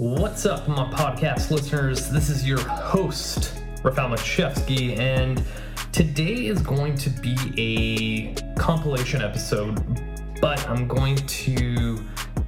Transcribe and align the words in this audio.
What's 0.00 0.46
up, 0.46 0.68
my 0.68 0.88
podcast 0.92 1.50
listeners? 1.50 2.08
This 2.08 2.30
is 2.30 2.46
your 2.46 2.60
host, 2.60 3.56
Rafal 3.82 4.14
Machevsky, 4.14 4.96
and 4.96 5.42
today 5.90 6.46
is 6.46 6.62
going 6.62 6.94
to 6.98 7.10
be 7.10 7.36
a 7.58 8.54
compilation 8.54 9.22
episode, 9.22 10.00
but 10.40 10.64
I'm 10.68 10.86
going 10.86 11.16
to 11.16 11.98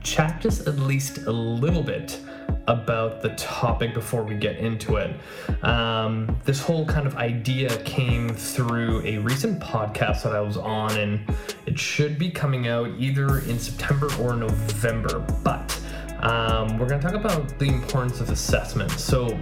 chat 0.01 0.41
just 0.41 0.69
at 0.69 0.79
least 0.79 1.27
a 1.27 1.33
little 1.33 1.83
bit 1.83 2.21
about 2.69 3.21
the 3.21 3.31
topic 3.31 3.95
before 3.95 4.23
we 4.23 4.37
get 4.37 4.59
into 4.59 4.99
it. 4.99 5.17
Um, 5.65 6.39
this 6.45 6.63
whole 6.63 6.87
kind 6.87 7.09
of 7.09 7.17
idea 7.17 7.77
came 7.79 8.29
through 8.29 9.05
a 9.05 9.19
recent 9.19 9.59
podcast 9.59 10.23
that 10.23 10.37
I 10.37 10.41
was 10.41 10.57
on, 10.57 10.97
and 10.97 11.21
it 11.67 11.77
should 11.77 12.17
be 12.17 12.31
coming 12.31 12.69
out 12.69 12.91
either 12.97 13.41
in 13.41 13.59
September 13.59 14.09
or 14.21 14.37
November. 14.37 15.19
But 15.43 15.77
um, 16.23 16.79
we're 16.79 16.89
going 16.89 17.01
to 17.01 17.07
talk 17.07 17.17
about 17.17 17.59
the 17.59 17.67
importance 17.67 18.21
of 18.21 18.31
assessment. 18.31 18.91
So, 18.93 19.39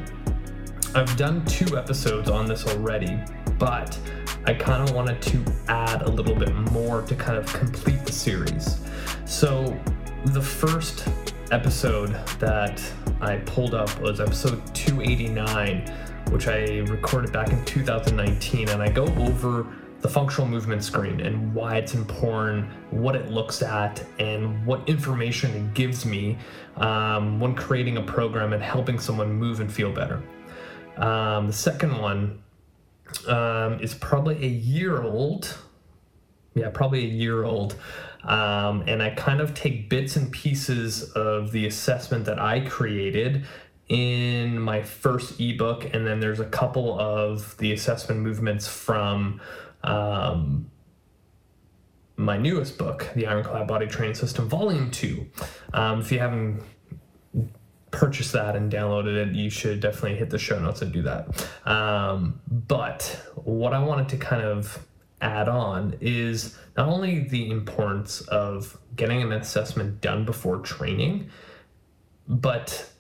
I've 0.94 1.16
done 1.16 1.44
two 1.44 1.76
episodes 1.76 2.30
on 2.30 2.46
this 2.46 2.66
already, 2.66 3.20
but 3.58 3.98
I 4.46 4.54
kind 4.54 4.88
of 4.88 4.94
wanted 4.94 5.20
to 5.22 5.44
add 5.68 6.02
a 6.02 6.08
little 6.08 6.34
bit 6.34 6.54
more 6.72 7.02
to 7.02 7.14
kind 7.14 7.36
of 7.36 7.46
complete 7.52 8.04
the 8.06 8.12
series. 8.12 8.80
So, 9.26 9.78
the 10.26 10.40
first 10.40 11.06
episode 11.50 12.10
that 12.38 12.82
I 13.20 13.36
pulled 13.38 13.74
up 13.74 14.00
was 14.00 14.20
episode 14.20 14.62
289, 14.74 15.86
which 16.30 16.48
I 16.48 16.78
recorded 16.88 17.32
back 17.32 17.50
in 17.50 17.64
2019, 17.64 18.68
and 18.70 18.82
I 18.82 18.88
go 18.88 19.04
over 19.18 19.66
the 20.00 20.08
functional 20.08 20.46
movement 20.46 20.84
screen 20.84 21.20
and 21.20 21.52
why 21.54 21.76
it's 21.76 21.94
important, 21.94 22.66
what 22.90 23.16
it 23.16 23.30
looks 23.30 23.62
at, 23.62 24.04
and 24.18 24.64
what 24.64 24.88
information 24.88 25.50
it 25.52 25.74
gives 25.74 26.06
me 26.06 26.38
um, 26.76 27.40
when 27.40 27.54
creating 27.54 27.96
a 27.96 28.02
program 28.02 28.52
and 28.52 28.62
helping 28.62 28.98
someone 28.98 29.32
move 29.32 29.60
and 29.60 29.72
feel 29.72 29.92
better. 29.92 30.22
Um, 30.96 31.48
the 31.48 31.52
second 31.52 31.98
one 31.98 32.42
um, 33.26 33.80
is 33.80 33.94
probably 33.94 34.36
a 34.44 34.48
year 34.48 35.02
old. 35.02 35.56
Yeah, 36.54 36.70
probably 36.70 37.04
a 37.04 37.08
year 37.08 37.44
old. 37.44 37.76
Um, 38.24 38.82
and 38.86 39.02
I 39.02 39.10
kind 39.10 39.40
of 39.40 39.54
take 39.54 39.88
bits 39.88 40.16
and 40.16 40.30
pieces 40.30 41.10
of 41.12 41.52
the 41.52 41.66
assessment 41.66 42.24
that 42.26 42.38
I 42.38 42.60
created 42.60 43.46
in 43.88 44.58
my 44.58 44.82
first 44.82 45.40
ebook, 45.40 45.94
and 45.94 46.06
then 46.06 46.20
there's 46.20 46.40
a 46.40 46.44
couple 46.44 46.98
of 47.00 47.56
the 47.56 47.72
assessment 47.72 48.20
movements 48.20 48.68
from 48.68 49.40
um, 49.84 50.70
my 52.16 52.36
newest 52.36 52.78
book, 52.78 53.08
The 53.14 53.26
Ironclad 53.26 53.66
Body 53.66 53.86
Training 53.86 54.14
System, 54.14 54.48
Volume 54.48 54.90
2. 54.90 55.26
Um, 55.72 56.00
if 56.00 56.10
you 56.10 56.18
haven't 56.18 56.62
purchased 57.90 58.32
that 58.32 58.56
and 58.56 58.70
downloaded 58.70 59.16
it, 59.16 59.34
you 59.34 59.50
should 59.50 59.80
definitely 59.80 60.16
hit 60.16 60.30
the 60.30 60.38
show 60.38 60.58
notes 60.58 60.82
and 60.82 60.92
do 60.92 61.02
that. 61.02 61.48
Um, 61.64 62.40
but 62.46 63.22
what 63.36 63.72
I 63.72 63.78
wanted 63.78 64.08
to 64.10 64.16
kind 64.16 64.42
of 64.42 64.84
add 65.20 65.48
on 65.48 65.96
is 66.00 66.56
not 66.76 66.88
only 66.88 67.20
the 67.20 67.50
importance 67.50 68.20
of 68.22 68.78
getting 68.96 69.22
an 69.22 69.32
assessment 69.32 70.00
done 70.00 70.24
before 70.24 70.58
training, 70.58 71.30
but 72.26 72.90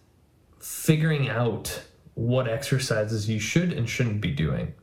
figuring 0.58 1.28
out 1.28 1.82
what 2.14 2.48
exercises 2.48 3.28
you 3.28 3.38
should 3.38 3.72
and 3.72 3.88
shouldn't 3.88 4.20
be 4.20 4.30
doing. 4.30 4.74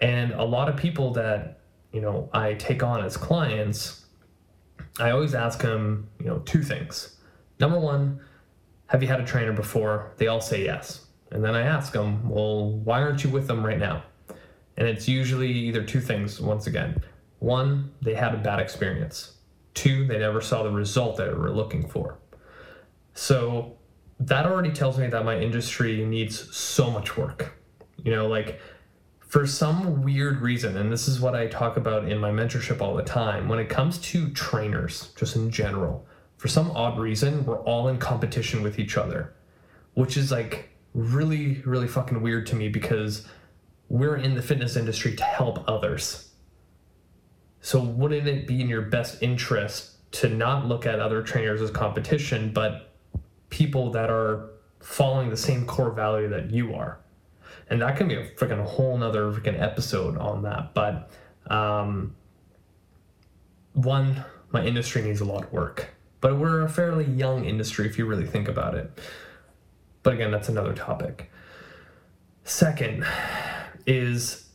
And 0.00 0.32
a 0.32 0.44
lot 0.44 0.68
of 0.68 0.76
people 0.76 1.12
that, 1.14 1.60
you 1.92 2.00
know, 2.00 2.30
I 2.32 2.54
take 2.54 2.82
on 2.82 3.04
as 3.04 3.16
clients, 3.16 4.06
I 4.98 5.10
always 5.10 5.34
ask 5.34 5.60
them, 5.60 6.08
you 6.18 6.26
know, 6.26 6.38
two 6.40 6.62
things. 6.62 7.16
Number 7.58 7.78
one, 7.78 8.20
have 8.86 9.02
you 9.02 9.08
had 9.08 9.20
a 9.20 9.24
trainer 9.24 9.52
before? 9.52 10.12
They 10.16 10.26
all 10.26 10.40
say 10.40 10.64
yes. 10.64 11.06
And 11.30 11.44
then 11.44 11.54
I 11.54 11.62
ask 11.62 11.92
them, 11.92 12.28
well, 12.28 12.70
why 12.70 13.02
aren't 13.02 13.22
you 13.22 13.30
with 13.30 13.46
them 13.46 13.64
right 13.64 13.78
now? 13.78 14.02
And 14.76 14.88
it's 14.88 15.06
usually 15.06 15.50
either 15.52 15.82
two 15.82 16.00
things 16.00 16.40
once 16.40 16.66
again. 16.66 17.02
One, 17.38 17.92
they 18.02 18.14
had 18.14 18.34
a 18.34 18.38
bad 18.38 18.60
experience. 18.60 19.36
Two, 19.74 20.06
they 20.06 20.18
never 20.18 20.40
saw 20.40 20.62
the 20.62 20.70
result 20.70 21.16
that 21.18 21.28
they 21.28 21.34
were 21.34 21.50
looking 21.52 21.88
for. 21.88 22.18
So 23.14 23.76
that 24.18 24.46
already 24.46 24.72
tells 24.72 24.98
me 24.98 25.06
that 25.06 25.24
my 25.24 25.38
industry 25.38 26.04
needs 26.04 26.54
so 26.56 26.90
much 26.90 27.16
work. 27.16 27.52
You 28.02 28.12
know, 28.12 28.26
like 28.26 28.60
for 29.30 29.46
some 29.46 30.02
weird 30.02 30.40
reason, 30.40 30.76
and 30.76 30.90
this 30.90 31.06
is 31.06 31.20
what 31.20 31.36
I 31.36 31.46
talk 31.46 31.76
about 31.76 32.08
in 32.08 32.18
my 32.18 32.32
mentorship 32.32 32.80
all 32.80 32.96
the 32.96 33.04
time, 33.04 33.48
when 33.48 33.60
it 33.60 33.68
comes 33.68 33.98
to 33.98 34.28
trainers, 34.30 35.12
just 35.14 35.36
in 35.36 35.52
general, 35.52 36.04
for 36.36 36.48
some 36.48 36.72
odd 36.72 36.98
reason, 36.98 37.44
we're 37.44 37.62
all 37.62 37.86
in 37.86 37.98
competition 37.98 38.60
with 38.60 38.80
each 38.80 38.96
other, 38.96 39.32
which 39.94 40.16
is 40.16 40.32
like 40.32 40.70
really, 40.94 41.62
really 41.64 41.86
fucking 41.86 42.20
weird 42.20 42.44
to 42.48 42.56
me 42.56 42.68
because 42.68 43.24
we're 43.88 44.16
in 44.16 44.34
the 44.34 44.42
fitness 44.42 44.74
industry 44.74 45.14
to 45.14 45.22
help 45.22 45.62
others. 45.68 46.32
So, 47.60 47.80
wouldn't 47.80 48.26
it 48.26 48.48
be 48.48 48.60
in 48.60 48.68
your 48.68 48.82
best 48.82 49.22
interest 49.22 50.12
to 50.14 50.28
not 50.28 50.66
look 50.66 50.86
at 50.86 50.98
other 50.98 51.22
trainers 51.22 51.60
as 51.60 51.70
competition, 51.70 52.52
but 52.52 52.94
people 53.48 53.92
that 53.92 54.10
are 54.10 54.50
following 54.80 55.30
the 55.30 55.36
same 55.36 55.66
core 55.66 55.92
value 55.92 56.28
that 56.30 56.50
you 56.50 56.74
are? 56.74 56.98
And 57.70 57.80
that 57.82 57.96
can 57.96 58.08
be 58.08 58.16
a 58.16 58.26
freaking 58.26 58.64
whole 58.64 58.98
nother 58.98 59.32
freaking 59.32 59.60
episode 59.60 60.18
on 60.18 60.42
that. 60.42 60.74
But 60.74 61.10
um, 61.46 62.16
one, 63.72 64.24
my 64.50 64.64
industry 64.64 65.02
needs 65.02 65.20
a 65.20 65.24
lot 65.24 65.44
of 65.44 65.52
work, 65.52 65.94
but 66.20 66.36
we're 66.36 66.62
a 66.62 66.68
fairly 66.68 67.04
young 67.04 67.44
industry 67.44 67.86
if 67.86 67.96
you 67.96 68.06
really 68.06 68.26
think 68.26 68.48
about 68.48 68.74
it. 68.74 68.98
But 70.02 70.14
again, 70.14 70.32
that's 70.32 70.48
another 70.48 70.74
topic. 70.74 71.30
Second, 72.42 73.06
is 73.86 74.48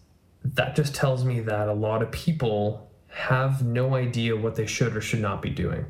that 0.44 0.76
just 0.76 0.94
tells 0.94 1.24
me 1.24 1.40
that 1.40 1.70
a 1.70 1.74
lot 1.74 2.02
of 2.02 2.12
people 2.12 2.92
have 3.08 3.66
no 3.66 3.96
idea 3.96 4.36
what 4.36 4.56
they 4.56 4.66
should 4.66 4.96
or 4.96 5.02
should 5.02 5.22
not 5.22 5.42
be 5.42 5.50
doing. 5.50 5.86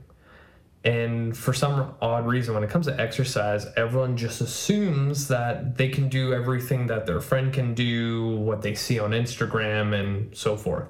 And 0.85 1.35
for 1.35 1.51
some 1.51 1.95
odd 1.99 2.27
reason, 2.27 2.53
when 2.53 2.63
it 2.63 2.69
comes 2.69 2.85
to 2.85 3.01
exercise, 3.01 3.65
everyone 3.75 4.15
just 4.17 4.39
assumes 4.39 5.27
that 5.29 5.77
they 5.77 5.89
can 5.89 6.09
do 6.09 6.31
everything 6.31 6.85
that 6.87 7.07
their 7.07 7.19
friend 7.19 7.51
can 7.51 7.73
do, 7.73 8.37
what 8.37 8.61
they 8.61 8.75
see 8.75 8.99
on 8.99 9.09
Instagram, 9.09 9.99
and 9.99 10.37
so 10.37 10.55
forth. 10.55 10.87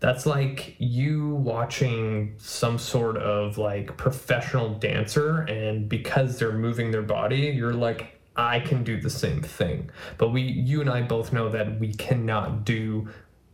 That's 0.00 0.26
like 0.26 0.74
you 0.78 1.34
watching 1.36 2.34
some 2.38 2.76
sort 2.76 3.18
of 3.18 3.56
like 3.56 3.96
professional 3.96 4.74
dancer, 4.74 5.42
and 5.42 5.88
because 5.88 6.40
they're 6.40 6.52
moving 6.52 6.90
their 6.90 7.02
body, 7.02 7.52
you're 7.54 7.74
like, 7.74 8.18
I 8.34 8.58
can 8.58 8.82
do 8.82 9.00
the 9.00 9.10
same 9.10 9.42
thing. 9.42 9.90
But 10.18 10.30
we, 10.30 10.42
you 10.42 10.80
and 10.80 10.90
I 10.90 11.02
both 11.02 11.32
know 11.32 11.50
that 11.50 11.78
we 11.78 11.92
cannot 11.94 12.64
do 12.64 13.08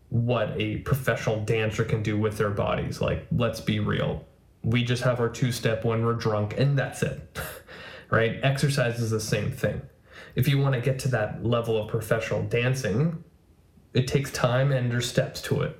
what 0.09 0.53
a 0.57 0.79
professional 0.79 1.45
dancer 1.45 1.85
can 1.85 2.03
do 2.03 2.17
with 2.17 2.39
their 2.39 2.51
bodies. 2.51 3.01
Like, 3.01 3.27
let's 3.31 3.61
be 3.61 3.81
real. 3.81 4.25
We 4.67 4.83
just 4.83 5.05
have 5.05 5.21
our 5.21 5.29
two 5.29 5.53
step 5.53 5.85
when 5.85 6.05
we're 6.05 6.15
drunk, 6.15 6.59
and 6.59 6.77
that's 6.77 7.05
it. 7.05 7.39
right? 8.11 8.41
Exercise 8.43 8.99
is 8.99 9.11
the 9.11 9.21
same 9.21 9.53
thing. 9.53 9.81
If 10.35 10.49
you 10.49 10.59
want 10.59 10.75
to 10.75 10.81
get 10.81 10.99
to 11.01 11.09
that 11.09 11.45
level 11.45 11.81
of 11.81 11.89
professional 11.89 12.43
dancing, 12.43 13.23
it 13.95 14.09
takes 14.09 14.33
time 14.33 14.73
and 14.73 14.91
there's 14.91 15.09
steps 15.09 15.41
to 15.43 15.63
it. 15.63 15.79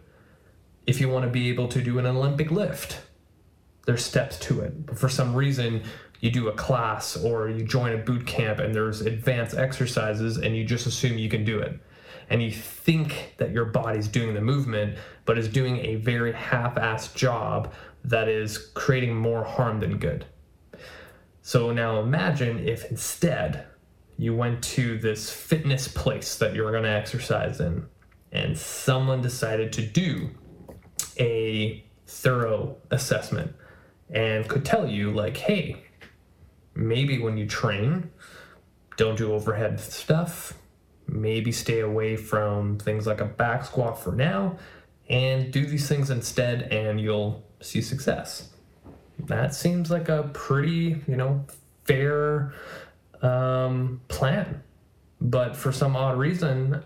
If 0.87 1.01
you 1.01 1.09
want 1.09 1.25
to 1.25 1.31
be 1.31 1.49
able 1.49 1.67
to 1.67 1.83
do 1.83 1.99
an 1.99 2.07
Olympic 2.07 2.53
lift, 2.53 3.03
there's 3.87 4.05
steps 4.05 4.39
to 4.41 4.61
it. 4.61 4.87
But 4.87 4.97
for 4.97 5.09
some 5.09 5.35
reason, 5.35 5.83
you 6.21 6.31
do 6.31 6.47
a 6.47 6.53
class 6.53 7.17
or 7.17 7.49
you 7.49 7.65
join 7.65 7.93
a 7.93 7.99
boot 7.99 8.25
camp 8.25 8.61
and 8.61 8.73
there's 8.73 9.01
advanced 9.01 9.57
exercises 9.57 10.37
and 10.37 10.57
you 10.57 10.65
just 10.65 10.87
assume 10.87 11.19
you 11.19 11.29
can 11.29 11.45
do 11.45 11.59
it. 11.59 11.81
And 12.31 12.41
you 12.41 12.53
think 12.53 13.35
that 13.37 13.51
your 13.51 13.67
body's 13.67 14.09
doing 14.09 14.35
the 14.35 14.41
movement, 14.41 14.97
but 15.25 15.39
is 15.39 15.49
doing 15.49 15.79
a 15.79 15.97
very 15.97 16.33
half 16.33 16.77
assed 16.77 17.15
job 17.15 17.73
that 18.07 18.29
is 18.29 18.57
creating 18.75 19.15
more 19.15 19.45
harm 19.45 19.81
than 19.81 19.99
good. 19.99 20.25
So 21.43 21.73
now 21.73 22.01
imagine 22.01 22.59
if 22.67 22.91
instead 22.91 23.67
you 24.17 24.35
went 24.35 24.63
to 24.63 24.99
this 24.99 25.31
fitness 25.31 25.89
place 25.89 26.37
that 26.37 26.55
you're 26.55 26.71
going 26.71 26.85
to 26.85 26.89
exercise 26.89 27.61
in, 27.61 27.87
and 28.33 28.57
someone 28.57 29.21
decided 29.21 29.73
to 29.75 29.83
do 29.83 30.31
a 31.19 31.85
thorough 32.07 32.77
assessment 32.91 33.55
and 34.11 34.49
could 34.49 34.65
tell 34.65 34.89
you, 34.89 35.11
like, 35.11 35.37
hey, 35.37 35.85
maybe 36.75 37.19
when 37.19 37.37
you 37.37 37.47
train, 37.47 38.11
don't 38.97 39.17
do 39.19 39.33
overhead 39.33 39.81
stuff. 39.81 40.55
Maybe 41.09 41.53
stay 41.53 41.81
away 41.81 42.17
from 42.17 42.79
things 42.79 43.07
like 43.07 43.21
a 43.21 43.25
back 43.25 43.65
squat 43.65 44.03
for 44.03 44.13
now 44.13 44.59
and 45.09 45.53
do 45.53 45.65
these 45.65 45.89
things 45.89 46.11
instead, 46.11 46.63
and 46.73 47.01
you'll 47.01 47.46
see 47.61 47.81
success. 47.81 48.51
That 49.19 49.55
seems 49.55 49.91
like 49.91 50.09
a 50.09 50.31
pretty, 50.33 51.03
you 51.07 51.17
know, 51.17 51.45
fair 51.85 52.53
um, 53.23 54.01
plan. 54.09 54.63
But 55.21 55.57
for 55.57 55.73
some 55.73 55.97
odd 55.97 56.19
reason, 56.19 56.83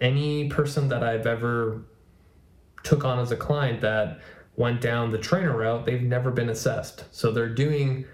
any 0.00 0.48
person 0.48 0.88
that 0.88 1.02
I've 1.02 1.26
ever 1.26 1.82
took 2.82 3.04
on 3.04 3.18
as 3.18 3.32
a 3.32 3.36
client 3.36 3.80
that 3.80 4.20
went 4.56 4.80
down 4.80 5.10
the 5.10 5.18
trainer 5.18 5.56
route, 5.56 5.86
they've 5.86 6.02
never 6.02 6.30
been 6.30 6.48
assessed. 6.48 7.04
So 7.10 7.32
they're 7.32 7.48
doing 7.48 8.04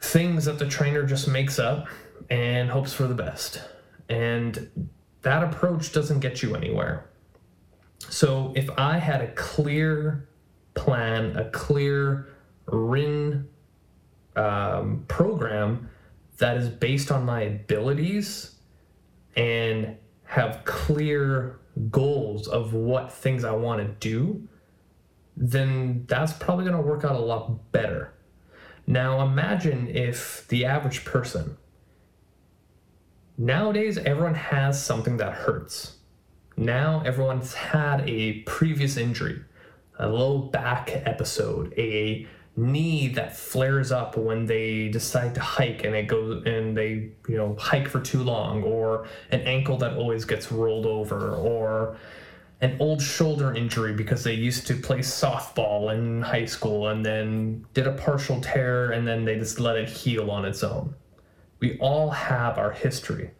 things 0.00 0.44
that 0.44 0.58
the 0.58 0.68
trainer 0.68 1.04
just 1.04 1.26
makes 1.26 1.58
up 1.58 1.88
and 2.30 2.70
hopes 2.70 2.92
for 2.92 3.06
the 3.06 3.14
best. 3.14 3.62
And 4.08 4.90
that 5.22 5.42
approach 5.42 5.92
doesn't 5.92 6.20
get 6.20 6.42
you 6.42 6.54
anywhere. 6.54 7.08
So 8.08 8.52
if 8.54 8.70
I 8.78 8.98
had 8.98 9.20
a 9.20 9.32
clear 9.32 10.27
plan, 10.78 11.36
a 11.36 11.50
clear 11.50 12.28
written 12.66 13.48
um, 14.36 15.04
program 15.08 15.90
that 16.38 16.56
is 16.56 16.68
based 16.68 17.10
on 17.10 17.24
my 17.24 17.42
abilities 17.42 18.54
and 19.36 19.96
have 20.24 20.62
clear 20.64 21.58
goals 21.90 22.46
of 22.48 22.74
what 22.74 23.12
things 23.12 23.44
I 23.44 23.52
want 23.52 23.80
to 23.80 24.08
do, 24.08 24.46
then 25.36 26.04
that's 26.06 26.32
probably 26.32 26.64
going 26.64 26.76
to 26.76 26.82
work 26.82 27.04
out 27.04 27.16
a 27.16 27.20
lot 27.20 27.72
better. 27.72 28.12
Now, 28.86 29.22
imagine 29.22 29.88
if 29.88 30.46
the 30.48 30.64
average 30.64 31.04
person, 31.04 31.56
nowadays, 33.36 33.98
everyone 33.98 34.34
has 34.34 34.82
something 34.82 35.16
that 35.18 35.32
hurts. 35.32 35.96
Now, 36.56 37.02
everyone's 37.04 37.54
had 37.54 38.08
a 38.08 38.40
previous 38.40 38.96
injury, 38.96 39.44
a 39.98 40.08
low 40.08 40.38
back 40.38 40.90
episode, 41.04 41.74
a 41.76 42.26
knee 42.56 43.08
that 43.08 43.36
flares 43.36 43.92
up 43.92 44.16
when 44.16 44.44
they 44.46 44.88
decide 44.88 45.34
to 45.34 45.40
hike 45.40 45.84
and 45.84 45.94
it 45.94 46.08
goes 46.08 46.42
and 46.44 46.76
they 46.76 47.08
you 47.28 47.36
know 47.36 47.54
hike 47.56 47.86
for 47.86 48.00
too 48.00 48.20
long 48.20 48.64
or 48.64 49.06
an 49.30 49.40
ankle 49.42 49.76
that 49.76 49.96
always 49.96 50.24
gets 50.24 50.50
rolled 50.50 50.84
over 50.84 51.36
or 51.36 51.96
an 52.60 52.76
old 52.80 53.00
shoulder 53.00 53.54
injury 53.54 53.92
because 53.92 54.24
they 54.24 54.34
used 54.34 54.66
to 54.66 54.74
play 54.74 54.98
softball 54.98 55.94
in 55.94 56.20
high 56.20 56.44
school 56.44 56.88
and 56.88 57.06
then 57.06 57.64
did 57.74 57.86
a 57.86 57.92
partial 57.92 58.40
tear 58.40 58.90
and 58.90 59.06
then 59.06 59.24
they 59.24 59.38
just 59.38 59.60
let 59.60 59.76
it 59.76 59.88
heal 59.88 60.30
on 60.30 60.44
its 60.44 60.64
own. 60.64 60.92
We 61.60 61.78
all 61.78 62.10
have 62.10 62.58
our 62.58 62.72
history. 62.72 63.30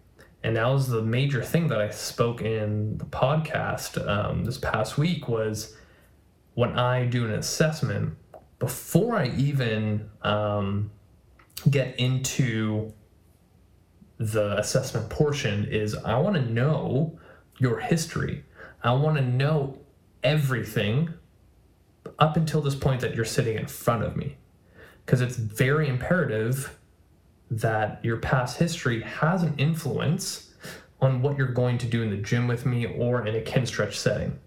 And 0.45 0.57
that 0.57 0.69
was 0.69 0.87
the 0.87 1.03
major 1.03 1.43
thing 1.43 1.67
that 1.69 1.81
I 1.81 1.91
spoke 1.91 2.43
in 2.43 2.97
the 2.99 3.07
podcast 3.07 4.07
um, 4.09 4.45
this 4.45 4.57
past 4.57 4.97
week 4.97 5.29
was 5.29 5.77
when 6.59 6.77
I 6.77 7.05
do 7.05 7.25
an 7.25 7.31
assessment, 7.35 8.17
before 8.59 9.15
I 9.15 9.29
even 9.37 10.11
um, 10.23 10.91
get 11.71 12.01
into 12.01 12.93
the 14.19 14.59
assessment 14.59 15.09
portion 15.09 15.67
is 15.67 15.95
I 15.95 16.19
want 16.19 16.35
to 16.35 16.43
know 16.43 17.17
your 17.61 17.79
history. 17.79 18.45
I 18.83 18.91
want 18.95 19.19
to 19.19 19.23
know 19.23 19.79
everything 20.25 21.15
up 22.19 22.37
until 22.37 22.61
this 22.61 22.75
point 22.75 23.03
that 23.03 23.15
you're 23.15 23.25
sitting 23.25 23.57
in 23.57 23.69
front 23.69 24.03
of 24.03 24.17
me. 24.17 24.37
Because 25.07 25.21
it's 25.21 25.37
very 25.37 25.89
imperative 25.89 26.77
that 27.53 28.05
your 28.05 28.17
past 28.17 28.59
history 28.59 29.03
has 29.03 29.45
an 29.45 29.55
influence 29.59 30.57
on 31.01 31.23
what 31.23 31.39
you're 31.39 31.47
going 31.47 31.79
to 31.79 31.87
do 31.87 32.03
in 32.03 32.11
the 32.11 32.17
gym 32.17 32.49
with 32.49 32.67
me 32.67 32.85
or 32.85 33.25
in 33.25 33.37
a 33.37 33.43
Kinstretch 33.43 33.95
setting. 33.95 34.41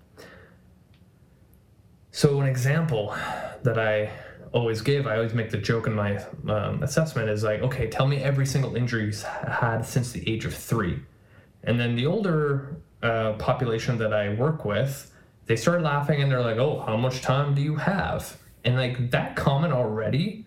So, 2.14 2.42
an 2.42 2.48
example 2.48 3.16
that 3.64 3.80
I 3.80 4.12
always 4.52 4.82
give, 4.82 5.08
I 5.08 5.16
always 5.16 5.34
make 5.34 5.50
the 5.50 5.58
joke 5.58 5.88
in 5.88 5.94
my 5.94 6.18
um, 6.50 6.84
assessment 6.84 7.30
is 7.30 7.42
like, 7.42 7.62
okay, 7.62 7.88
tell 7.88 8.06
me 8.06 8.18
every 8.18 8.46
single 8.46 8.76
injury 8.76 9.06
you've 9.06 9.24
had 9.24 9.84
since 9.84 10.12
the 10.12 10.30
age 10.30 10.44
of 10.44 10.54
three. 10.54 11.00
And 11.64 11.80
then 11.80 11.96
the 11.96 12.06
older 12.08 12.76
uh, 13.02 13.34
population 13.34 13.98
that 14.00 14.14
I 14.14 14.34
work 14.34 14.66
with, 14.66 15.14
they 15.46 15.56
start 15.56 15.84
laughing 15.84 16.22
and 16.22 16.30
they're 16.30 16.42
like, 16.42 16.58
oh, 16.58 16.84
how 16.86 16.98
much 16.98 17.22
time 17.22 17.56
do 17.56 17.62
you 17.62 17.78
have? 17.78 18.38
And 18.66 18.76
like 18.76 19.12
that 19.12 19.38
comment 19.38 19.74
already, 19.74 20.46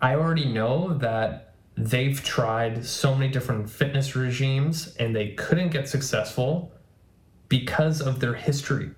I 0.00 0.16
already 0.16 0.46
know 0.46 0.94
that 0.94 1.54
they've 1.76 2.22
tried 2.24 2.84
so 2.84 3.14
many 3.14 3.30
different 3.30 3.70
fitness 3.70 4.16
regimes 4.16 4.96
and 4.96 5.14
they 5.14 5.30
couldn't 5.30 5.68
get 5.70 5.88
successful 5.88 6.72
because 7.48 8.00
of 8.00 8.18
their 8.18 8.34
history. 8.34 8.90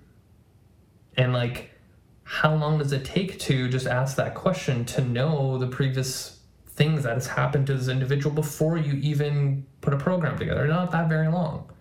And 1.15 1.31
like, 1.31 1.76
how 2.29 2.53
long 2.53 2.77
does 2.77 2.91
it 2.91 3.05
take 3.05 3.39
to 3.39 3.69
just 3.69 3.87
ask 3.87 4.17
that 4.17 4.35
question 4.35 4.83
to 4.83 5.01
know 5.01 5.57
the 5.57 5.65
previous 5.65 6.39
things 6.67 7.03
that 7.03 7.13
has 7.13 7.25
happened 7.25 7.65
to 7.67 7.73
this 7.73 7.87
individual 7.87 8.35
before 8.35 8.77
you 8.77 8.95
even 8.95 9.65
put 9.79 9.93
a 9.93 9.97
program 9.97 10.37
together? 10.37 10.67
Not 10.67 10.91
that 10.91 11.07
very 11.07 11.29
long. 11.29 11.71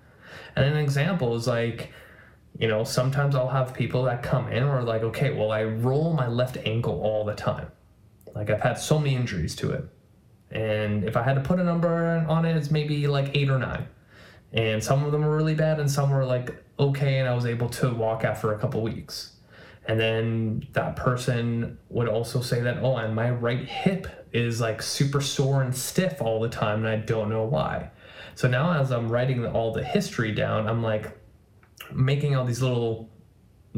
And 0.54 0.64
an 0.64 0.76
example 0.76 1.34
is 1.34 1.48
like, 1.48 1.93
you 2.60 2.69
know, 2.69 2.84
sometimes 2.84 3.34
I'll 3.34 3.48
have 3.48 3.75
people 3.75 4.04
that 4.04 4.22
come 4.22 4.52
in 4.52 4.62
or 4.62 4.82
like, 4.84 5.02
okay, 5.02 5.32
well, 5.32 5.50
I 5.50 5.64
roll 5.64 6.12
my 6.12 6.28
left 6.28 6.58
ankle 6.64 7.00
all 7.02 7.25
the 7.25 7.34
time. 7.34 7.66
Like 8.32 8.48
I've 8.48 8.60
had 8.60 8.78
so 8.78 9.00
many 9.00 9.16
injuries 9.16 9.56
to 9.56 9.72
it. 9.72 9.84
And 10.52 11.02
if 11.02 11.16
I 11.16 11.25
had 11.25 11.34
to 11.34 11.40
put 11.40 11.58
a 11.58 11.64
number 11.64 12.25
on 12.28 12.44
it, 12.44 12.56
it's 12.56 12.70
maybe 12.70 13.08
like 13.08 13.37
eight 13.37 13.50
or 13.50 13.58
nine. 13.58 13.88
And 14.52 14.82
some 14.82 15.04
of 15.04 15.10
them 15.10 15.25
were 15.25 15.37
really 15.37 15.56
bad 15.56 15.81
and 15.81 15.90
some 15.90 16.10
were 16.10 16.25
like 16.25 16.62
okay, 16.78 17.19
and 17.19 17.28
I 17.28 17.34
was 17.34 17.46
able 17.46 17.70
to 17.70 17.90
walk 17.90 18.22
after 18.22 18.52
a 18.52 18.58
couple 18.58 18.82
weeks. 18.82 19.35
And 19.88 20.00
then 20.00 20.66
that 20.72 20.96
person 20.96 21.78
would 21.88 22.08
also 22.08 22.40
say 22.40 22.60
that, 22.60 22.78
oh, 22.82 22.96
and 22.96 23.14
my 23.14 23.30
right 23.30 23.64
hip 23.64 24.08
is 24.32 24.60
like 24.60 24.82
super 24.82 25.20
sore 25.20 25.62
and 25.62 25.74
stiff 25.74 26.20
all 26.20 26.40
the 26.40 26.48
time, 26.48 26.84
and 26.84 26.88
I 26.88 26.96
don't 26.96 27.28
know 27.28 27.44
why. 27.44 27.90
So 28.34 28.48
now, 28.48 28.78
as 28.80 28.90
I'm 28.90 29.08
writing 29.08 29.46
all 29.46 29.72
the 29.72 29.84
history 29.84 30.32
down, 30.32 30.68
I'm 30.68 30.82
like 30.82 31.16
making 31.92 32.34
all 32.34 32.44
these 32.44 32.62
little 32.62 33.08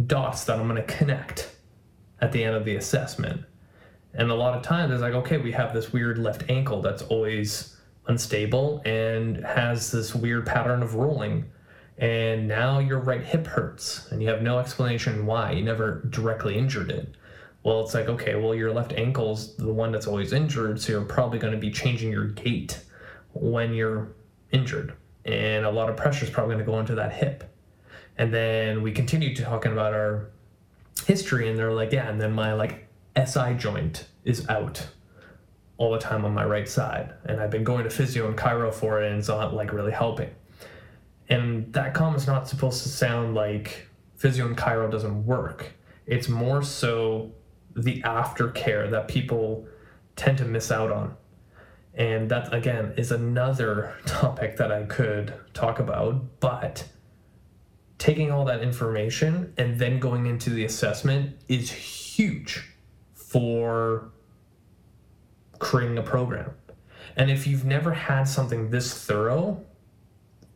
dots 0.07 0.45
that 0.45 0.59
I'm 0.59 0.69
going 0.69 0.85
to 0.85 0.95
connect 0.95 1.55
at 2.21 2.33
the 2.33 2.43
end 2.43 2.57
of 2.57 2.65
the 2.65 2.77
assessment. 2.77 3.43
And 4.15 4.31
a 4.31 4.35
lot 4.35 4.57
of 4.57 4.63
times 4.63 4.93
it's 4.93 5.03
like, 5.03 5.15
okay, 5.15 5.37
we 5.37 5.53
have 5.53 5.75
this 5.75 5.93
weird 5.93 6.19
left 6.19 6.49
ankle 6.49 6.81
that's 6.81 7.03
always 7.03 7.77
unstable 8.07 8.81
and 8.87 9.45
has 9.45 9.91
this 9.91 10.15
weird 10.15 10.47
pattern 10.47 10.83
of 10.83 10.95
rolling 10.95 11.51
and 11.99 12.47
now 12.47 12.79
your 12.79 13.01
right 13.01 13.25
hip 13.25 13.47
hurts 13.47 14.11
and 14.13 14.23
you 14.23 14.29
have 14.29 14.41
no 14.41 14.59
explanation 14.61 15.27
why. 15.27 15.53
You 15.53 15.65
never 15.65 16.03
directly 16.11 16.57
injured 16.57 16.91
it. 16.91 17.15
Well 17.65 17.81
it's 17.81 17.93
like 17.93 18.09
okay 18.09 18.37
well 18.37 18.55
your 18.55 18.73
left 18.73 18.93
ankle's 18.93 19.57
the 19.57 19.73
one 19.73 19.91
that's 19.91 20.07
always 20.07 20.33
injured 20.33 20.81
so 20.81 20.93
you're 20.93 21.03
probably 21.03 21.41
going 21.41 21.53
to 21.53 21.59
be 21.59 21.71
changing 21.71 22.13
your 22.13 22.29
gait 22.29 22.85
when 23.33 23.75
you're 23.75 24.13
injured. 24.53 24.95
And 25.25 25.67
a 25.67 25.71
lot 25.71 25.91
of 25.91 25.97
pressure 25.97 26.25
is 26.25 26.31
probably 26.31 26.55
going 26.55 26.65
to 26.65 26.71
go 26.71 26.79
into 26.79 26.95
that 26.95 27.13
hip. 27.13 27.53
And 28.17 28.33
then 28.33 28.83
we 28.83 28.93
continue 28.93 29.35
talking 29.35 29.73
about 29.73 29.93
our 29.93 30.31
history 31.05 31.49
and 31.49 31.59
they're 31.59 31.73
like 31.73 31.93
yeah 31.93 32.09
and 32.09 32.21
then 32.21 32.33
my 32.33 32.53
like 32.53 32.87
si 33.27 33.55
joint 33.55 34.07
is 34.25 34.49
out 34.49 34.87
all 35.77 35.93
the 35.93 35.99
time 35.99 36.25
on 36.25 36.33
my 36.33 36.45
right 36.45 36.69
side. 36.69 37.13
And 37.25 37.41
i've 37.41 37.51
been 37.51 37.65
going 37.65 37.83
to 37.83 37.91
physio 37.91 38.29
and 38.29 38.37
chiro 38.37 38.73
for 38.73 39.03
it 39.03 39.11
and 39.11 39.19
it's 39.19 39.29
not 39.29 39.53
like 39.53 39.73
really 39.73 39.93
helping 39.93 40.31
and 41.29 41.73
that 41.73 41.95
comment's 41.95 42.27
not 42.27 42.49
supposed 42.49 42.83
to 42.83 42.89
sound 42.89 43.35
like 43.35 43.89
physio 44.17 44.47
and 44.47 44.57
chiro 44.57 44.91
doesn't 44.91 45.27
work. 45.27 45.73
It's 46.07 46.29
more 46.29 46.63
so 46.63 47.33
the 47.77 48.03
aftercare 48.03 48.91
that 48.91 49.09
people 49.09 49.67
tend 50.17 50.39
to 50.39 50.45
miss 50.45 50.71
out 50.73 50.91
on. 50.91 51.17
And 51.95 52.31
that, 52.31 52.53
again, 52.55 52.95
is 52.97 53.13
another 53.13 53.97
topic 54.07 54.57
that 54.57 54.73
I 54.73 54.85
could 54.85 55.35
talk 55.53 55.79
about. 55.79 56.41
But 56.41 56.89
taking 57.99 58.31
all 58.31 58.45
that 58.45 58.63
information 58.63 59.53
and 59.59 59.79
then 59.79 59.99
going 59.99 60.27
into 60.27 60.51
the 60.51 60.65
assessment 60.65 61.37
is 61.49 61.71
huge 61.71 62.65
for 63.15 64.11
creating 65.59 65.99
a 65.99 66.03
program. 66.03 66.51
And 67.17 67.31
if 67.31 67.47
you've 67.47 67.65
never 67.65 67.93
had 67.93 68.25
something 68.25 68.71
this 68.71 69.05
thorough, 69.05 69.65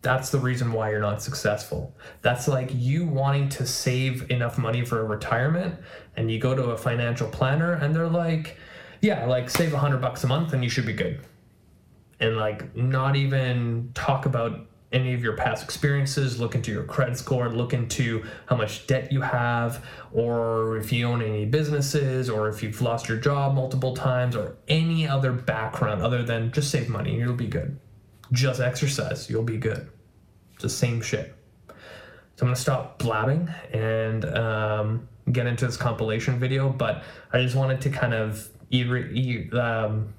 that's 0.02 0.30
the 0.30 0.38
reason 0.38 0.72
why 0.72 0.90
you're 0.90 1.00
not 1.00 1.22
successful. 1.22 1.96
That's 2.22 2.48
like 2.48 2.70
you 2.74 3.06
wanting 3.06 3.48
to 3.50 3.66
save 3.66 4.30
enough 4.30 4.58
money 4.58 4.84
for 4.84 5.00
a 5.00 5.04
retirement 5.04 5.76
and 6.16 6.30
you 6.30 6.40
go 6.40 6.54
to 6.54 6.64
a 6.70 6.76
financial 6.76 7.28
planner 7.28 7.74
and 7.74 7.94
they're 7.94 8.08
like, 8.08 8.58
yeah, 9.00 9.24
like 9.26 9.48
save 9.48 9.72
a 9.72 9.78
hundred 9.78 10.00
bucks 10.00 10.24
a 10.24 10.26
month 10.26 10.52
and 10.52 10.64
you 10.64 10.68
should 10.68 10.86
be 10.86 10.92
good. 10.92 11.20
And 12.18 12.36
like 12.36 12.74
not 12.76 13.14
even 13.14 13.92
talk 13.94 14.26
about 14.26 14.66
any 14.92 15.14
of 15.14 15.22
your 15.22 15.36
past 15.36 15.62
experiences, 15.62 16.38
look 16.38 16.54
into 16.56 16.72
your 16.72 16.84
credit 16.84 17.16
score, 17.16 17.48
look 17.48 17.72
into 17.72 18.24
how 18.46 18.56
much 18.56 18.86
debt 18.88 19.10
you 19.10 19.22
have, 19.22 19.86
or 20.12 20.76
if 20.76 20.92
you 20.92 21.06
own 21.06 21.22
any 21.22 21.46
businesses, 21.46 22.28
or 22.28 22.48
if 22.48 22.62
you've 22.62 22.82
lost 22.82 23.08
your 23.08 23.16
job 23.16 23.54
multiple 23.54 23.96
times, 23.96 24.36
or 24.36 24.56
any 24.68 25.08
other 25.08 25.32
background 25.32 26.02
other 26.02 26.22
than 26.22 26.52
just 26.52 26.70
save 26.70 26.88
money 26.90 27.12
and 27.12 27.20
you'll 27.20 27.32
be 27.32 27.46
good 27.46 27.78
just 28.32 28.60
exercise. 28.60 29.28
You'll 29.30 29.42
be 29.42 29.58
good. 29.58 29.90
It's 30.54 30.62
the 30.62 30.68
same 30.68 31.00
shit. 31.00 31.34
So 31.68 31.74
I'm 32.42 32.48
gonna 32.48 32.56
stop 32.56 32.98
blabbing 32.98 33.48
and 33.72 34.24
um, 34.24 35.08
get 35.30 35.46
into 35.46 35.66
this 35.66 35.76
compilation 35.76 36.38
video, 36.38 36.70
but 36.70 37.04
I 37.32 37.42
just 37.42 37.54
wanted 37.54 37.80
to 37.82 37.90
kind 37.90 38.14
of 38.14 38.48
um, 39.52 40.14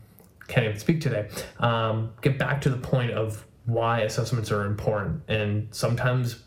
can't 0.47 0.65
even 0.67 0.79
speak 0.79 1.01
today. 1.01 1.27
Um, 1.59 2.13
get 2.21 2.37
back 2.37 2.61
to 2.61 2.69
the 2.69 2.77
point 2.77 3.11
of 3.11 3.45
why 3.65 4.01
assessments 4.01 4.51
are 4.51 4.65
important, 4.65 5.23
and 5.27 5.73
sometimes 5.73 6.43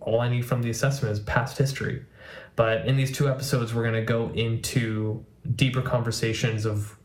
all 0.00 0.20
I 0.20 0.28
need 0.28 0.46
from 0.46 0.62
the 0.62 0.70
assessment 0.70 1.12
is 1.12 1.20
past 1.20 1.58
history. 1.58 2.04
But 2.54 2.86
in 2.86 2.96
these 2.96 3.12
two 3.12 3.28
episodes, 3.28 3.74
we're 3.74 3.84
gonna 3.84 4.04
go 4.04 4.30
into 4.30 5.24
deeper 5.54 5.82
conversations 5.82 6.64
of 6.64 6.95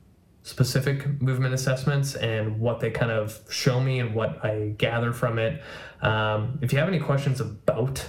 specific 0.44 1.22
movement 1.22 1.54
assessments 1.54 2.16
and 2.16 2.60
what 2.60 2.80
they 2.80 2.90
kind 2.90 3.12
of 3.12 3.40
show 3.50 3.80
me 3.80 4.00
and 4.00 4.16
what 4.16 4.44
I 4.44 4.74
gather 4.78 5.14
from 5.14 5.38
it. 5.38 5.62
Um, 6.02 6.60
if 6.62 6.74
you 6.74 6.80
have 6.80 6.88
any 6.88 7.00
questions 7.00 7.40
about 7.40 8.08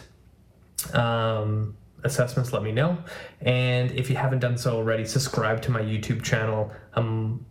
um, 0.95 1.77
assessments, 2.05 2.53
let 2.53 2.62
me 2.62 2.73
know. 2.73 2.99
And 3.41 3.91
if 3.93 4.09
you 4.09 4.17
haven't 4.17 4.41
done 4.41 4.57
so 4.57 4.77
already, 4.77 5.05
subscribe 5.05 5.62
to 5.62 5.71
my 5.71 5.83
YouTube 5.83 6.23
channel. 6.23 6.73
Um, 6.95 7.45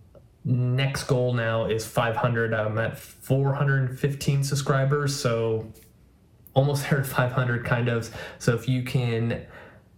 next 0.44 1.04
goal 1.04 1.34
now 1.34 1.66
is 1.66 1.86
500. 1.86 2.54
I'm 2.54 2.78
at 2.80 2.98
415 2.98 4.44
subscribers, 4.44 5.16
so 5.16 5.72
almost 6.54 6.84
there 6.90 7.00
at 7.00 7.06
500 7.06 7.66
kind 7.66 7.88
of. 7.88 8.16
So 8.40 8.56
if 8.56 8.68
you 8.68 8.84
can 8.84 9.46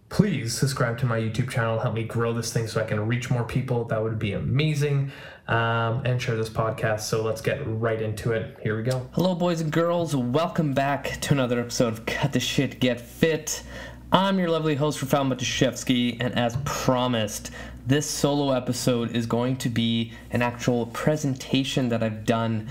please 0.08 0.56
subscribe 0.56 0.98
to 0.98 1.06
my 1.06 1.18
YouTube 1.18 1.50
channel, 1.50 1.78
help 1.78 1.94
me 1.94 2.04
grow 2.04 2.32
this 2.32 2.52
thing 2.52 2.66
so 2.66 2.80
I 2.80 2.84
can 2.84 3.06
reach 3.06 3.30
more 3.30 3.44
people. 3.44 3.84
That 3.84 4.02
would 4.02 4.18
be 4.18 4.32
amazing. 4.32 5.10
Um, 5.46 6.00
and 6.06 6.22
share 6.22 6.36
this 6.36 6.48
podcast. 6.48 7.00
So 7.00 7.22
let's 7.22 7.42
get 7.42 7.60
right 7.66 8.00
into 8.00 8.32
it. 8.32 8.56
Here 8.62 8.76
we 8.78 8.82
go. 8.82 9.06
Hello, 9.12 9.34
boys 9.34 9.60
and 9.60 9.70
girls. 9.70 10.16
Welcome 10.16 10.72
back 10.72 11.20
to 11.20 11.34
another 11.34 11.60
episode 11.60 11.92
of 11.92 12.06
Cut 12.06 12.32
the 12.32 12.40
Shit, 12.40 12.80
Get 12.80 12.98
Fit. 12.98 13.62
I'm 14.10 14.38
your 14.38 14.48
lovely 14.48 14.74
host, 14.74 15.00
Rafal 15.00 15.30
Matuszewski, 15.34 16.16
and 16.18 16.34
as 16.34 16.56
promised, 16.64 17.50
this 17.86 18.08
solo 18.08 18.52
episode 18.52 19.14
is 19.14 19.26
going 19.26 19.56
to 19.56 19.68
be 19.68 20.12
an 20.30 20.40
actual 20.40 20.86
presentation 20.86 21.88
that 21.90 22.02
I've 22.02 22.24
done 22.24 22.68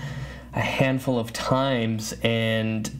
a 0.54 0.60
handful 0.60 1.18
of 1.18 1.32
times, 1.32 2.14
and 2.22 2.90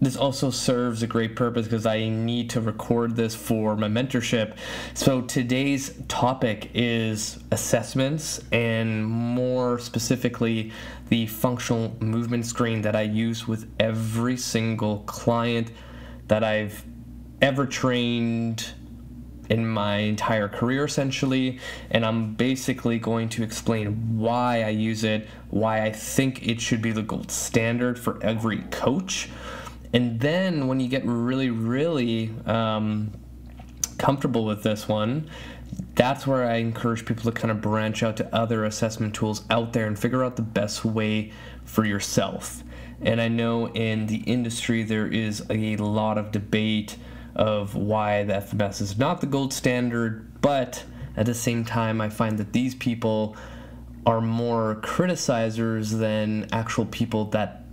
this 0.00 0.16
also 0.16 0.50
serves 0.50 1.02
a 1.02 1.06
great 1.06 1.36
purpose 1.36 1.66
because 1.66 1.86
I 1.86 2.08
need 2.08 2.50
to 2.50 2.60
record 2.60 3.16
this 3.16 3.34
for 3.34 3.76
my 3.76 3.88
mentorship. 3.88 4.56
So 4.92 5.22
today's 5.22 5.94
topic 6.08 6.70
is 6.74 7.38
assessments 7.50 8.40
and 8.52 9.06
more 9.06 9.78
specifically 9.78 10.72
the 11.08 11.26
functional 11.26 11.96
movement 12.00 12.46
screen 12.46 12.82
that 12.82 12.96
I 12.96 13.02
use 13.02 13.46
with 13.46 13.70
every 13.78 14.36
single 14.36 14.98
client 15.00 15.70
that 16.28 16.42
I've 16.42 16.84
ever 17.40 17.66
trained 17.66 18.72
in 19.50 19.66
my 19.66 19.96
entire 19.96 20.48
career 20.48 20.84
essentially 20.84 21.58
and 21.90 22.04
I'm 22.04 22.34
basically 22.34 22.98
going 22.98 23.28
to 23.30 23.42
explain 23.42 24.18
why 24.18 24.62
I 24.62 24.70
use 24.70 25.04
it, 25.04 25.28
why 25.50 25.82
I 25.82 25.92
think 25.92 26.48
it 26.48 26.60
should 26.60 26.80
be 26.80 26.92
the 26.92 27.02
gold 27.02 27.30
standard 27.30 27.98
for 27.98 28.22
every 28.22 28.60
coach 28.70 29.28
and 29.94 30.18
then 30.18 30.66
when 30.66 30.80
you 30.80 30.88
get 30.88 31.04
really, 31.06 31.50
really 31.50 32.34
um, 32.46 33.12
comfortable 33.96 34.44
with 34.44 34.64
this 34.64 34.88
one, 34.88 35.30
that's 35.94 36.26
where 36.26 36.44
I 36.44 36.56
encourage 36.56 37.06
people 37.06 37.30
to 37.30 37.32
kind 37.32 37.52
of 37.52 37.60
branch 37.60 38.02
out 38.02 38.16
to 38.16 38.34
other 38.34 38.64
assessment 38.64 39.14
tools 39.14 39.44
out 39.50 39.72
there 39.72 39.86
and 39.86 39.96
figure 39.96 40.24
out 40.24 40.34
the 40.34 40.42
best 40.42 40.84
way 40.84 41.32
for 41.64 41.84
yourself. 41.84 42.64
And 43.02 43.20
I 43.20 43.28
know 43.28 43.68
in 43.68 44.06
the 44.06 44.16
industry 44.16 44.82
there 44.82 45.06
is 45.06 45.44
a 45.48 45.76
lot 45.76 46.18
of 46.18 46.32
debate 46.32 46.96
of 47.36 47.76
why 47.76 48.24
the 48.24 48.34
FMS 48.34 48.80
is 48.80 48.98
not 48.98 49.20
the 49.20 49.28
gold 49.28 49.52
standard, 49.52 50.40
but 50.40 50.82
at 51.16 51.26
the 51.26 51.34
same 51.34 51.64
time, 51.64 52.00
I 52.00 52.08
find 52.08 52.36
that 52.38 52.52
these 52.52 52.74
people 52.74 53.36
are 54.06 54.20
more 54.20 54.80
criticizers 54.82 55.98
than 55.98 56.48
actual 56.52 56.86
people 56.86 57.26
that 57.26 57.63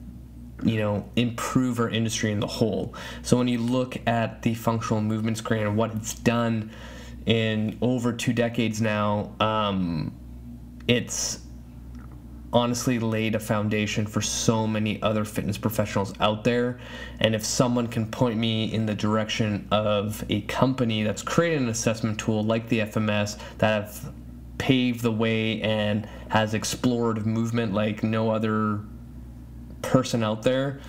you 0.64 0.78
know 0.78 1.10
improve 1.16 1.80
our 1.80 1.90
industry 1.90 2.32
in 2.32 2.40
the 2.40 2.48
whole. 2.48 2.94
So 3.22 3.38
when 3.38 3.48
you 3.48 3.60
look 3.60 3.98
at 4.08 4.42
the 4.42 4.54
functional 4.54 5.02
movement 5.02 5.38
screen 5.38 5.68
and 5.68 5.78
what 5.78 5.94
it's 5.96 6.14
done 6.14 6.72
in 7.26 7.78
over 7.82 8.12
two 8.12 8.34
decades 8.34 8.82
now 8.82 9.32
um, 9.40 10.12
it's 10.88 11.42
honestly 12.54 13.00
laid 13.00 13.36
a 13.36 13.40
foundation 13.40 14.06
for 14.06 14.22
so 14.22 14.68
many 14.68 15.02
other 15.02 15.24
fitness 15.24 15.58
professionals 15.58 16.14
out 16.20 16.44
there. 16.44 16.80
And 17.20 17.34
if 17.34 17.46
someone 17.46 17.88
can 17.88 18.06
point 18.08 18.38
me 18.38 18.74
in 18.74 18.86
the 18.86 18.96
direction 18.96 19.68
of 19.72 20.24
a 20.30 20.42
company 20.42 21.04
that's 21.04 21.22
created 21.22 21.62
an 21.62 21.70
assessment 21.70 22.20
tool 22.20 22.44
like 22.44 22.68
the 22.68 22.80
fms 22.80 23.38
that 23.60 23.84
have 23.84 24.14
paved 24.58 25.02
the 25.02 25.12
way 25.12 25.62
and 25.62 26.08
has 26.30 26.54
explored 26.54 27.26
movement 27.26 27.74
like 27.74 28.04
no 28.04 28.30
other 28.30 28.82
person 29.82 30.24
out 30.24 30.44
there, 30.44 30.80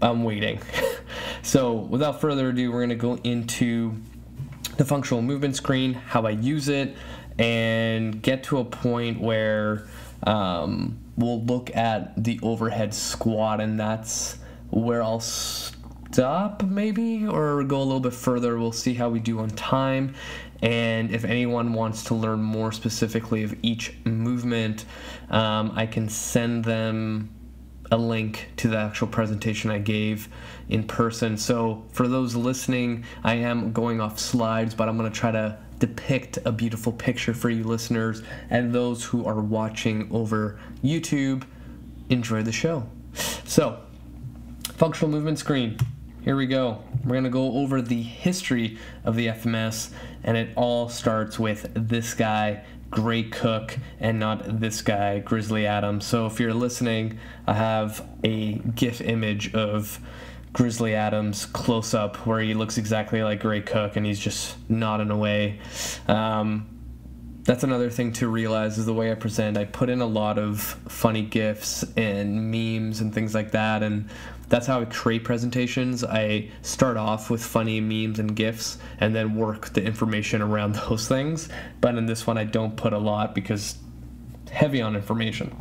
I'm 0.00 0.24
waiting. 0.24 0.60
so, 1.42 1.74
without 1.74 2.20
further 2.20 2.50
ado, 2.50 2.70
we're 2.70 2.86
going 2.86 2.90
to 2.90 2.94
go 2.94 3.16
into 3.24 3.94
the 4.76 4.84
functional 4.84 5.22
movement 5.22 5.56
screen, 5.56 5.94
how 5.94 6.22
I 6.22 6.30
use 6.30 6.68
it, 6.68 6.96
and 7.38 8.22
get 8.22 8.44
to 8.44 8.58
a 8.58 8.64
point 8.64 9.20
where 9.20 9.88
um, 10.24 10.98
we'll 11.16 11.42
look 11.44 11.74
at 11.74 12.22
the 12.22 12.38
overhead 12.42 12.94
squat, 12.94 13.60
and 13.60 13.78
that's 13.78 14.38
where 14.70 15.02
I'll 15.02 15.20
stop, 15.20 16.62
maybe, 16.62 17.26
or 17.26 17.62
go 17.64 17.78
a 17.78 17.84
little 17.84 18.00
bit 18.00 18.14
further. 18.14 18.58
We'll 18.58 18.72
see 18.72 18.94
how 18.94 19.08
we 19.08 19.18
do 19.20 19.40
on 19.40 19.50
time. 19.50 20.14
And 20.62 21.12
if 21.12 21.24
anyone 21.24 21.72
wants 21.72 22.04
to 22.04 22.14
learn 22.14 22.40
more 22.40 22.72
specifically 22.72 23.44
of 23.44 23.54
each 23.62 23.94
movement, 24.04 24.84
um, 25.30 25.72
I 25.74 25.86
can 25.86 26.08
send 26.08 26.64
them 26.64 27.30
a 27.90 27.96
link 27.96 28.48
to 28.56 28.68
the 28.68 28.76
actual 28.76 29.08
presentation 29.08 29.70
I 29.70 29.78
gave 29.78 30.28
in 30.68 30.84
person. 30.84 31.36
So 31.36 31.84
for 31.92 32.08
those 32.08 32.34
listening, 32.34 33.04
I 33.24 33.34
am 33.34 33.72
going 33.72 34.00
off 34.00 34.18
slides, 34.18 34.74
but 34.74 34.88
I'm 34.88 34.96
going 34.98 35.10
to 35.10 35.18
try 35.18 35.30
to 35.32 35.58
depict 35.78 36.38
a 36.44 36.52
beautiful 36.52 36.92
picture 36.92 37.32
for 37.32 37.50
you 37.50 37.64
listeners 37.64 38.22
and 38.50 38.74
those 38.74 39.04
who 39.04 39.24
are 39.24 39.40
watching 39.40 40.08
over 40.12 40.58
YouTube. 40.82 41.44
Enjoy 42.10 42.42
the 42.42 42.52
show. 42.52 42.88
So, 43.44 43.80
functional 44.74 45.10
movement 45.10 45.38
screen. 45.38 45.78
Here 46.22 46.36
we 46.36 46.46
go. 46.46 46.82
We're 47.04 47.12
going 47.12 47.24
to 47.24 47.30
go 47.30 47.52
over 47.58 47.80
the 47.80 48.02
history 48.02 48.78
of 49.04 49.16
the 49.16 49.28
FMS, 49.28 49.90
and 50.24 50.36
it 50.36 50.50
all 50.56 50.88
starts 50.88 51.38
with 51.38 51.70
this 51.74 52.12
guy, 52.12 52.64
Gray 52.90 53.24
Cook 53.24 53.78
and 54.00 54.18
not 54.18 54.60
this 54.60 54.82
guy, 54.82 55.18
Grizzly 55.18 55.66
Adams. 55.66 56.06
So 56.06 56.26
if 56.26 56.40
you're 56.40 56.54
listening, 56.54 57.18
I 57.46 57.54
have 57.54 58.06
a 58.24 58.54
GIF 58.54 59.00
image 59.00 59.54
of 59.54 60.00
Grizzly 60.52 60.94
Adams 60.94 61.46
close 61.46 61.94
up 61.94 62.26
where 62.26 62.40
he 62.40 62.54
looks 62.54 62.78
exactly 62.78 63.22
like 63.22 63.40
Gray 63.40 63.60
Cook 63.60 63.96
and 63.96 64.06
he's 64.06 64.18
just 64.18 64.56
not 64.68 64.98
nodding 64.98 65.10
away. 65.10 65.60
Um, 66.06 66.78
that's 67.48 67.64
another 67.64 67.88
thing 67.88 68.12
to 68.12 68.28
realize 68.28 68.76
is 68.76 68.84
the 68.84 68.92
way 68.92 69.10
I 69.10 69.14
present. 69.14 69.56
I 69.56 69.64
put 69.64 69.88
in 69.88 70.00
a 70.02 70.06
lot 70.06 70.38
of 70.38 70.60
funny 70.60 71.22
GIFs 71.22 71.82
and 71.96 72.50
memes 72.50 73.00
and 73.00 73.12
things 73.14 73.34
like 73.34 73.52
that, 73.52 73.82
and 73.82 74.10
that's 74.48 74.66
how 74.66 74.80
I 74.80 74.86
create 74.86 75.24
presentations. 75.24 76.04
I 76.04 76.48
start 76.62 76.96
off 76.96 77.30
with 77.30 77.44
funny 77.44 77.80
memes 77.80 78.18
and 78.18 78.34
GIFs 78.34 78.78
and 78.98 79.14
then 79.14 79.34
work 79.34 79.70
the 79.70 79.82
information 79.82 80.40
around 80.40 80.74
those 80.88 81.06
things. 81.06 81.48
But 81.80 81.96
in 81.96 82.06
this 82.06 82.26
one, 82.26 82.38
I 82.38 82.44
don't 82.44 82.76
put 82.76 82.92
a 82.92 82.98
lot 82.98 83.34
because 83.34 83.78
heavy 84.50 84.80
on 84.80 84.96
information. 84.96 85.54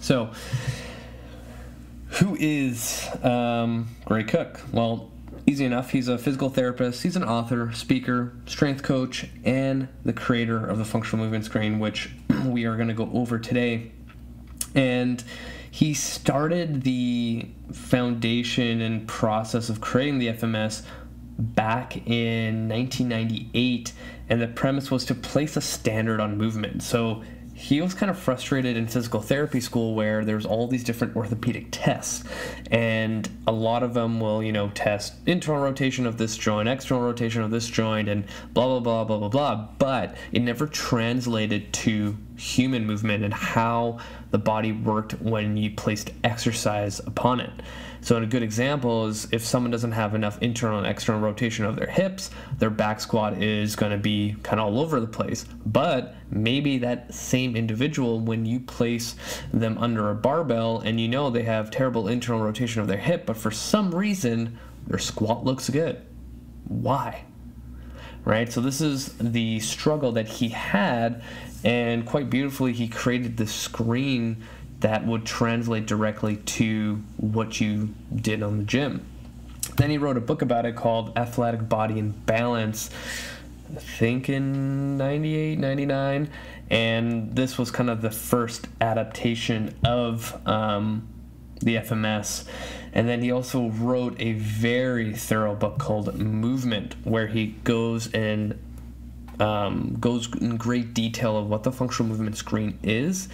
So, 0.00 0.30
who 2.12 2.36
is 2.40 3.06
um, 3.22 3.88
Gray 4.06 4.24
Cook? 4.24 4.60
Well, 4.72 5.10
easy 5.46 5.64
enough. 5.64 5.90
He's 5.90 6.08
a 6.08 6.16
physical 6.18 6.48
therapist, 6.48 7.02
he's 7.02 7.16
an 7.16 7.24
author, 7.24 7.72
speaker, 7.72 8.32
strength 8.46 8.82
coach, 8.82 9.26
and 9.44 9.88
the 10.04 10.12
creator 10.12 10.64
of 10.64 10.78
the 10.78 10.84
functional 10.84 11.24
movement 11.24 11.44
screen, 11.44 11.78
which 11.78 12.10
we 12.46 12.64
are 12.64 12.76
going 12.76 12.88
to 12.88 12.94
go 12.94 13.10
over 13.12 13.38
today. 13.38 13.92
And 14.74 15.22
he 15.70 15.94
started 15.94 16.82
the 16.82 17.48
foundation 17.72 18.80
and 18.80 19.06
process 19.06 19.68
of 19.68 19.80
creating 19.80 20.18
the 20.18 20.28
FMS 20.28 20.82
back 21.38 21.96
in 22.06 22.68
1998, 22.68 23.92
and 24.28 24.42
the 24.42 24.48
premise 24.48 24.90
was 24.90 25.04
to 25.04 25.14
place 25.14 25.56
a 25.56 25.60
standard 25.60 26.20
on 26.20 26.36
movement. 26.36 26.82
So 26.82 27.22
he 27.58 27.80
was 27.80 27.92
kind 27.92 28.08
of 28.08 28.16
frustrated 28.16 28.76
in 28.76 28.86
physical 28.86 29.20
therapy 29.20 29.60
school 29.60 29.96
where 29.96 30.24
there's 30.24 30.46
all 30.46 30.68
these 30.68 30.84
different 30.84 31.16
orthopedic 31.16 31.66
tests. 31.72 32.22
And 32.70 33.28
a 33.48 33.52
lot 33.52 33.82
of 33.82 33.94
them 33.94 34.20
will 34.20 34.44
you 34.44 34.52
know 34.52 34.68
test 34.70 35.14
internal 35.26 35.60
rotation 35.60 36.06
of 36.06 36.18
this 36.18 36.36
joint 36.36 36.68
external 36.68 37.02
rotation 37.02 37.42
of 37.42 37.50
this 37.50 37.66
joint 37.66 38.08
and 38.08 38.24
blah 38.52 38.66
blah 38.66 38.78
blah 38.78 39.04
blah 39.04 39.18
blah 39.18 39.28
blah. 39.28 39.68
But 39.78 40.16
it 40.30 40.42
never 40.42 40.68
translated 40.68 41.72
to 41.72 42.16
human 42.36 42.86
movement 42.86 43.24
and 43.24 43.34
how 43.34 43.98
the 44.30 44.38
body 44.38 44.70
worked 44.70 45.20
when 45.20 45.56
you 45.56 45.72
placed 45.72 46.12
exercise 46.22 47.00
upon 47.00 47.40
it 47.40 47.50
so, 48.00 48.16
a 48.16 48.26
good 48.26 48.42
example 48.42 49.06
is 49.06 49.28
if 49.32 49.44
someone 49.44 49.70
doesn't 49.70 49.92
have 49.92 50.14
enough 50.14 50.40
internal 50.40 50.78
and 50.78 50.86
external 50.86 51.20
rotation 51.20 51.64
of 51.64 51.76
their 51.76 51.88
hips, 51.88 52.30
their 52.58 52.70
back 52.70 53.00
squat 53.00 53.42
is 53.42 53.76
going 53.76 53.92
to 53.92 53.98
be 53.98 54.36
kind 54.42 54.60
of 54.60 54.66
all 54.66 54.80
over 54.80 55.00
the 55.00 55.06
place. 55.06 55.44
But 55.66 56.14
maybe 56.30 56.78
that 56.78 57.12
same 57.12 57.56
individual, 57.56 58.20
when 58.20 58.46
you 58.46 58.60
place 58.60 59.16
them 59.52 59.78
under 59.78 60.10
a 60.10 60.14
barbell 60.14 60.80
and 60.80 61.00
you 61.00 61.08
know 61.08 61.30
they 61.30 61.42
have 61.42 61.70
terrible 61.70 62.08
internal 62.08 62.42
rotation 62.42 62.80
of 62.80 62.86
their 62.86 62.98
hip, 62.98 63.26
but 63.26 63.36
for 63.36 63.50
some 63.50 63.94
reason 63.94 64.58
their 64.86 64.98
squat 64.98 65.44
looks 65.44 65.68
good. 65.68 66.00
Why? 66.68 67.24
right? 68.28 68.52
So 68.52 68.60
this 68.60 68.82
is 68.82 69.14
the 69.18 69.58
struggle 69.60 70.12
that 70.12 70.28
he 70.28 70.50
had, 70.50 71.22
and 71.64 72.04
quite 72.04 72.28
beautifully, 72.28 72.74
he 72.74 72.86
created 72.86 73.38
the 73.38 73.46
screen 73.46 74.44
that 74.80 75.06
would 75.06 75.24
translate 75.24 75.86
directly 75.86 76.36
to 76.36 77.02
what 77.16 77.60
you 77.60 77.94
did 78.14 78.42
on 78.42 78.58
the 78.58 78.64
gym. 78.64 79.04
Then 79.76 79.90
he 79.90 79.98
wrote 79.98 80.16
a 80.16 80.20
book 80.20 80.42
about 80.42 80.66
it 80.66 80.76
called 80.76 81.16
Athletic 81.16 81.68
Body 81.68 81.98
in 81.98 82.10
Balance, 82.10 82.90
I 83.74 83.80
think 83.80 84.28
in 84.28 84.96
98, 84.96 85.58
99. 85.58 86.30
And 86.70 87.34
this 87.34 87.58
was 87.58 87.70
kind 87.70 87.90
of 87.90 88.02
the 88.02 88.10
first 88.10 88.68
adaptation 88.80 89.74
of 89.84 90.40
um, 90.46 91.08
the 91.60 91.76
FMS. 91.76 92.46
And 92.92 93.08
then 93.08 93.22
he 93.22 93.30
also 93.30 93.68
wrote 93.68 94.16
a 94.18 94.32
very 94.32 95.14
thorough 95.14 95.54
book 95.54 95.78
called 95.78 96.16
Movement, 96.18 96.94
where 97.04 97.26
he 97.26 97.48
goes 97.64 98.12
and 98.12 98.58
um, 99.40 99.96
goes 100.00 100.28
in 100.40 100.56
great 100.56 100.94
detail 100.94 101.36
of 101.36 101.48
what 101.48 101.62
the 101.62 101.72
functional 101.72 102.08
movement 102.10 102.36
screen 102.36 102.78
is 102.82 103.28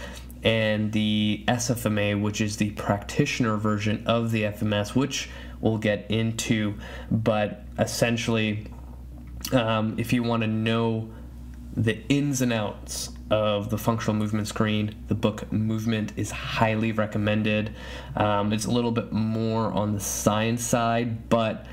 and 0.44 0.92
the 0.92 1.42
SFMA, 1.48 2.20
which 2.20 2.40
is 2.40 2.58
the 2.58 2.70
practitioner 2.72 3.56
version 3.56 4.06
of 4.06 4.30
the 4.30 4.42
FMS, 4.42 4.94
which 4.94 5.30
we'll 5.60 5.78
get 5.78 6.10
into. 6.10 6.74
But 7.10 7.64
essentially, 7.78 8.66
um, 9.52 9.94
if 9.98 10.12
you 10.12 10.22
want 10.22 10.42
to 10.42 10.46
know 10.46 11.10
the 11.74 12.00
ins 12.08 12.42
and 12.42 12.52
outs 12.52 13.10
of 13.30 13.70
the 13.70 13.78
functional 13.78 14.14
movement 14.14 14.46
screen, 14.46 14.94
the 15.08 15.14
book 15.14 15.50
Movement 15.50 16.12
is 16.16 16.30
highly 16.30 16.92
recommended. 16.92 17.74
Um, 18.14 18.52
it's 18.52 18.66
a 18.66 18.70
little 18.70 18.92
bit 18.92 19.12
more 19.12 19.72
on 19.72 19.92
the 19.92 20.00
science 20.00 20.62
side, 20.62 21.28
but 21.30 21.66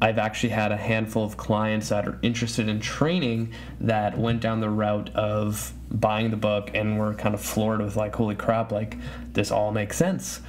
I've 0.00 0.18
actually 0.18 0.50
had 0.50 0.70
a 0.70 0.76
handful 0.76 1.24
of 1.24 1.36
clients 1.36 1.88
that 1.88 2.06
are 2.06 2.18
interested 2.22 2.68
in 2.68 2.80
training 2.80 3.52
that 3.80 4.18
went 4.18 4.40
down 4.40 4.60
the 4.60 4.70
route 4.70 5.10
of 5.14 5.72
buying 5.90 6.30
the 6.30 6.36
book 6.36 6.70
and 6.74 6.98
were 6.98 7.14
kind 7.14 7.34
of 7.34 7.40
floored 7.40 7.80
with 7.80 7.96
like, 7.96 8.14
holy 8.14 8.34
crap, 8.34 8.72
like 8.72 8.96
this 9.32 9.50
all 9.50 9.72
makes 9.72 9.96
sense. 9.96 10.40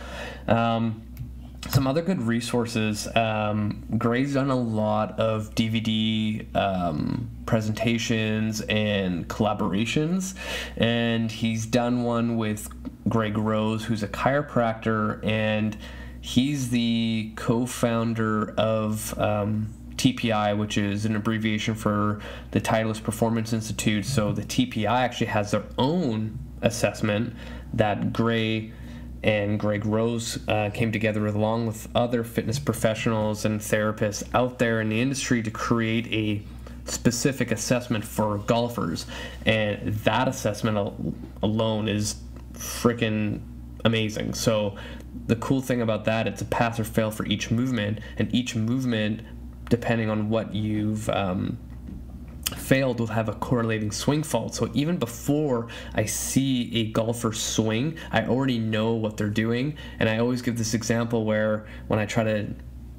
Um, 0.48 1.04
some 1.68 1.88
other 1.88 2.02
good 2.02 2.22
resources. 2.22 3.08
Um, 3.16 3.84
Gray's 3.98 4.34
done 4.34 4.50
a 4.50 4.56
lot 4.56 5.20
of 5.20 5.54
DVD 5.56 6.56
um, 6.56 7.30
presentations 7.46 8.62
and 8.62 9.28
collaborations, 9.28 10.36
and 10.78 11.32
he's 11.32 11.66
done 11.66 12.04
one 12.04 12.38
with 12.38 12.70
Greg 13.08 13.38
Rose, 13.38 13.86
who's 13.86 14.04
a 14.04 14.08
chiropractor, 14.08 15.26
and 15.26 15.78
he's 16.22 16.70
the 16.70 17.34
co 17.36 17.66
founder 17.66 18.54
of. 18.58 19.18
Um, 19.20 19.74
TPI, 20.00 20.58
which 20.58 20.78
is 20.78 21.06
an 21.06 21.16
abbreviation 21.16 21.76
for 21.76 22.20
the 22.52 22.62
Titleist 22.62 23.04
Performance 23.04 23.54
Institute. 23.54 24.06
So 24.06 24.32
the 24.32 24.44
TPI 24.44 24.88
actually 24.88 25.28
has 25.28 25.52
their 25.52 25.66
own 25.78 26.40
assessment 26.62 27.36
that 27.74 28.14
Gray 28.14 28.72
and 29.22 29.60
Greg 29.60 29.86
Rose 29.86 30.40
uh, 30.48 30.70
came 30.74 30.92
together 30.94 31.22
with, 31.22 31.36
along 31.36 31.68
with 31.68 31.90
other 31.94 32.24
fitness 32.24 32.58
professionals 32.58 33.44
and 33.44 33.60
therapists 33.60 34.24
out 34.34 34.58
there 34.60 34.80
in 34.80 34.90
the 34.90 35.02
industry 35.02 35.44
to 35.44 35.52
create 35.52 36.08
a 36.08 36.42
specific 36.90 37.52
assessment 37.52 38.06
for 38.06 38.38
golfers. 38.38 39.06
And 39.46 39.94
that 39.96 40.30
assessment 40.30 40.78
al- 40.78 41.14
alone 41.44 41.90
is 41.90 42.16
freaking 42.54 43.42
amazing. 43.84 44.34
So 44.34 44.78
the 45.28 45.36
cool 45.36 45.62
thing 45.62 45.82
about 45.82 46.06
that, 46.06 46.26
it's 46.26 46.42
a 46.42 46.46
pass 46.46 46.80
or 46.80 46.86
fail 46.86 47.12
for 47.12 47.26
each 47.26 47.52
movement, 47.52 48.00
and 48.18 48.34
each 48.34 48.56
movement, 48.56 49.22
depending 49.70 50.10
on 50.10 50.30
what 50.30 50.54
you've 50.54 51.08
um, 51.10 51.58
failed 52.56 53.00
will 53.00 53.08
have 53.08 53.30
a 53.30 53.34
correlating 53.34 53.92
swing 53.92 54.24
fault. 54.24 54.56
So 54.56 54.70
even 54.74 54.98
before 54.98 55.68
I 55.94 56.06
see 56.06 56.76
a 56.76 56.92
golfer 56.92 57.34
swing, 57.34 57.98
I 58.12 58.26
already 58.26 58.60
know 58.60 58.94
what 58.94 59.18
they're 59.18 59.30
doing. 59.30 59.78
And 60.00 60.10
I 60.10 60.18
always 60.18 60.42
give 60.42 60.58
this 60.58 60.74
example 60.74 61.26
where 61.26 61.68
when 61.88 62.00
I 62.00 62.06
try 62.06 62.24
to 62.24 62.54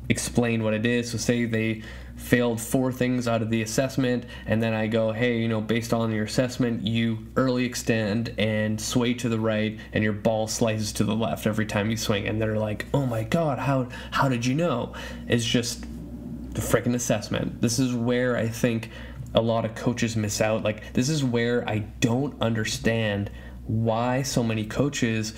explain 0.09 0.63
what 0.63 0.75
it 0.75 0.85
is, 0.87 1.11
so 1.11 1.19
say 1.19 1.45
they 1.45 1.83
failed 2.17 2.61
four 2.61 2.93
things 2.93 3.27
out 3.27 3.43
of 3.43 3.49
the 3.49 3.63
assessment, 3.63 4.27
and 4.45 4.63
then 4.63 4.75
I 4.75 4.89
go, 4.89 5.13
hey, 5.13 5.39
you 5.39 5.49
know, 5.49 5.61
based 5.61 5.95
on 5.95 6.13
your 6.13 6.25
assessment, 6.25 6.87
you 6.87 7.29
early 7.37 7.65
extend 7.65 8.35
and 8.37 8.79
sway 8.79 9.15
to 9.15 9.29
the 9.29 9.39
right, 9.39 9.79
and 9.93 10.05
your 10.05 10.13
ball 10.13 10.47
slices 10.49 10.93
to 10.95 11.05
the 11.05 11.15
left 11.15 11.47
every 11.47 11.65
time 11.65 11.91
you 11.91 11.97
swing. 11.97 12.27
And 12.27 12.43
they're 12.43 12.59
like, 12.59 12.87
oh 12.93 13.07
my 13.07 13.23
god, 13.23 13.59
how 13.59 13.89
how 14.11 14.29
did 14.29 14.45
you 14.45 14.55
know? 14.55 14.95
It's 15.29 15.45
just 15.45 15.85
the 16.51 16.61
freaking 16.61 16.95
assessment. 16.95 17.61
This 17.61 17.79
is 17.79 17.95
where 17.95 18.37
I 18.37 18.49
think 18.49 18.91
a 19.35 19.41
lot 19.41 19.65
of 19.65 19.75
coaches 19.75 20.17
miss 20.17 20.41
out. 20.41 20.63
Like, 20.65 20.93
this 20.93 21.09
is 21.09 21.23
where 21.23 21.69
I 21.69 21.79
don't 22.01 22.41
understand 22.43 23.31
why 23.67 24.23
so 24.23 24.43
many 24.43 24.67
coaches 24.67 25.35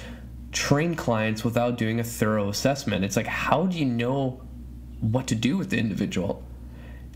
train 0.53 0.95
clients 0.95 1.45
without 1.45 1.77
doing 1.77 2.01
a 2.01 2.05
thorough 2.05 2.49
assessment. 2.49 3.05
It's 3.05 3.17
like, 3.17 3.27
how 3.27 3.67
do 3.67 3.79
you 3.79 3.85
know 3.85 4.41
what 5.01 5.27
to 5.29 5.35
do 5.35 5.57
with 5.57 5.71
the 5.71 5.79
individual? 5.79 6.43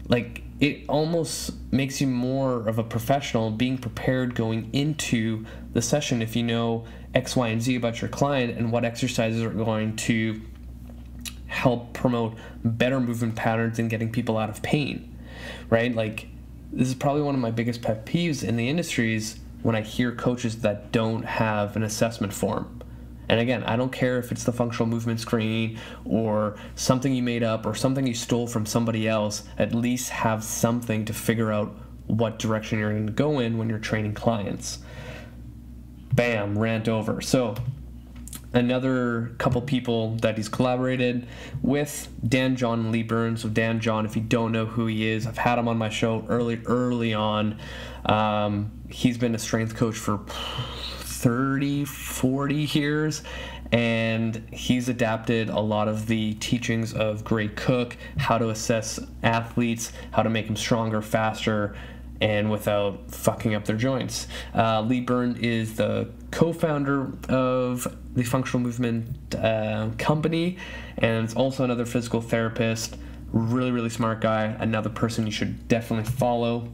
Like, 0.09 0.43
it 0.61 0.85
almost 0.89 1.53
makes 1.71 2.01
you 2.01 2.07
more 2.07 2.67
of 2.67 2.79
a 2.79 2.85
professional 2.85 3.51
being 3.51 3.77
prepared 3.77 4.35
going 4.35 4.73
into 4.73 5.45
the 5.73 5.83
session 5.83 6.23
if 6.23 6.35
you 6.35 6.43
know 6.43 6.87
X, 7.15 7.37
Y, 7.37 7.49
and 7.49 7.61
Z 7.61 7.77
about 7.77 8.01
your 8.01 8.09
client 8.09 8.57
and 8.57 8.73
what 8.73 8.85
exercises 8.85 9.43
are 9.43 9.51
going 9.51 9.97
to 9.97 10.41
help 11.57 11.95
promote 11.95 12.35
better 12.63 13.01
movement 13.01 13.35
patterns 13.35 13.79
and 13.79 13.89
getting 13.89 14.13
people 14.13 14.37
out 14.37 14.51
of 14.51 14.63
pain, 14.63 15.17
right? 15.71 15.95
Like, 15.95 16.29
this 16.71 16.89
is 16.89 16.95
probably 16.95 17.23
one 17.23 17.35
of 17.35 17.41
my 17.41 17.51
biggest 17.51 17.81
pet 17.81 18.05
peeves 18.05 18.45
in 18.45 18.57
the 18.57 18.69
industry 18.69 19.15
is 19.15 19.39
when 19.63 19.75
I 19.75 19.81
hear 19.81 20.13
coaches 20.13 20.61
that 20.61 20.93
don't 20.93 21.25
have 21.25 21.75
an 21.75 21.83
assessment 21.83 22.35
form. 22.35 22.83
And 23.29 23.41
again, 23.41 23.65
I 23.65 23.77
don't 23.77 23.91
care 23.91 24.19
if 24.19 24.31
it's 24.31 24.45
the 24.45 24.53
functional 24.53 24.87
movement 24.87 25.19
screen 25.19 25.79
or 26.05 26.57
something 26.77 27.13
you 27.13 27.23
made 27.23 27.43
up 27.43 27.65
or 27.65 27.75
something 27.75 28.07
you 28.07 28.15
stole 28.15 28.47
from 28.47 28.67
somebody 28.67 29.09
else, 29.09 29.43
at 29.59 29.75
least 29.75 30.11
have 30.11 30.45
something 30.45 31.07
to 31.07 31.15
figure 31.15 31.51
out 31.51 31.75
what 32.07 32.39
direction 32.39 32.79
you're 32.79 32.93
going 32.93 33.07
to 33.07 33.13
go 33.13 33.41
in 33.41 33.57
when 33.57 33.69
you're 33.69 33.79
training 33.79 34.15
clients. 34.15 34.79
Bam, 36.13 36.57
rant 36.57 36.89
over. 36.89 37.21
So, 37.21 37.57
another 38.57 39.35
couple 39.39 39.61
people 39.61 40.17
that 40.17 40.37
he's 40.37 40.49
collaborated 40.49 41.27
with 41.63 42.09
Dan 42.27 42.57
John 42.57 42.91
Lee 42.91 43.03
Burton. 43.03 43.35
Of 43.35 43.53
Dan 43.53 43.81
John 43.81 44.07
if 44.07 44.17
you 44.17 44.23
don't 44.23 44.51
know 44.51 44.67
who 44.67 44.87
he 44.87 45.07
is 45.09 45.27
I've 45.27 45.37
had 45.37 45.59
him 45.59 45.69
on 45.69 45.77
my 45.77 45.91
show 45.91 46.25
early 46.29 46.61
early 46.65 47.13
on. 47.13 47.59
Um, 48.07 48.73
he's 48.89 49.19
been 49.19 49.35
a 49.35 49.39
strength 49.39 49.75
coach 49.77 49.97
for 49.97 50.19
30 50.29 51.85
40 51.85 52.55
years 52.55 53.23
and 53.73 54.47
he's 54.53 54.89
adapted 54.89 55.49
a 55.49 55.61
lot 55.61 55.89
of 55.89 56.07
the 56.07 56.35
teachings 56.35 56.95
of 56.95 57.25
Gray 57.25 57.49
Cook 57.49 57.97
how 58.17 58.39
to 58.39 58.51
assess 58.51 59.01
athletes 59.23 59.93
how 60.13 60.23
to 60.23 60.31
make 60.31 60.47
them 60.47 60.57
stronger 60.57 61.03
faster 61.03 61.77
and 62.21 62.51
without 62.51 63.11
fucking 63.11 63.55
up 63.55 63.65
their 63.65 63.77
joints. 63.77 64.27
Uh, 64.55 64.81
Lee 64.83 65.01
Burton 65.01 65.37
is 65.41 65.77
the 65.77 66.09
co 66.31 66.53
founder 66.53 67.13
of 67.29 67.97
the 68.15 68.25
Functional 68.25 68.63
Movement 68.63 69.35
uh, 69.35 69.91
Company 69.99 70.57
and 70.99 71.27
is 71.27 71.35
also 71.35 71.65
another 71.65 71.85
physical 71.85 72.21
therapist. 72.21 72.97
Really, 73.33 73.71
really 73.71 73.91
smart 73.91 74.21
guy. 74.21 74.57
Another 74.59 74.89
person 74.89 75.27
you 75.27 75.33
should 75.33 75.69
definitely 75.69 76.11
follow. 76.11 76.69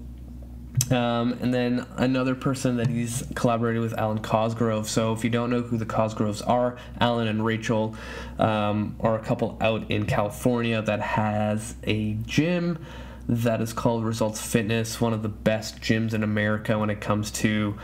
Um, 0.90 1.34
and 1.40 1.52
then 1.52 1.86
another 1.96 2.34
person 2.34 2.76
that 2.76 2.88
he's 2.88 3.24
collaborated 3.34 3.82
with, 3.82 3.94
Alwyn 3.94 4.22
Cosgrove. 4.22 4.88
So 4.88 5.12
if 5.12 5.22
you 5.22 5.30
don't 5.30 5.50
know 5.50 5.62
who 5.62 5.76
the 5.76 5.86
Cosgroves 5.86 6.46
are, 6.46 6.76
Alwyn 7.00 7.28
and 7.28 7.44
Rachel 7.44 7.94
um, 8.38 8.96
are 9.00 9.14
a 9.16 9.22
couple 9.22 9.58
out 9.60 9.90
in 9.90 10.06
California 10.06 10.80
that 10.82 11.00
has 11.00 11.74
a 11.84 12.14
gym 12.26 12.84
that 13.28 13.60
is 13.60 13.72
called 13.72 14.04
Results 14.04 14.40
Fitness, 14.40 15.00
one 15.00 15.12
of 15.12 15.22
the 15.22 15.28
best 15.28 15.80
gyms 15.80 16.14
in 16.14 16.22
America 16.22 16.78
when 16.78 16.90
it 16.90 17.00
comes 17.00 17.30
to 17.32 17.78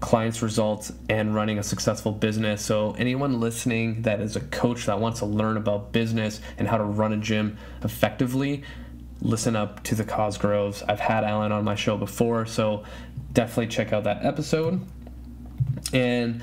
clients' 0.00 0.42
results 0.42 0.92
and 1.08 1.34
running 1.34 1.58
a 1.58 1.62
successful 1.62 2.12
business. 2.12 2.62
So, 2.62 2.92
anyone 2.98 3.40
listening 3.40 4.02
that 4.02 4.20
is 4.20 4.36
a 4.36 4.40
coach 4.40 4.86
that 4.86 5.00
wants 5.00 5.20
to 5.20 5.26
learn 5.26 5.56
about 5.56 5.92
business 5.92 6.40
and 6.58 6.68
how 6.68 6.76
to 6.76 6.84
run 6.84 7.12
a 7.12 7.16
gym 7.16 7.56
effectively, 7.82 8.64
listen 9.20 9.56
up 9.56 9.82
to 9.84 9.94
the 9.94 10.04
Cosgroves. 10.04 10.82
I've 10.88 11.00
had 11.00 11.24
Alwyn 11.24 11.52
on 11.52 11.64
my 11.64 11.74
show 11.74 11.96
before, 11.96 12.46
so 12.46 12.84
definitely 13.32 13.68
check 13.68 13.92
out 13.92 14.04
that 14.04 14.24
episode. 14.24 14.80
And 15.92 16.42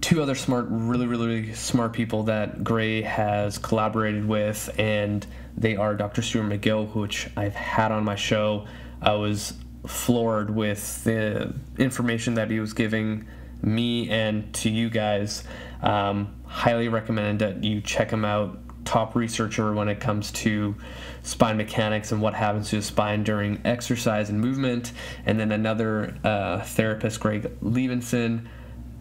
two 0.00 0.22
other 0.22 0.34
smart, 0.34 0.66
really, 0.68 1.06
really, 1.06 1.26
really 1.26 1.54
smart 1.54 1.92
people 1.92 2.24
that 2.24 2.64
Gray 2.64 3.02
has 3.02 3.58
collaborated 3.58 4.26
with, 4.26 4.74
and 4.78 5.26
they 5.56 5.76
are 5.76 5.94
Dr. 5.94 6.22
Stuart 6.22 6.44
McGill, 6.44 6.94
which 6.94 7.28
I've 7.36 7.54
had 7.54 7.92
on 7.92 8.04
my 8.04 8.14
show. 8.16 8.66
I 9.00 9.14
was 9.14 9.54
floored 9.86 10.50
with 10.50 11.04
the 11.04 11.54
information 11.78 12.34
that 12.34 12.50
he 12.50 12.60
was 12.60 12.72
giving 12.72 13.26
me 13.62 14.10
and 14.10 14.52
to 14.54 14.68
you 14.70 14.90
guys. 14.90 15.44
Um, 15.82 16.34
highly 16.44 16.88
recommend 16.88 17.40
that 17.40 17.64
you 17.64 17.80
check 17.80 18.10
him 18.10 18.24
out. 18.24 18.58
top 18.84 19.16
researcher 19.16 19.72
when 19.72 19.88
it 19.88 19.98
comes 19.98 20.30
to 20.30 20.76
spine 21.24 21.56
mechanics 21.56 22.12
and 22.12 22.22
what 22.22 22.34
happens 22.34 22.70
to 22.70 22.76
the 22.76 22.82
spine 22.82 23.24
during 23.24 23.60
exercise 23.64 24.30
and 24.30 24.40
movement. 24.40 24.92
And 25.24 25.40
then 25.40 25.50
another 25.50 26.16
uh, 26.22 26.60
therapist, 26.60 27.18
Greg 27.18 27.50
Liebenson, 27.60 28.46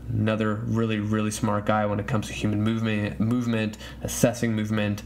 another 0.09 0.55
really 0.55 0.99
really 0.99 1.31
smart 1.31 1.65
guy 1.65 1.85
when 1.85 1.99
it 1.99 2.07
comes 2.07 2.27
to 2.27 2.33
human 2.33 2.63
movement, 2.63 3.19
movement, 3.19 3.77
assessing 4.01 4.53
movement, 4.53 5.03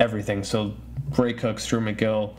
everything. 0.00 0.44
So 0.44 0.74
Gray 1.10 1.32
Cook, 1.32 1.58
Stuart 1.60 1.82
McGill, 1.82 2.34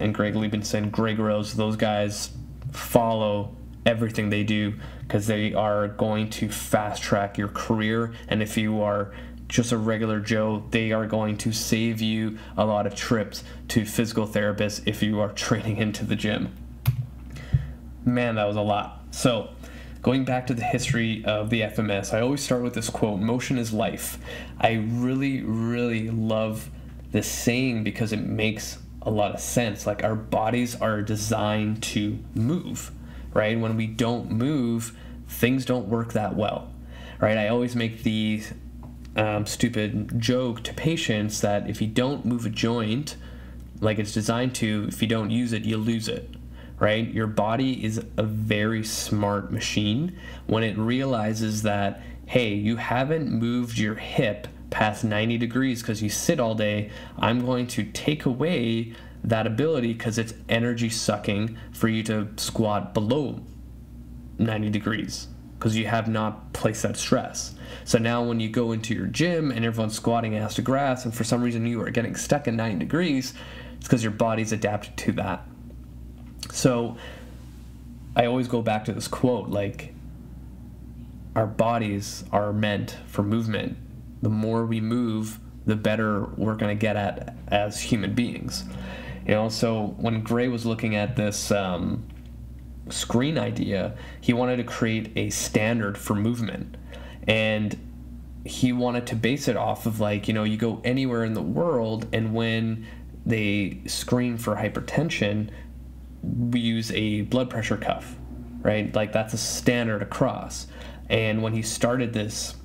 and 0.00 0.14
Greg 0.14 0.34
Liebenson, 0.34 0.90
Greg 0.90 1.18
Rose, 1.18 1.54
those 1.54 1.76
guys 1.76 2.30
follow 2.72 3.56
everything 3.84 4.30
they 4.30 4.42
do 4.42 4.74
because 5.02 5.26
they 5.26 5.54
are 5.54 5.88
going 5.88 6.28
to 6.28 6.48
fast 6.48 7.02
track 7.02 7.38
your 7.38 7.48
career. 7.48 8.12
And 8.28 8.42
if 8.42 8.56
you 8.56 8.82
are 8.82 9.12
just 9.48 9.72
a 9.72 9.78
regular 9.78 10.20
Joe, 10.20 10.64
they 10.70 10.92
are 10.92 11.06
going 11.06 11.38
to 11.38 11.52
save 11.52 12.00
you 12.00 12.38
a 12.56 12.66
lot 12.66 12.86
of 12.86 12.94
trips 12.94 13.44
to 13.68 13.84
physical 13.84 14.26
therapists 14.26 14.82
if 14.86 15.02
you 15.02 15.20
are 15.20 15.28
training 15.32 15.76
into 15.76 16.04
the 16.04 16.16
gym. 16.16 16.52
Man, 18.04 18.36
that 18.36 18.46
was 18.46 18.56
a 18.56 18.62
lot. 18.62 19.02
So, 19.10 19.50
going 20.02 20.24
back 20.24 20.46
to 20.48 20.54
the 20.54 20.62
history 20.62 21.24
of 21.24 21.50
the 21.50 21.62
FMS, 21.62 22.12
I 22.12 22.20
always 22.20 22.42
start 22.42 22.62
with 22.62 22.74
this 22.74 22.90
quote 22.90 23.20
motion 23.20 23.58
is 23.58 23.72
life. 23.72 24.18
I 24.60 24.74
really, 24.74 25.42
really 25.42 26.10
love 26.10 26.70
this 27.12 27.30
saying 27.30 27.84
because 27.84 28.12
it 28.12 28.20
makes 28.20 28.78
a 29.02 29.10
lot 29.10 29.34
of 29.34 29.40
sense. 29.40 29.86
Like, 29.86 30.02
our 30.04 30.16
bodies 30.16 30.74
are 30.80 31.02
designed 31.02 31.82
to 31.84 32.18
move 32.34 32.90
right? 33.36 33.60
When 33.60 33.76
we 33.76 33.86
don't 33.86 34.30
move, 34.30 34.96
things 35.28 35.66
don't 35.66 35.88
work 35.88 36.14
that 36.14 36.34
well, 36.34 36.72
right? 37.20 37.36
I 37.36 37.48
always 37.48 37.76
make 37.76 38.02
the 38.02 38.42
um, 39.14 39.44
stupid 39.44 40.18
joke 40.18 40.62
to 40.64 40.72
patients 40.72 41.42
that 41.42 41.68
if 41.68 41.82
you 41.82 41.86
don't 41.86 42.24
move 42.24 42.46
a 42.46 42.50
joint 42.50 43.16
like 43.80 43.98
it's 43.98 44.12
designed 44.12 44.54
to, 44.56 44.86
if 44.88 45.02
you 45.02 45.08
don't 45.08 45.30
use 45.30 45.52
it, 45.52 45.64
you 45.64 45.76
lose 45.76 46.08
it, 46.08 46.30
right? 46.78 47.06
Your 47.12 47.26
body 47.26 47.84
is 47.84 48.02
a 48.16 48.22
very 48.22 48.82
smart 48.82 49.52
machine 49.52 50.18
when 50.46 50.62
it 50.62 50.78
realizes 50.78 51.62
that, 51.62 52.02
hey, 52.24 52.54
you 52.54 52.76
haven't 52.76 53.30
moved 53.30 53.76
your 53.76 53.96
hip 53.96 54.48
past 54.70 55.04
90 55.04 55.38
degrees 55.38 55.82
because 55.82 56.02
you 56.02 56.10
sit 56.10 56.40
all 56.40 56.54
day, 56.54 56.90
I'm 57.18 57.44
going 57.44 57.66
to 57.68 57.84
take 57.84 58.26
away 58.26 58.94
that 59.24 59.46
ability 59.46 59.92
because 59.92 60.18
it's 60.18 60.34
energy 60.48 60.88
sucking 60.88 61.58
for 61.72 61.88
you 61.88 62.02
to 62.04 62.28
squat 62.36 62.94
below 62.94 63.40
90 64.38 64.70
degrees 64.70 65.28
because 65.58 65.76
you 65.76 65.86
have 65.86 66.08
not 66.08 66.52
placed 66.52 66.82
that 66.82 66.96
stress. 66.96 67.54
So 67.84 67.98
now 67.98 68.22
when 68.22 68.40
you 68.40 68.48
go 68.48 68.72
into 68.72 68.94
your 68.94 69.06
gym 69.06 69.50
and 69.50 69.64
everyone's 69.64 69.94
squatting 69.94 70.36
ass 70.36 70.54
to 70.56 70.62
grass 70.62 71.04
and 71.04 71.14
for 71.14 71.24
some 71.24 71.42
reason 71.42 71.66
you 71.66 71.80
are 71.82 71.90
getting 71.90 72.14
stuck 72.14 72.46
at 72.46 72.54
90 72.54 72.78
degrees, 72.78 73.34
it's 73.76 73.86
because 73.86 74.02
your 74.02 74.12
body's 74.12 74.52
adapted 74.52 74.96
to 74.98 75.12
that. 75.12 75.46
So 76.52 76.96
I 78.14 78.26
always 78.26 78.48
go 78.48 78.62
back 78.62 78.84
to 78.86 78.92
this 78.92 79.08
quote 79.08 79.48
like 79.48 79.94
our 81.34 81.46
bodies 81.46 82.24
are 82.32 82.52
meant 82.52 82.96
for 83.06 83.22
movement. 83.22 83.76
The 84.22 84.28
more 84.28 84.66
we 84.66 84.80
move, 84.80 85.38
the 85.66 85.76
better 85.76 86.24
we're 86.36 86.54
going 86.54 86.76
to 86.76 86.80
get 86.80 86.96
at 86.96 87.36
as 87.48 87.80
human 87.80 88.14
beings. 88.14 88.64
You 89.26 89.34
know, 89.34 89.48
so 89.48 89.94
when 89.98 90.22
Gray 90.22 90.48
was 90.48 90.64
looking 90.64 90.94
at 90.94 91.16
this 91.16 91.50
um, 91.50 92.06
screen 92.88 93.38
idea, 93.38 93.96
he 94.20 94.32
wanted 94.32 94.56
to 94.58 94.64
create 94.64 95.12
a 95.16 95.30
standard 95.30 95.98
for 95.98 96.14
movement. 96.14 96.76
And 97.26 97.76
he 98.44 98.72
wanted 98.72 99.06
to 99.08 99.16
base 99.16 99.48
it 99.48 99.56
off 99.56 99.86
of 99.86 99.98
like, 99.98 100.28
you 100.28 100.34
know, 100.34 100.44
you 100.44 100.56
go 100.56 100.80
anywhere 100.84 101.24
in 101.24 101.34
the 101.34 101.42
world, 101.42 102.06
and 102.12 102.32
when 102.32 102.86
they 103.24 103.80
screen 103.86 104.38
for 104.38 104.54
hypertension, 104.54 105.50
we 106.22 106.60
use 106.60 106.92
a 106.92 107.22
blood 107.22 107.50
pressure 107.50 107.76
cuff, 107.76 108.16
right? 108.62 108.94
Like 108.94 109.12
that's 109.12 109.34
a 109.34 109.38
standard 109.38 110.02
across. 110.02 110.68
And 111.08 111.42
when 111.42 111.52
he 111.52 111.62
started 111.62 112.12
this 112.12 112.55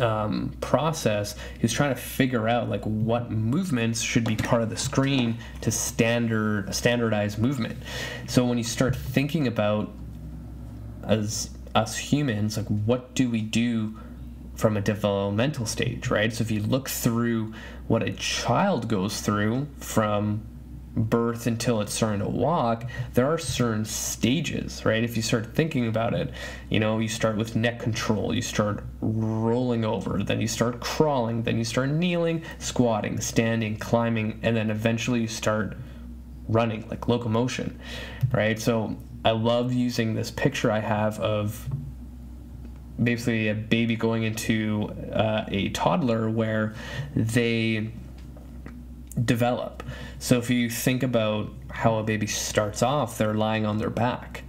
um, 0.00 0.54
process 0.60 1.36
is 1.60 1.72
trying 1.72 1.94
to 1.94 2.00
figure 2.00 2.48
out 2.48 2.68
like 2.68 2.84
what 2.84 3.30
movements 3.30 4.00
should 4.00 4.24
be 4.24 4.36
part 4.36 4.62
of 4.62 4.70
the 4.70 4.76
screen 4.76 5.38
to 5.60 5.70
standard 5.70 6.74
standardize 6.74 7.38
movement. 7.38 7.78
So 8.26 8.44
when 8.44 8.58
you 8.58 8.64
start 8.64 8.96
thinking 8.96 9.46
about 9.46 9.92
as 11.04 11.50
us 11.74 11.96
humans, 11.96 12.56
like 12.56 12.66
what 12.66 13.14
do 13.14 13.30
we 13.30 13.40
do 13.40 13.98
from 14.54 14.76
a 14.76 14.80
developmental 14.80 15.66
stage, 15.66 16.08
right? 16.08 16.32
So 16.32 16.42
if 16.42 16.50
you 16.50 16.60
look 16.60 16.88
through 16.88 17.54
what 17.88 18.02
a 18.02 18.12
child 18.12 18.88
goes 18.88 19.20
through 19.20 19.66
from 19.78 20.46
birth 20.96 21.46
until 21.46 21.80
it's 21.80 21.92
starting 21.92 22.20
to 22.20 22.28
walk, 22.28 22.84
there 23.14 23.26
are 23.26 23.38
certain 23.38 23.84
stages, 23.84 24.84
right? 24.84 25.02
If 25.02 25.16
you 25.16 25.22
start 25.22 25.54
thinking 25.54 25.88
about 25.88 26.14
it, 26.14 26.30
you 26.70 26.80
know, 26.80 26.98
you 26.98 27.08
start 27.08 27.36
with 27.36 27.56
neck 27.56 27.80
control, 27.80 28.34
you 28.34 28.42
start 28.42 28.84
rolling 29.00 29.84
over, 29.84 30.22
then 30.22 30.40
you 30.40 30.48
start 30.48 30.80
crawling, 30.80 31.42
then 31.42 31.58
you 31.58 31.64
start 31.64 31.90
kneeling, 31.90 32.42
squatting, 32.58 33.20
standing, 33.20 33.76
climbing, 33.76 34.38
and 34.42 34.56
then 34.56 34.70
eventually 34.70 35.20
you 35.20 35.28
start 35.28 35.76
running, 36.48 36.88
like 36.88 37.08
locomotion, 37.08 37.78
right? 38.32 38.58
So 38.58 38.96
I 39.24 39.32
love 39.32 39.72
using 39.72 40.14
this 40.14 40.30
picture 40.30 40.70
I 40.70 40.80
have 40.80 41.18
of 41.18 41.68
basically 43.02 43.48
a 43.48 43.54
baby 43.54 43.96
going 43.96 44.22
into 44.22 44.92
uh, 45.12 45.44
a 45.48 45.70
toddler 45.70 46.30
where 46.30 46.74
they 47.16 47.90
develop. 49.22 49.82
So 50.18 50.38
if 50.38 50.50
you 50.50 50.70
think 50.70 51.02
about 51.02 51.50
how 51.70 51.96
a 51.96 52.02
baby 52.02 52.26
starts 52.26 52.82
off, 52.82 53.18
they're 53.18 53.34
lying 53.34 53.66
on 53.66 53.78
their 53.78 53.90
back. 53.90 54.42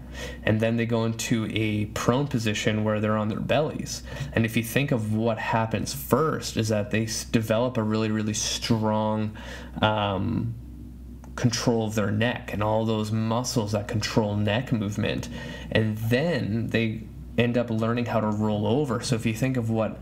And 0.43 0.60
then 0.60 0.78
they 0.78 0.86
go 0.86 1.04
into 1.06 1.47
a 1.51 1.86
prone 1.88 2.28
position 2.28 2.84
where 2.84 2.99
they're 2.99 3.17
on 3.17 3.28
their 3.28 3.39
bellies. 3.39 4.04
And 4.34 4.45
if 4.45 4.56
you 4.56 4.63
think 4.63 4.91
of 4.91 5.13
what 5.13 5.38
happens 5.38 5.93
first, 5.93 6.56
is 6.58 6.69
that 6.69 6.91
they 6.91 7.08
develop 7.32 7.78
a 7.78 7.84
really, 7.84 8.10
really 8.12 8.34
strong 8.34 9.36
um, 9.82 10.54
control 11.36 11.88
of 11.88 11.95
their 11.95 12.12
neck 12.12 12.54
and 12.54 12.63
all 12.63 12.86
those 12.86 13.12
muscles 13.12 13.73
that 13.73 13.88
control 13.88 14.36
neck 14.36 14.71
movement. 14.71 15.28
And 15.71 15.97
then 15.97 16.67
they 16.67 17.04
end 17.38 17.58
up 17.58 17.69
learning 17.69 18.06
how 18.06 18.21
to 18.21 18.28
roll 18.28 18.65
over. 18.65 19.01
So 19.01 19.15
if 19.15 19.25
you 19.25 19.34
think 19.34 19.58
of 19.58 19.69
what 19.69 19.99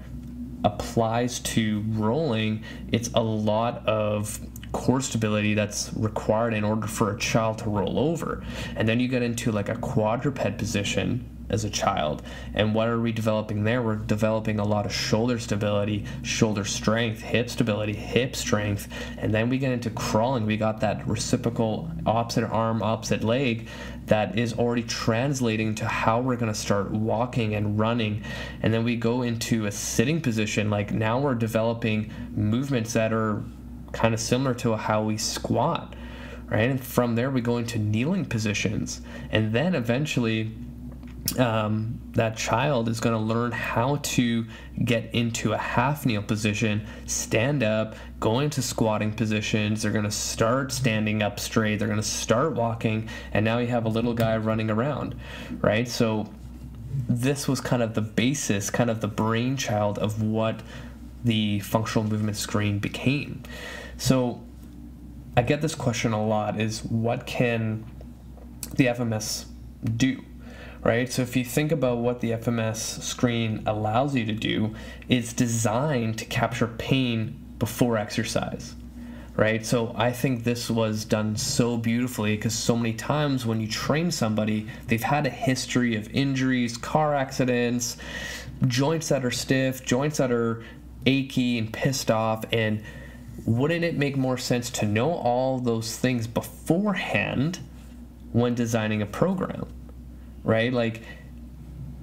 applies 0.63 1.39
to 1.39 1.83
rolling, 1.89 2.63
it's 2.91 3.09
a 3.13 3.21
lot 3.21 3.87
of 3.87 4.39
core 4.71 5.01
stability 5.01 5.53
that's 5.53 5.93
required 5.93 6.53
in 6.53 6.63
order 6.63 6.87
for 6.87 7.15
a 7.15 7.19
child 7.19 7.59
to 7.59 7.69
roll 7.69 7.99
over. 7.99 8.43
And 8.75 8.87
then 8.87 8.99
you 8.99 9.07
get 9.07 9.21
into 9.21 9.51
like 9.51 9.69
a 9.69 9.75
quadruped 9.75 10.57
position 10.57 11.29
as 11.53 11.63
a 11.63 11.69
child. 11.69 12.23
And 12.53 12.75
what 12.75 12.87
are 12.89 12.99
we 12.99 13.11
developing 13.11 13.63
there? 13.63 13.81
We're 13.81 13.95
developing 13.95 14.59
a 14.59 14.65
lot 14.65 14.85
of 14.85 14.93
shoulder 14.93 15.39
stability, 15.39 16.05
shoulder 16.23 16.65
strength, 16.65 17.21
hip 17.21 17.49
stability, 17.49 17.93
hip 17.93 18.35
strength. 18.35 18.89
And 19.17 19.33
then 19.33 19.47
we 19.47 19.57
get 19.57 19.71
into 19.71 19.89
crawling. 19.91 20.45
We 20.45 20.57
got 20.57 20.81
that 20.81 21.07
reciprocal 21.07 21.89
opposite 22.05 22.43
arm, 22.43 22.83
opposite 22.83 23.23
leg 23.23 23.67
that 24.07 24.37
is 24.37 24.53
already 24.53 24.83
translating 24.83 25.75
to 25.75 25.87
how 25.87 26.19
we're 26.19 26.35
going 26.35 26.51
to 26.51 26.59
start 26.59 26.91
walking 26.91 27.55
and 27.55 27.79
running. 27.79 28.23
And 28.61 28.73
then 28.73 28.83
we 28.83 28.95
go 28.95 29.21
into 29.21 29.65
a 29.65 29.71
sitting 29.71 30.19
position. 30.19 30.69
Like 30.69 30.91
now 30.91 31.19
we're 31.19 31.35
developing 31.35 32.11
movements 32.35 32.93
that 32.93 33.13
are 33.13 33.43
kind 33.93 34.13
of 34.13 34.19
similar 34.19 34.53
to 34.55 34.75
how 34.75 35.03
we 35.03 35.17
squat, 35.17 35.95
right? 36.47 36.69
And 36.69 36.83
from 36.83 37.15
there, 37.15 37.29
we 37.29 37.39
go 37.39 37.57
into 37.57 37.79
kneeling 37.79 38.25
positions. 38.25 39.01
And 39.31 39.53
then 39.53 39.75
eventually, 39.75 40.51
um, 41.37 41.99
that 42.11 42.35
child 42.35 42.89
is 42.89 42.99
going 42.99 43.15
to 43.15 43.21
learn 43.21 43.51
how 43.51 43.97
to 43.97 44.45
get 44.83 45.13
into 45.13 45.53
a 45.53 45.57
half 45.57 46.05
kneel 46.05 46.21
position, 46.21 46.85
stand 47.05 47.63
up, 47.63 47.95
go 48.19 48.39
into 48.39 48.61
squatting 48.61 49.13
positions. 49.13 49.81
They're 49.81 49.91
going 49.91 50.03
to 50.03 50.11
start 50.11 50.71
standing 50.71 51.23
up 51.23 51.39
straight. 51.39 51.77
They're 51.77 51.87
going 51.87 51.99
to 51.99 52.07
start 52.07 52.53
walking. 52.53 53.09
And 53.31 53.45
now 53.45 53.59
you 53.59 53.67
have 53.67 53.85
a 53.85 53.89
little 53.89 54.13
guy 54.13 54.37
running 54.37 54.69
around, 54.69 55.15
right? 55.61 55.87
So, 55.87 56.29
this 57.09 57.47
was 57.47 57.59
kind 57.59 57.81
of 57.81 57.95
the 57.95 58.01
basis, 58.01 58.69
kind 58.69 58.89
of 58.89 59.01
the 59.01 59.07
brainchild 59.07 59.97
of 59.97 60.21
what 60.21 60.61
the 61.23 61.59
functional 61.61 62.07
movement 62.07 62.37
screen 62.37 62.79
became. 62.79 63.41
So 63.97 64.43
I 65.35 65.41
get 65.41 65.61
this 65.61 65.75
question 65.75 66.13
a 66.13 66.25
lot 66.25 66.59
is 66.59 66.83
what 66.83 67.25
can 67.25 67.85
the 68.75 68.87
FMS 68.87 69.45
do? 69.97 70.23
Right? 70.83 71.11
So 71.11 71.21
if 71.21 71.37
you 71.37 71.45
think 71.45 71.71
about 71.71 71.99
what 71.99 72.19
the 72.19 72.31
FMS 72.31 73.01
screen 73.01 73.63
allows 73.65 74.15
you 74.15 74.25
to 74.25 74.33
do, 74.33 74.75
it's 75.07 75.31
designed 75.31 76.17
to 76.19 76.25
capture 76.25 76.67
pain 76.67 77.39
before 77.57 77.97
exercise. 77.97 78.75
Right? 79.35 79.65
So 79.65 79.93
I 79.97 80.11
think 80.11 80.43
this 80.43 80.69
was 80.69 81.05
done 81.05 81.37
so 81.37 81.77
beautifully 81.77 82.35
because 82.35 82.53
so 82.53 82.75
many 82.75 82.93
times 82.93 83.45
when 83.45 83.61
you 83.61 83.67
train 83.67 84.11
somebody, 84.11 84.67
they've 84.87 85.01
had 85.01 85.25
a 85.25 85.29
history 85.29 85.95
of 85.95 86.09
injuries, 86.13 86.77
car 86.77 87.15
accidents, 87.15 87.97
joints 88.67 89.09
that 89.09 89.23
are 89.23 89.31
stiff, 89.31 89.85
joints 89.85 90.17
that 90.17 90.31
are 90.31 90.63
achy 91.05 91.57
and 91.57 91.71
pissed 91.71 92.11
off 92.11 92.43
and 92.51 92.83
wouldn't 93.45 93.83
it 93.83 93.97
make 93.97 94.15
more 94.15 94.37
sense 94.37 94.69
to 94.69 94.85
know 94.85 95.13
all 95.13 95.59
those 95.59 95.97
things 95.97 96.27
beforehand 96.27 97.59
when 98.31 98.53
designing 98.55 99.01
a 99.01 99.05
program 99.05 99.65
right 100.43 100.73
like 100.73 101.01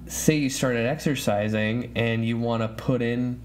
say 0.06 0.36
you 0.36 0.50
started 0.50 0.86
exercising 0.86 1.92
and 1.94 2.26
you 2.26 2.36
want 2.36 2.62
to 2.62 2.68
put 2.68 3.00
in 3.00 3.40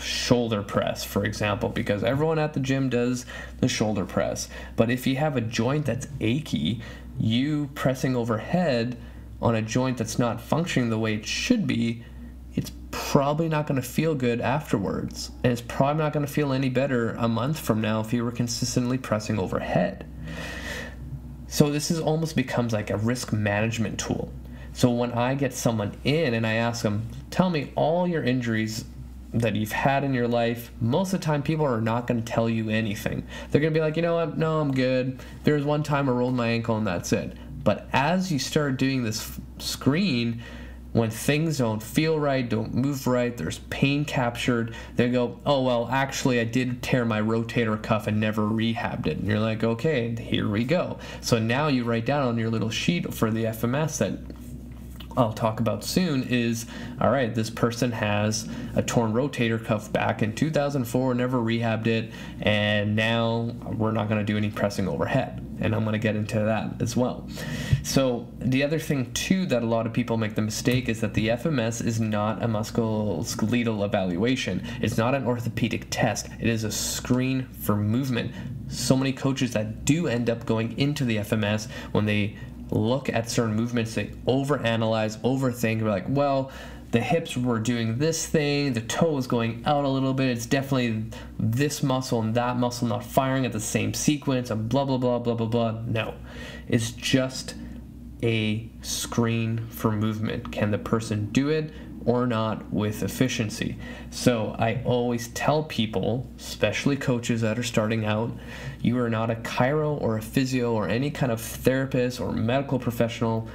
shoulder 0.00 0.62
press, 0.62 1.04
for 1.04 1.24
example, 1.24 1.68
because 1.68 2.02
everyone 2.02 2.38
at 2.38 2.54
the 2.54 2.60
gym 2.60 2.88
does 2.88 3.24
the 3.60 3.68
shoulder 3.68 4.04
press. 4.04 4.48
But 4.76 4.90
if 4.90 5.06
you 5.06 5.16
have 5.16 5.36
a 5.36 5.40
joint 5.40 5.86
that's 5.86 6.08
achy, 6.20 6.80
you 7.18 7.70
pressing 7.74 8.16
overhead 8.16 8.96
on 9.40 9.54
a 9.54 9.62
joint 9.62 9.98
that's 9.98 10.18
not 10.18 10.40
functioning 10.40 10.90
the 10.90 10.98
way 10.98 11.14
it 11.14 11.26
should 11.26 11.66
be, 11.66 12.04
it's 12.54 12.72
probably 12.90 13.48
not 13.48 13.66
going 13.66 13.80
to 13.80 13.86
feel 13.86 14.14
good 14.14 14.40
afterwards. 14.40 15.30
And 15.42 15.52
it's 15.52 15.62
probably 15.62 16.02
not 16.02 16.12
going 16.12 16.26
to 16.26 16.32
feel 16.32 16.52
any 16.52 16.68
better 16.68 17.12
a 17.12 17.28
month 17.28 17.58
from 17.58 17.80
now 17.80 18.00
if 18.00 18.12
you 18.12 18.24
were 18.24 18.32
consistently 18.32 18.98
pressing 18.98 19.38
overhead. 19.38 20.06
So 21.54 21.70
this 21.70 21.92
is 21.92 22.00
almost 22.00 22.34
becomes 22.34 22.72
like 22.72 22.90
a 22.90 22.96
risk 22.96 23.32
management 23.32 24.00
tool. 24.00 24.28
So 24.72 24.90
when 24.90 25.12
I 25.12 25.36
get 25.36 25.54
someone 25.54 25.96
in 26.02 26.34
and 26.34 26.44
I 26.44 26.54
ask 26.54 26.82
them, 26.82 27.08
tell 27.30 27.48
me 27.48 27.70
all 27.76 28.08
your 28.08 28.24
injuries 28.24 28.84
that 29.32 29.54
you've 29.54 29.70
had 29.70 30.02
in 30.02 30.14
your 30.14 30.26
life, 30.26 30.72
most 30.80 31.12
of 31.12 31.20
the 31.20 31.24
time 31.24 31.44
people 31.44 31.64
are 31.64 31.80
not 31.80 32.08
going 32.08 32.20
to 32.20 32.26
tell 32.26 32.50
you 32.50 32.70
anything. 32.70 33.24
They're 33.52 33.60
going 33.60 33.72
to 33.72 33.78
be 33.78 33.80
like, 33.80 33.94
you 33.94 34.02
know 34.02 34.16
what? 34.16 34.36
No, 34.36 34.58
I'm 34.58 34.72
good. 34.72 35.20
There 35.44 35.54
was 35.54 35.64
one 35.64 35.84
time 35.84 36.08
I 36.08 36.12
rolled 36.12 36.34
my 36.34 36.48
ankle 36.48 36.76
and 36.76 36.84
that's 36.84 37.12
it. 37.12 37.36
But 37.62 37.86
as 37.92 38.32
you 38.32 38.40
start 38.40 38.76
doing 38.76 39.04
this 39.04 39.38
screen, 39.58 40.42
when 40.94 41.10
things 41.10 41.58
don't 41.58 41.82
feel 41.82 42.20
right, 42.20 42.48
don't 42.48 42.72
move 42.72 43.08
right, 43.08 43.36
there's 43.36 43.58
pain 43.68 44.04
captured, 44.04 44.76
they 44.94 45.10
go, 45.10 45.40
oh, 45.44 45.60
well, 45.60 45.88
actually, 45.90 46.38
I 46.38 46.44
did 46.44 46.84
tear 46.84 47.04
my 47.04 47.20
rotator 47.20 47.82
cuff 47.82 48.06
and 48.06 48.20
never 48.20 48.42
rehabbed 48.42 49.08
it. 49.08 49.18
And 49.18 49.26
you're 49.26 49.40
like, 49.40 49.64
okay, 49.64 50.14
here 50.14 50.48
we 50.48 50.62
go. 50.62 51.00
So 51.20 51.40
now 51.40 51.66
you 51.66 51.82
write 51.82 52.06
down 52.06 52.28
on 52.28 52.38
your 52.38 52.48
little 52.48 52.70
sheet 52.70 53.12
for 53.12 53.32
the 53.32 53.42
FMS 53.46 53.98
that 53.98 54.20
I'll 55.16 55.32
talk 55.32 55.58
about 55.58 55.82
soon 55.82 56.22
is 56.22 56.66
all 57.00 57.10
right, 57.10 57.34
this 57.34 57.50
person 57.50 57.90
has 57.90 58.48
a 58.76 58.82
torn 58.82 59.12
rotator 59.12 59.62
cuff 59.64 59.92
back 59.92 60.22
in 60.22 60.32
2004, 60.32 61.14
never 61.14 61.38
rehabbed 61.38 61.88
it, 61.88 62.12
and 62.40 62.94
now 62.94 63.52
we're 63.76 63.90
not 63.90 64.08
going 64.08 64.24
to 64.24 64.24
do 64.24 64.36
any 64.36 64.50
pressing 64.50 64.86
overhead. 64.86 65.43
And 65.60 65.74
I'm 65.74 65.84
going 65.84 65.92
to 65.92 65.98
get 65.98 66.16
into 66.16 66.40
that 66.40 66.82
as 66.82 66.96
well. 66.96 67.28
So, 67.82 68.28
the 68.40 68.62
other 68.62 68.78
thing, 68.78 69.12
too, 69.12 69.46
that 69.46 69.62
a 69.62 69.66
lot 69.66 69.86
of 69.86 69.92
people 69.92 70.16
make 70.16 70.34
the 70.34 70.42
mistake 70.42 70.88
is 70.88 71.00
that 71.00 71.14
the 71.14 71.28
FMS 71.28 71.84
is 71.84 72.00
not 72.00 72.42
a 72.42 72.46
musculoskeletal 72.46 73.84
evaluation, 73.84 74.66
it's 74.80 74.98
not 74.98 75.14
an 75.14 75.24
orthopedic 75.24 75.86
test, 75.90 76.28
it 76.40 76.48
is 76.48 76.64
a 76.64 76.72
screen 76.72 77.46
for 77.60 77.76
movement. 77.76 78.32
So 78.68 78.96
many 78.96 79.12
coaches 79.12 79.52
that 79.52 79.84
do 79.84 80.08
end 80.08 80.28
up 80.28 80.44
going 80.46 80.76
into 80.78 81.04
the 81.04 81.18
FMS 81.18 81.68
when 81.92 82.06
they 82.06 82.36
look 82.70 83.08
at 83.08 83.30
certain 83.30 83.54
movements, 83.54 83.94
they 83.94 84.06
overanalyze, 84.26 85.18
overthink. 85.18 85.82
We're 85.82 85.90
like, 85.90 86.06
well, 86.08 86.50
the 86.94 87.00
hips 87.00 87.36
were 87.36 87.58
doing 87.58 87.98
this 87.98 88.24
thing, 88.24 88.72
the 88.72 88.80
toe 88.80 89.10
was 89.10 89.26
going 89.26 89.60
out 89.66 89.84
a 89.84 89.88
little 89.88 90.14
bit. 90.14 90.28
It's 90.28 90.46
definitely 90.46 91.06
this 91.40 91.82
muscle 91.82 92.22
and 92.22 92.36
that 92.36 92.56
muscle 92.56 92.86
not 92.86 93.02
firing 93.02 93.44
at 93.44 93.50
the 93.50 93.58
same 93.58 93.92
sequence, 93.92 94.48
and 94.48 94.68
blah, 94.68 94.84
blah, 94.84 94.98
blah, 94.98 95.18
blah, 95.18 95.34
blah, 95.34 95.48
blah. 95.48 95.80
No, 95.88 96.14
it's 96.68 96.92
just 96.92 97.56
a 98.22 98.70
screen 98.80 99.66
for 99.70 99.90
movement. 99.90 100.52
Can 100.52 100.70
the 100.70 100.78
person 100.78 101.30
do 101.32 101.48
it? 101.48 101.72
or 102.06 102.26
not 102.26 102.70
with 102.70 103.02
efficiency. 103.02 103.78
So 104.10 104.54
I 104.58 104.82
always 104.84 105.28
tell 105.28 105.62
people, 105.62 106.30
especially 106.36 106.98
coaches 106.98 107.40
that 107.40 107.58
are 107.58 107.62
starting 107.62 108.04
out, 108.04 108.30
you 108.82 108.98
are 108.98 109.08
not 109.08 109.30
a 109.30 109.36
chiro 109.36 109.98
or 110.02 110.18
a 110.18 110.20
physio 110.20 110.74
or 110.74 110.86
any 110.86 111.10
kind 111.10 111.32
of 111.32 111.40
therapist 111.40 112.20
or 112.20 112.30
medical 112.30 112.78
professional 112.78 113.48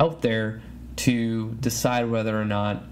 out 0.00 0.20
there 0.20 0.60
to 1.04 1.52
decide 1.60 2.10
whether 2.10 2.38
or 2.38 2.44
not 2.44 2.84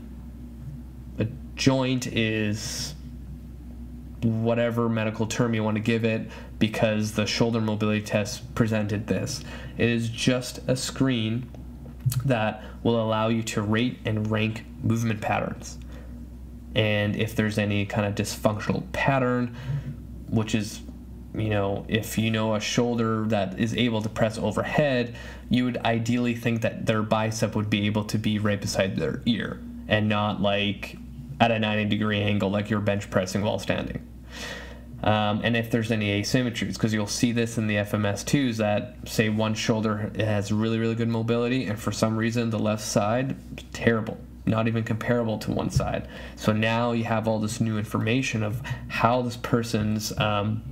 a 1.19 1.27
joint 1.57 2.07
is 2.07 2.95
whatever 4.23 4.89
medical 4.89 5.27
term 5.27 5.55
you 5.55 5.63
want 5.63 5.77
to 5.77 5.83
give 5.83 6.05
it 6.05 6.29
because 6.59 7.13
the 7.13 7.27
shoulder 7.27 7.61
mobility 7.61 8.03
test 8.03 8.55
presented 8.55 9.07
this. 9.07 9.45
It 9.77 9.89
is 9.89 10.09
just 10.09 10.59
a 10.67 10.75
screen 10.75 11.49
that 12.25 12.65
will 12.83 13.01
allow 13.01 13.29
you 13.29 13.43
to 13.43 13.63
rate 13.63 13.99
and 14.05 14.31
rank 14.31 14.65
movement 14.83 15.21
patterns. 15.21 15.79
And 16.75 17.15
if 17.17 17.37
there's 17.37 17.59
any 17.59 17.87
kind 17.87 18.07
of 18.07 18.15
dysfunctional 18.15 18.91
pattern, 18.93 19.57
which 20.29 20.55
is, 20.55 20.81
you 21.39 21.51
know, 21.51 21.85
if 21.89 22.19
you 22.19 22.31
know 22.31 22.55
a 22.55 22.61
shoulder 22.61 23.25
that 23.29 23.59
is 23.59 23.75
able 23.75 24.03
to 24.03 24.09
press 24.09 24.39
overhead, 24.39 25.15
you 25.49 25.65
would 25.65 25.79
ideally 25.79 26.35
think 26.35 26.63
that 26.63 26.87
their 26.87 27.03
bicep 27.03 27.55
would 27.55 27.71
be 27.71 27.87
able 27.87 28.05
to 28.05 28.19
be 28.19 28.39
right 28.39 28.61
beside 28.61 28.97
their 28.97 29.23
ear 29.27 29.61
and 29.89 30.09
not 30.09 30.41
like 30.41 30.97
at 31.41 31.51
a 31.51 31.59
90 31.59 31.87
degree 31.87 32.21
angle 32.21 32.51
like 32.51 32.69
you're 32.71 32.81
bench 32.81 33.11
pressing 33.11 33.43
while 33.43 33.59
standing. 33.59 34.07
Um, 35.03 35.43
and 35.45 35.57
if 35.57 35.71
there's 35.71 35.93
any 35.93 36.21
asymmetries, 36.21 36.75
because 36.75 36.93
you'll 36.93 37.07
see 37.07 37.31
this 37.31 37.57
in 37.57 37.69
the 37.69 37.77
FMS 37.77 38.25
too, 38.25 38.49
is 38.49 38.57
that 38.57 38.97
say 39.07 39.29
one 39.29 39.55
shoulder 39.55 40.11
has 40.17 40.51
really, 40.51 40.79
really 40.79 40.97
good 40.97 41.09
mobility, 41.09 41.67
and 41.67 41.79
for 41.79 41.93
some 41.93 42.17
reason 42.17 42.51
the 42.51 42.59
left 42.59 42.83
side, 42.83 43.37
terrible, 43.73 44.19
not 44.45 44.67
even 44.67 44.83
comparable 44.83 45.39
to 45.39 45.53
one 45.53 45.71
side. 45.71 46.09
So 46.35 46.53
now 46.53 46.93
you 46.93 47.05
have 47.05 47.29
all 47.29 47.39
this 47.39 47.61
new 47.61 47.79
information 47.79 48.43
of 48.43 48.61
how 48.89 49.23
this 49.23 49.37
person's 49.37 50.17
um, 50.19 50.63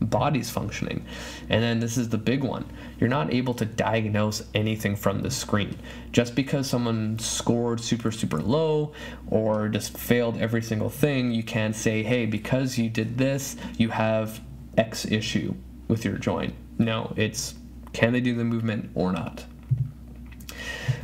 body's 0.00 0.50
functioning. 0.50 1.04
And 1.48 1.62
then 1.62 1.80
this 1.80 1.96
is 1.96 2.08
the 2.08 2.18
big 2.18 2.42
one. 2.42 2.64
You're 2.98 3.10
not 3.10 3.32
able 3.32 3.54
to 3.54 3.64
diagnose 3.64 4.42
anything 4.54 4.96
from 4.96 5.20
the 5.20 5.30
screen. 5.30 5.76
Just 6.12 6.34
because 6.34 6.68
someone 6.68 7.18
scored 7.18 7.80
super, 7.80 8.10
super 8.10 8.40
low 8.40 8.92
or 9.28 9.68
just 9.68 9.96
failed 9.96 10.38
every 10.38 10.62
single 10.62 10.90
thing, 10.90 11.32
you 11.32 11.42
can't 11.42 11.74
say, 11.74 12.02
hey, 12.02 12.26
because 12.26 12.78
you 12.78 12.88
did 12.88 13.18
this, 13.18 13.56
you 13.76 13.90
have 13.90 14.40
X 14.76 15.06
issue 15.06 15.54
with 15.88 16.04
your 16.04 16.18
joint. 16.18 16.54
No, 16.78 17.12
it's 17.16 17.54
can 17.92 18.12
they 18.12 18.20
do 18.20 18.34
the 18.34 18.44
movement 18.44 18.90
or 18.94 19.12
not? 19.12 19.46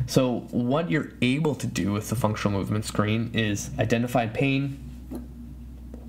So, 0.05 0.41
what 0.51 0.91
you're 0.91 1.13
able 1.21 1.55
to 1.55 1.65
do 1.65 1.91
with 1.91 2.09
the 2.09 2.15
functional 2.15 2.59
movement 2.59 2.85
screen 2.85 3.31
is 3.33 3.71
identify 3.79 4.27
pain, 4.27 4.77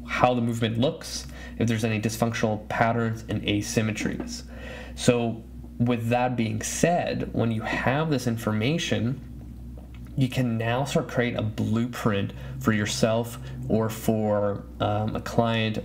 how 0.06 0.34
the 0.34 0.42
movement 0.42 0.78
looks, 0.78 1.26
if 1.58 1.68
there's 1.68 1.84
any 1.84 2.00
dysfunctional 2.00 2.68
patterns 2.68 3.24
and 3.28 3.42
asymmetries. 3.42 4.42
So, 4.94 5.42
with 5.78 6.08
that 6.10 6.36
being 6.36 6.62
said, 6.62 7.30
when 7.32 7.50
you 7.50 7.62
have 7.62 8.08
this 8.08 8.26
information, 8.26 9.20
you 10.16 10.28
can 10.28 10.56
now 10.56 10.84
start 10.84 11.08
create 11.08 11.36
a 11.36 11.42
blueprint 11.42 12.32
for 12.60 12.72
yourself 12.72 13.38
or 13.68 13.88
for 13.88 14.64
um, 14.80 15.16
a 15.16 15.20
client 15.20 15.78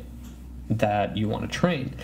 that 0.70 1.18
you 1.18 1.28
want 1.28 1.52
to 1.52 1.58
train. 1.58 1.96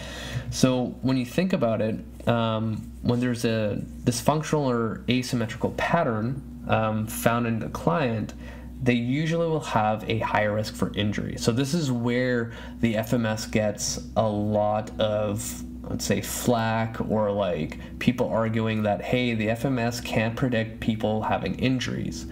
So 0.49 0.95
when 1.01 1.17
you 1.17 1.25
think 1.25 1.53
about 1.53 1.81
it, 1.81 1.99
um, 2.27 2.91
when 3.03 3.19
there's 3.19 3.45
a 3.45 3.81
dysfunctional 4.03 4.65
or 4.65 5.03
asymmetrical 5.07 5.71
pattern 5.71 6.41
um, 6.67 7.05
found 7.05 7.45
in 7.45 7.59
the 7.59 7.69
client, 7.69 8.33
they 8.81 8.93
usually 8.93 9.47
will 9.47 9.59
have 9.59 10.07
a 10.09 10.19
higher 10.19 10.53
risk 10.53 10.75
for 10.75 10.91
injury. 10.95 11.37
So 11.37 11.51
this 11.51 11.73
is 11.73 11.91
where 11.91 12.51
the 12.81 12.95
FMS 12.95 13.49
gets 13.49 14.07
a 14.15 14.27
lot 14.27 14.91
of 14.99 15.63
let's 15.83 16.05
say 16.05 16.19
flack 16.19 16.99
or 17.09 17.31
like 17.31 17.77
people 17.99 18.27
arguing 18.27 18.81
that 18.83 19.03
hey 19.03 19.35
the 19.35 19.47
FMS 19.47 20.03
can't 20.03 20.35
predict 20.35 20.79
people 20.79 21.21
having 21.21 21.55
injuries. 21.55 22.25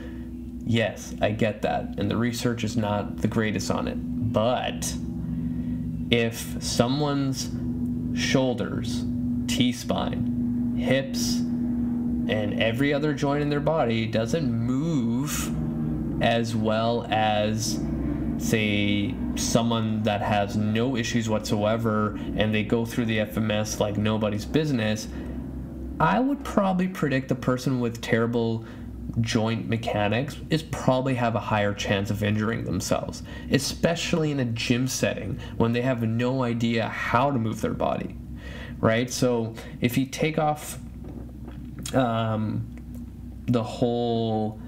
Yes, 0.66 1.14
I 1.22 1.32
get 1.32 1.62
that 1.62 2.00
and 2.00 2.10
the 2.10 2.18
research 2.18 2.64
is 2.64 2.76
not 2.76 3.18
the 3.18 3.28
greatest 3.28 3.70
on 3.70 3.88
it. 3.88 3.98
But 4.34 4.94
if 6.10 6.62
someone's 6.64 7.52
shoulders, 8.20 9.06
T-spine, 9.48 10.76
hips 10.78 11.36
and 11.36 12.62
every 12.62 12.94
other 12.94 13.14
joint 13.14 13.42
in 13.42 13.50
their 13.50 13.60
body 13.60 14.06
doesn't 14.06 14.52
move 14.52 15.52
as 16.24 16.56
well 16.56 17.06
as 17.10 17.80
say 18.38 19.14
someone 19.36 20.02
that 20.04 20.22
has 20.22 20.56
no 20.56 20.96
issues 20.96 21.30
whatsoever 21.30 22.16
and 22.38 22.56
they 22.56 22.64
go 22.64 22.86
through 22.86 23.06
the 23.06 23.20
FMS 23.20 23.80
like 23.82 23.98
nobody's 23.98 24.46
business, 24.46 25.10
I 26.00 26.22
would 26.22 26.44
probably 26.46 26.88
predict 26.88 27.28
the 27.28 27.36
person 27.36 27.82
with 27.82 28.02
terrible 28.02 28.66
joint 29.20 29.68
mechanics 29.68 30.38
is 30.50 30.64
probably 30.64 31.14
have 31.16 31.36
a 31.36 31.40
higher 31.40 31.74
chance 31.74 32.10
of 32.10 32.24
injuring 32.24 32.64
themselves, 32.64 33.22
especially 33.52 34.32
in 34.32 34.40
a 34.40 34.46
gym 34.46 34.88
setting 34.88 35.38
when 35.58 35.74
they 35.74 35.82
have 35.82 36.04
no 36.04 36.42
idea 36.42 36.88
how 36.88 37.32
to 37.32 37.38
move 37.38 37.60
their 37.60 37.74
body, 37.74 38.16
right? 38.80 39.12
So 39.12 39.56
if 39.82 39.98
you 39.98 40.06
take 40.06 40.40
off 40.40 40.80
um, 41.94 42.66
the 43.46 43.62
whole 43.62 44.60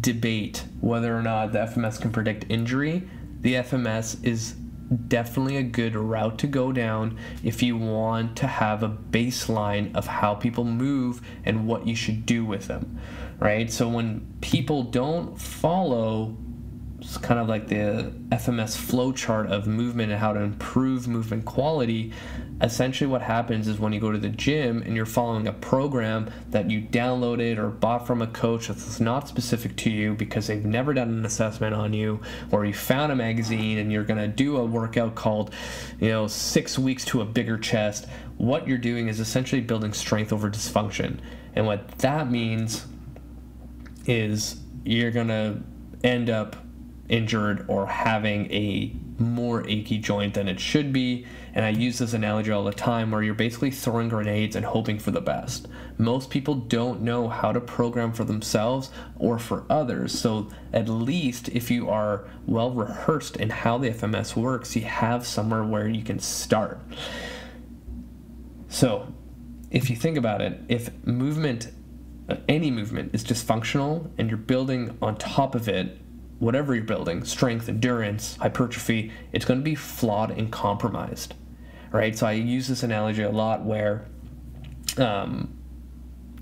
debate 0.00 0.64
whether 0.82 1.16
or 1.16 1.22
not 1.22 1.52
the 1.52 1.60
FMS 1.60 2.00
can 2.00 2.10
predict 2.10 2.44
injury, 2.50 3.08
the 3.40 3.54
FMS 3.54 4.22
is 4.24 4.56
definitely 5.08 5.56
a 5.56 5.62
good 5.62 5.94
route 5.94 6.38
to 6.38 6.46
go 6.46 6.72
down 6.72 7.16
if 7.42 7.62
you 7.62 7.76
want 7.76 8.36
to 8.36 8.46
have 8.46 8.82
a 8.82 8.88
baseline 8.88 9.94
of 9.94 10.06
how 10.06 10.34
people 10.34 10.64
move 10.64 11.22
and 11.44 11.66
what 11.66 11.86
you 11.86 11.94
should 11.94 12.26
do 12.26 12.44
with 12.44 12.66
them, 12.66 13.00
right? 13.38 13.70
So 13.70 13.88
when 13.88 14.34
people 14.40 14.82
don't 14.82 15.40
follow 15.40 16.36
it's 17.14 17.22
kind 17.22 17.38
of 17.38 17.46
like 17.46 17.68
the 17.68 18.10
FMS 18.30 18.74
flowchart 18.74 19.50
of 19.50 19.66
movement 19.66 20.10
and 20.12 20.18
how 20.18 20.32
to 20.32 20.40
improve 20.40 21.06
movement 21.06 21.44
quality. 21.44 22.10
Essentially, 22.62 23.06
what 23.06 23.20
happens 23.20 23.68
is 23.68 23.78
when 23.78 23.92
you 23.92 24.00
go 24.00 24.10
to 24.10 24.16
the 24.16 24.30
gym 24.30 24.80
and 24.80 24.96
you're 24.96 25.04
following 25.04 25.46
a 25.46 25.52
program 25.52 26.30
that 26.48 26.70
you 26.70 26.80
downloaded 26.80 27.58
or 27.58 27.68
bought 27.68 28.06
from 28.06 28.22
a 28.22 28.26
coach 28.28 28.68
that's 28.68 28.98
not 28.98 29.28
specific 29.28 29.76
to 29.76 29.90
you 29.90 30.14
because 30.14 30.46
they've 30.46 30.64
never 30.64 30.94
done 30.94 31.10
an 31.10 31.26
assessment 31.26 31.74
on 31.74 31.92
you, 31.92 32.18
or 32.50 32.64
you 32.64 32.72
found 32.72 33.12
a 33.12 33.14
magazine 33.14 33.76
and 33.76 33.92
you're 33.92 34.04
gonna 34.04 34.26
do 34.26 34.56
a 34.56 34.64
workout 34.64 35.14
called, 35.14 35.52
you 36.00 36.08
know, 36.08 36.26
six 36.26 36.78
weeks 36.78 37.04
to 37.04 37.20
a 37.20 37.26
bigger 37.26 37.58
chest, 37.58 38.06
what 38.38 38.66
you're 38.66 38.78
doing 38.78 39.08
is 39.08 39.20
essentially 39.20 39.60
building 39.60 39.92
strength 39.92 40.32
over 40.32 40.48
dysfunction. 40.48 41.18
And 41.54 41.66
what 41.66 41.98
that 41.98 42.30
means 42.30 42.86
is 44.06 44.56
you're 44.82 45.10
gonna 45.10 45.62
end 46.02 46.30
up 46.30 46.56
injured 47.12 47.66
or 47.68 47.86
having 47.86 48.50
a 48.50 48.90
more 49.18 49.64
achy 49.68 49.98
joint 49.98 50.34
than 50.34 50.48
it 50.48 50.58
should 50.58 50.92
be. 50.92 51.26
And 51.54 51.64
I 51.64 51.68
use 51.68 51.98
this 51.98 52.14
analogy 52.14 52.50
all 52.50 52.64
the 52.64 52.72
time 52.72 53.10
where 53.10 53.22
you're 53.22 53.34
basically 53.34 53.70
throwing 53.70 54.08
grenades 54.08 54.56
and 54.56 54.64
hoping 54.64 54.98
for 54.98 55.10
the 55.10 55.20
best. 55.20 55.68
Most 55.98 56.30
people 56.30 56.54
don't 56.54 57.02
know 57.02 57.28
how 57.28 57.52
to 57.52 57.60
program 57.60 58.12
for 58.12 58.24
themselves 58.24 58.90
or 59.18 59.38
for 59.38 59.64
others. 59.68 60.18
So, 60.18 60.48
at 60.72 60.88
least 60.88 61.50
if 61.50 61.70
you 61.70 61.90
are 61.90 62.24
well 62.46 62.70
rehearsed 62.70 63.36
in 63.36 63.50
how 63.50 63.76
the 63.76 63.90
FMS 63.90 64.34
works, 64.34 64.74
you 64.74 64.82
have 64.82 65.26
somewhere 65.26 65.62
where 65.62 65.86
you 65.86 66.02
can 66.02 66.18
start. 66.18 66.80
So, 68.68 69.12
if 69.70 69.90
you 69.90 69.96
think 69.96 70.16
about 70.16 70.40
it, 70.40 70.58
if 70.68 70.90
movement, 71.06 71.70
any 72.48 72.70
movement, 72.70 73.14
is 73.14 73.22
dysfunctional 73.22 74.10
and 74.16 74.30
you're 74.30 74.38
building 74.38 74.96
on 75.02 75.16
top 75.16 75.54
of 75.54 75.68
it 75.68 75.98
whatever 76.42 76.74
you're 76.74 76.82
building 76.82 77.22
strength, 77.22 77.68
endurance, 77.68 78.34
hypertrophy 78.34 79.12
it's 79.30 79.44
going 79.44 79.60
to 79.60 79.64
be 79.64 79.76
flawed 79.76 80.32
and 80.32 80.50
compromised. 80.50 81.34
Right? 81.92 82.18
So 82.18 82.26
I 82.26 82.32
use 82.32 82.66
this 82.66 82.82
analogy 82.82 83.22
a 83.22 83.30
lot 83.30 83.64
where, 83.64 84.08
um, 84.98 85.56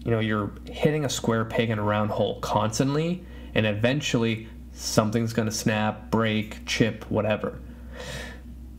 you 0.03 0.11
know, 0.11 0.21
you're 0.21 0.53
hitting 0.71 1.05
a 1.05 1.11
square 1.11 1.45
peg 1.45 1.69
in 1.69 1.79
a 1.79 1.83
round 1.83 2.13
hole 2.13 2.41
constantly, 2.41 3.27
and 3.55 3.67
eventually 3.67 4.49
something's 4.73 5.35
going 5.35 5.49
to 5.49 5.55
snap, 5.55 6.11
break, 6.11 6.65
chip, 6.65 7.05
whatever. 7.11 7.61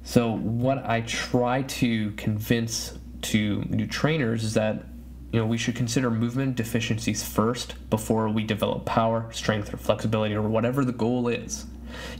So, 0.02 0.32
what 0.32 0.84
I 0.90 1.02
try 1.02 1.62
to 1.62 2.14
convince 2.14 2.98
to 3.24 3.62
new 3.70 3.86
trainers 3.86 4.44
is 4.44 4.56
that 4.56 4.86
you 5.32 5.40
know, 5.40 5.46
we 5.46 5.58
should 5.58 5.76
consider 5.76 6.12
movement 6.12 6.56
deficiencies 6.56 7.24
first 7.24 7.76
before 7.90 8.28
we 8.28 8.44
develop 8.44 8.86
power, 8.86 9.32
strength, 9.32 9.74
or 9.74 9.78
flexibility, 9.78 10.36
or 10.36 10.42
whatever 10.42 10.84
the 10.84 10.92
goal 10.92 11.28
is. 11.30 11.66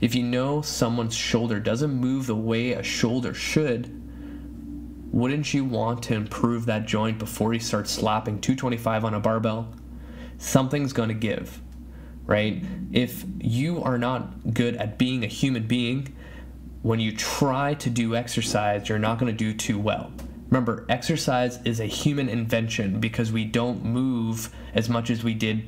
If 0.00 0.14
you 0.14 0.22
know 0.22 0.62
someone's 0.62 1.14
shoulder 1.14 1.60
doesn't 1.60 1.92
move 1.92 2.26
the 2.26 2.36
way 2.36 2.72
a 2.72 2.82
shoulder 2.82 3.34
should, 3.34 3.98
wouldn't 5.12 5.52
you 5.52 5.64
want 5.64 6.02
to 6.04 6.14
improve 6.14 6.64
that 6.66 6.86
joint 6.86 7.18
before 7.18 7.52
you 7.52 7.60
start 7.60 7.86
slapping 7.86 8.40
225 8.40 9.04
on 9.04 9.14
a 9.14 9.20
barbell? 9.20 9.68
Something's 10.38 10.94
going 10.94 11.10
to 11.10 11.14
give, 11.14 11.60
right? 12.24 12.64
If 12.92 13.24
you 13.38 13.82
are 13.82 13.98
not 13.98 14.54
good 14.54 14.76
at 14.76 14.96
being 14.96 15.22
a 15.22 15.26
human 15.26 15.66
being, 15.66 16.16
when 16.80 16.98
you 16.98 17.14
try 17.14 17.74
to 17.74 17.90
do 17.90 18.16
exercise, 18.16 18.88
you're 18.88 18.98
not 18.98 19.18
going 19.18 19.30
to 19.30 19.36
do 19.36 19.52
too 19.52 19.78
well. 19.78 20.10
Remember, 20.52 20.84
exercise 20.90 21.60
is 21.64 21.80
a 21.80 21.86
human 21.86 22.28
invention 22.28 23.00
because 23.00 23.32
we 23.32 23.42
don't 23.42 23.82
move 23.82 24.54
as 24.74 24.86
much 24.86 25.08
as 25.08 25.24
we 25.24 25.32
did 25.32 25.64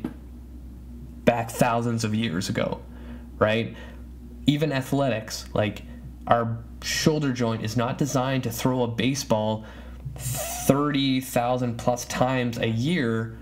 back 1.24 1.50
thousands 1.50 2.04
of 2.04 2.14
years 2.14 2.50
ago, 2.50 2.82
right? 3.38 3.74
Even 4.44 4.72
athletics, 4.72 5.46
like 5.54 5.84
our 6.26 6.58
shoulder 6.82 7.32
joint 7.32 7.64
is 7.64 7.78
not 7.78 7.96
designed 7.96 8.42
to 8.42 8.50
throw 8.50 8.82
a 8.82 8.86
baseball 8.86 9.64
30,000 10.16 11.78
plus 11.78 12.04
times 12.04 12.58
a 12.58 12.68
year 12.68 13.38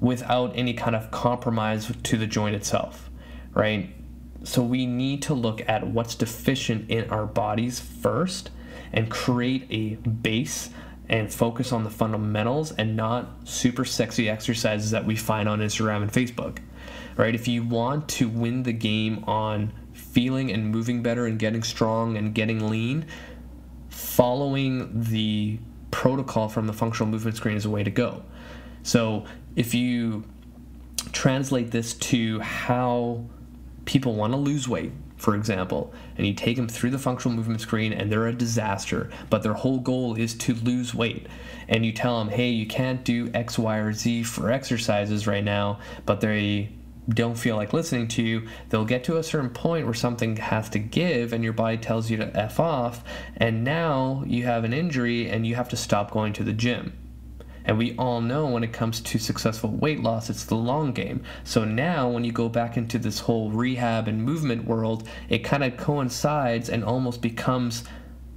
without 0.00 0.52
any 0.54 0.74
kind 0.74 0.94
of 0.94 1.10
compromise 1.10 1.90
to 2.02 2.18
the 2.18 2.26
joint 2.26 2.54
itself, 2.54 3.08
right? 3.54 3.88
So 4.42 4.62
we 4.62 4.84
need 4.84 5.22
to 5.22 5.32
look 5.32 5.66
at 5.66 5.86
what's 5.86 6.14
deficient 6.14 6.90
in 6.90 7.08
our 7.08 7.24
bodies 7.24 7.80
first 7.80 8.50
and 8.94 9.10
create 9.10 9.66
a 9.70 9.96
base 10.08 10.70
and 11.08 11.30
focus 11.30 11.72
on 11.72 11.84
the 11.84 11.90
fundamentals 11.90 12.72
and 12.72 12.96
not 12.96 13.28
super 13.46 13.84
sexy 13.84 14.30
exercises 14.30 14.92
that 14.92 15.04
we 15.04 15.16
find 15.16 15.48
on 15.48 15.58
Instagram 15.58 16.02
and 16.02 16.10
Facebook. 16.10 16.58
Right? 17.16 17.34
If 17.34 17.46
you 17.46 17.62
want 17.62 18.08
to 18.10 18.28
win 18.28 18.62
the 18.62 18.72
game 18.72 19.22
on 19.24 19.72
feeling 19.92 20.50
and 20.50 20.70
moving 20.70 21.02
better 21.02 21.26
and 21.26 21.38
getting 21.38 21.62
strong 21.62 22.16
and 22.16 22.34
getting 22.34 22.70
lean, 22.70 23.04
following 23.90 24.88
the 24.94 25.58
protocol 25.90 26.48
from 26.48 26.66
the 26.66 26.72
functional 26.72 27.10
movement 27.10 27.36
screen 27.36 27.56
is 27.56 27.64
a 27.64 27.70
way 27.70 27.84
to 27.84 27.90
go. 27.90 28.22
So, 28.82 29.24
if 29.56 29.74
you 29.74 30.24
translate 31.12 31.70
this 31.70 31.94
to 31.94 32.40
how 32.40 33.24
people 33.84 34.14
want 34.14 34.32
to 34.32 34.36
lose 34.36 34.68
weight, 34.68 34.92
for 35.24 35.34
example, 35.34 35.90
and 36.18 36.26
you 36.26 36.34
take 36.34 36.54
them 36.54 36.68
through 36.68 36.90
the 36.90 36.98
functional 36.98 37.34
movement 37.34 37.62
screen 37.62 37.94
and 37.94 38.12
they're 38.12 38.26
a 38.26 38.32
disaster, 38.34 39.08
but 39.30 39.42
their 39.42 39.54
whole 39.54 39.80
goal 39.80 40.16
is 40.16 40.34
to 40.34 40.52
lose 40.52 40.94
weight. 40.94 41.28
And 41.66 41.86
you 41.86 41.92
tell 41.92 42.18
them, 42.18 42.28
hey, 42.28 42.50
you 42.50 42.66
can't 42.66 43.02
do 43.04 43.30
X, 43.32 43.58
Y, 43.58 43.78
or 43.78 43.94
Z 43.94 44.24
for 44.24 44.52
exercises 44.52 45.26
right 45.26 45.42
now, 45.42 45.78
but 46.04 46.20
they 46.20 46.68
don't 47.08 47.38
feel 47.38 47.56
like 47.56 47.72
listening 47.72 48.06
to 48.08 48.22
you, 48.22 48.48
they'll 48.68 48.84
get 48.84 49.02
to 49.04 49.16
a 49.16 49.22
certain 49.22 49.48
point 49.48 49.86
where 49.86 49.94
something 49.94 50.36
has 50.36 50.68
to 50.68 50.78
give 50.78 51.32
and 51.32 51.42
your 51.42 51.54
body 51.54 51.78
tells 51.78 52.10
you 52.10 52.18
to 52.18 52.36
F 52.36 52.60
off, 52.60 53.02
and 53.38 53.64
now 53.64 54.24
you 54.26 54.44
have 54.44 54.64
an 54.64 54.74
injury 54.74 55.30
and 55.30 55.46
you 55.46 55.54
have 55.54 55.70
to 55.70 55.76
stop 55.76 56.10
going 56.10 56.34
to 56.34 56.44
the 56.44 56.52
gym. 56.52 56.92
And 57.64 57.78
we 57.78 57.96
all 57.96 58.20
know 58.20 58.46
when 58.46 58.62
it 58.62 58.72
comes 58.72 59.00
to 59.00 59.18
successful 59.18 59.70
weight 59.70 60.00
loss, 60.00 60.28
it's 60.28 60.44
the 60.44 60.54
long 60.54 60.92
game. 60.92 61.22
So 61.44 61.64
now, 61.64 62.08
when 62.08 62.24
you 62.24 62.32
go 62.32 62.48
back 62.48 62.76
into 62.76 62.98
this 62.98 63.20
whole 63.20 63.50
rehab 63.50 64.06
and 64.06 64.22
movement 64.22 64.66
world, 64.66 65.08
it 65.28 65.38
kind 65.38 65.64
of 65.64 65.76
coincides 65.76 66.68
and 66.68 66.84
almost 66.84 67.22
becomes 67.22 67.84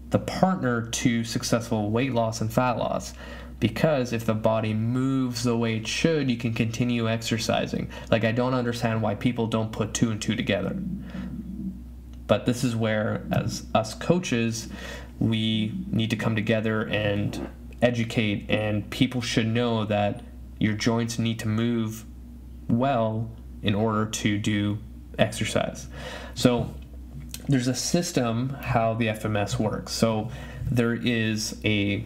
the 0.10 0.20
partner 0.20 0.84
to 0.84 1.24
successful 1.26 1.92
weight 1.92 2.14
loss 2.14 2.40
and 2.40 2.52
fat 2.52 2.78
loss. 2.78 3.14
Because 3.60 4.14
if 4.14 4.26
the 4.26 4.36
body 4.36 4.74
moves 4.74 5.44
the 5.44 5.58
way 5.58 5.78
it 5.78 5.88
should, 5.88 6.30
you 6.30 6.38
can 6.38 6.54
continue 6.54 7.10
exercising. 7.10 7.90
Like, 8.12 8.24
I 8.24 8.32
don't 8.32 8.54
understand 8.54 9.02
why 9.02 9.16
people 9.16 9.48
don't 9.48 9.72
put 9.72 9.94
two 9.94 10.12
and 10.12 10.22
two 10.22 10.36
together. 10.36 10.78
But 12.28 12.46
this 12.46 12.64
is 12.64 12.76
where, 12.76 13.26
as 13.32 13.66
us 13.74 13.94
coaches, 13.96 14.70
we 15.20 15.74
need 15.90 16.12
to 16.12 16.16
come 16.16 16.36
together 16.36 16.84
and 16.84 17.50
educate, 17.82 18.50
and 18.50 18.90
people 18.90 19.22
should 19.22 19.48
know 19.48 19.86
that 19.86 20.24
your 20.60 20.74
joints 20.74 21.20
need 21.20 21.40
to 21.40 21.48
move 21.48 22.06
well 22.68 23.30
in 23.62 23.76
order 23.76 24.06
to 24.06 24.38
do 24.38 24.78
exercise. 25.18 25.88
So 26.36 26.74
there's 27.48 27.68
a 27.68 27.76
system 27.76 28.50
how 28.62 28.94
the 28.96 29.08
FMS 29.08 29.60
works. 29.60 29.94
So 29.94 30.30
there 30.70 30.94
is 30.94 31.60
a 31.64 32.06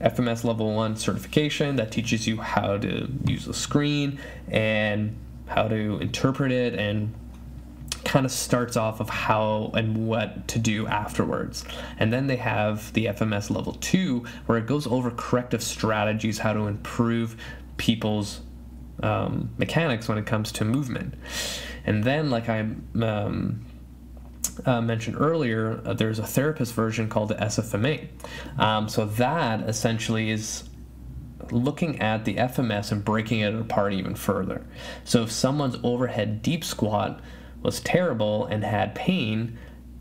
FMS 0.00 0.44
level 0.44 0.74
1 0.74 0.96
certification 0.96 1.76
that 1.76 1.90
teaches 1.90 2.26
you 2.26 2.36
how 2.38 2.76
to 2.76 3.08
use 3.26 3.46
the 3.46 3.54
screen 3.54 4.18
and 4.48 5.16
how 5.46 5.68
to 5.68 5.98
interpret 6.00 6.52
it 6.52 6.74
and 6.74 7.14
kind 8.06 8.24
of 8.24 8.30
starts 8.30 8.76
off 8.76 9.00
of 9.00 9.10
how 9.10 9.72
and 9.74 10.06
what 10.06 10.46
to 10.48 10.58
do 10.60 10.86
afterwards. 10.86 11.64
And 11.98 12.12
then 12.12 12.28
they 12.28 12.36
have 12.36 12.92
the 12.92 13.06
FMS 13.06 13.50
level 13.50 13.72
two, 13.74 14.24
where 14.46 14.56
it 14.58 14.66
goes 14.66 14.86
over 14.86 15.10
corrective 15.10 15.62
strategies, 15.62 16.38
how 16.38 16.52
to 16.52 16.60
improve 16.68 17.36
people's 17.76 18.40
um, 19.02 19.50
mechanics 19.58 20.08
when 20.08 20.18
it 20.18 20.24
comes 20.24 20.52
to 20.52 20.64
movement. 20.64 21.14
And 21.84 22.04
then, 22.04 22.30
like 22.30 22.48
I 22.48 22.60
um, 22.60 23.66
uh, 24.64 24.80
mentioned 24.80 25.16
earlier, 25.18 25.82
uh, 25.84 25.92
there's 25.94 26.20
a 26.20 26.26
therapist 26.26 26.74
version 26.74 27.08
called 27.08 27.30
the 27.30 27.34
SFMA. 27.34 28.08
Um, 28.56 28.88
so 28.88 29.04
that 29.04 29.68
essentially 29.68 30.30
is 30.30 30.62
looking 31.50 32.00
at 32.00 32.24
the 32.24 32.36
FMS 32.36 32.92
and 32.92 33.04
breaking 33.04 33.40
it 33.40 33.54
apart 33.54 33.92
even 33.92 34.14
further. 34.14 34.64
So 35.04 35.24
if 35.24 35.32
someone's 35.32 35.76
overhead 35.82 36.42
deep 36.42 36.64
squat 36.64 37.20
was 37.66 37.80
terrible 37.80 38.46
and 38.46 38.64
had 38.64 38.94
pain, 38.94 39.58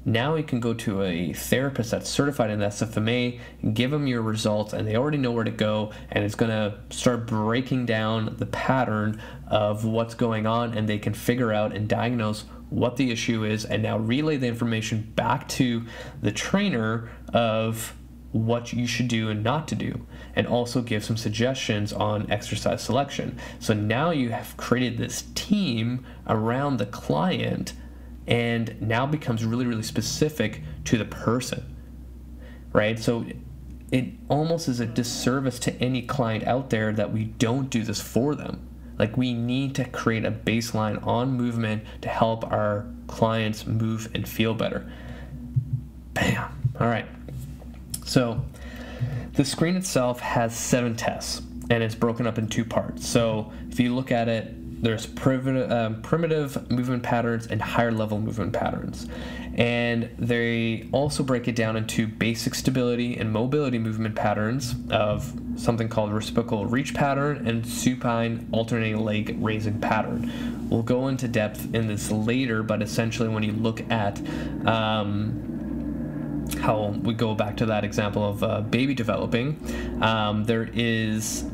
Now 0.07 0.35
you 0.35 0.43
can 0.43 0.59
go 0.59 0.75
to 0.75 1.01
a 1.01 1.33
therapist 1.33 1.89
that's 1.89 2.07
certified 2.07 2.51
in 2.51 2.59
the 2.59 2.67
SFMA, 2.67 3.39
give 3.73 3.89
them 3.89 4.05
your 4.05 4.21
results, 4.21 4.71
and 4.71 4.87
they 4.87 4.95
already 4.95 5.17
know 5.17 5.31
where 5.31 5.43
to 5.43 5.49
go, 5.49 5.91
and 6.11 6.23
it's 6.23 6.35
going 6.35 6.51
to 6.51 6.77
start 6.95 7.25
breaking 7.25 7.87
down 7.87 8.35
the 8.37 8.45
pattern 8.45 9.19
of 9.47 9.83
what's 9.83 10.13
going 10.13 10.45
on, 10.45 10.77
and 10.77 10.87
they 10.87 10.99
can 10.99 11.15
figure 11.15 11.51
out 11.51 11.75
and 11.75 11.89
diagnose 11.89 12.45
what 12.69 12.97
the 12.97 13.09
issue 13.09 13.43
is, 13.45 13.65
and 13.65 13.81
now 13.81 13.97
relay 13.97 14.37
the 14.37 14.47
information 14.47 15.11
back 15.15 15.47
to 15.47 15.83
the 16.21 16.31
trainer 16.31 17.09
of 17.33 17.95
what 18.35 18.73
you 18.73 18.85
should 18.85 19.07
do 19.07 19.29
and 19.29 19.41
not 19.43 19.65
to 19.65 19.75
do, 19.75 20.05
and 20.35 20.45
also 20.45 20.81
give 20.81 21.05
some 21.05 21.15
suggestions 21.15 21.93
on 21.93 22.29
exercise 22.29 22.83
selection. 22.83 23.39
So 23.59 23.73
now 23.73 24.11
you 24.11 24.29
have 24.29 24.57
created 24.57 24.97
this 24.97 25.23
team 25.35 26.05
around 26.27 26.77
the 26.77 26.85
client 26.85 27.73
and 28.27 28.81
now 28.81 29.05
becomes 29.05 29.45
really, 29.45 29.65
really 29.65 29.83
specific 29.83 30.61
to 30.83 30.97
the 30.97 31.05
person, 31.05 31.63
right? 32.73 32.99
So 32.99 33.25
it 33.91 34.05
almost 34.27 34.67
is 34.67 34.81
a 34.81 34.85
disservice 34.85 35.57
to 35.59 35.73
any 35.81 36.01
client 36.01 36.43
out 36.45 36.71
there 36.71 36.91
that 36.91 37.13
we 37.13 37.23
don't 37.23 37.69
do 37.69 37.83
this 37.83 38.01
for 38.01 38.35
them. 38.35 38.67
Like 38.99 39.15
we 39.15 39.33
need 39.33 39.75
to 39.75 39.85
create 39.85 40.25
a 40.25 40.31
baseline 40.31 41.05
on 41.07 41.31
movement 41.31 41.83
to 42.01 42.09
help 42.09 42.43
our 42.51 42.85
clients 43.07 43.65
move 43.65 44.09
and 44.13 44.27
feel 44.27 44.53
better. 44.53 44.91
Bam. 46.13 46.51
All 46.81 46.87
right. 46.87 47.05
So 48.05 48.41
the 49.33 49.43
screen 49.43 49.75
itself 49.75 50.21
has 50.21 50.55
seven 50.55 50.95
tests 50.95 51.41
and 51.69 51.83
it's 51.83 51.95
broken 51.95 52.27
up 52.27 52.37
in 52.37 52.47
two 52.47 52.63
parts. 52.63 53.07
So 53.07 53.51
if 53.69 53.79
you 53.79 53.93
look 53.93 54.11
at 54.11 54.29
it, 54.29 54.53
there's 54.81 55.07
primitive, 55.07 55.71
um, 55.71 56.01
primitive 56.01 56.69
movement 56.69 57.01
patterns 57.01 57.47
and 57.47 57.61
higher 57.61 57.91
level 57.91 58.19
movement 58.19 58.53
patterns. 58.53 59.07
And 59.55 60.09
they 60.19 60.87
also 60.91 61.23
break 61.23 61.47
it 61.47 61.55
down 61.55 61.75
into 61.75 62.07
basic 62.07 62.53
stability 62.53 63.17
and 63.17 63.31
mobility 63.31 63.79
movement 63.79 64.15
patterns 64.15 64.75
of 64.91 65.33
something 65.55 65.87
called 65.87 66.11
reciprocal 66.13 66.65
reach 66.65 66.93
pattern 66.93 67.47
and 67.47 67.65
supine 67.65 68.47
alternating 68.51 69.03
leg 69.03 69.37
raising 69.39 69.79
pattern. 69.79 70.69
We'll 70.69 70.83
go 70.83 71.07
into 71.07 71.27
depth 71.27 71.73
in 71.73 71.87
this 71.87 72.11
later, 72.11 72.61
but 72.61 72.81
essentially, 72.81 73.29
when 73.29 73.43
you 73.43 73.53
look 73.53 73.89
at 73.89 74.19
um, 74.67 75.55
how 76.59 76.95
we 77.03 77.13
go 77.13 77.35
back 77.35 77.57
to 77.57 77.65
that 77.67 77.83
example 77.83 78.27
of 78.27 78.43
uh, 78.43 78.61
baby 78.61 78.93
developing, 78.93 80.01
um, 80.01 80.43
there 80.45 80.69
is 80.73 81.45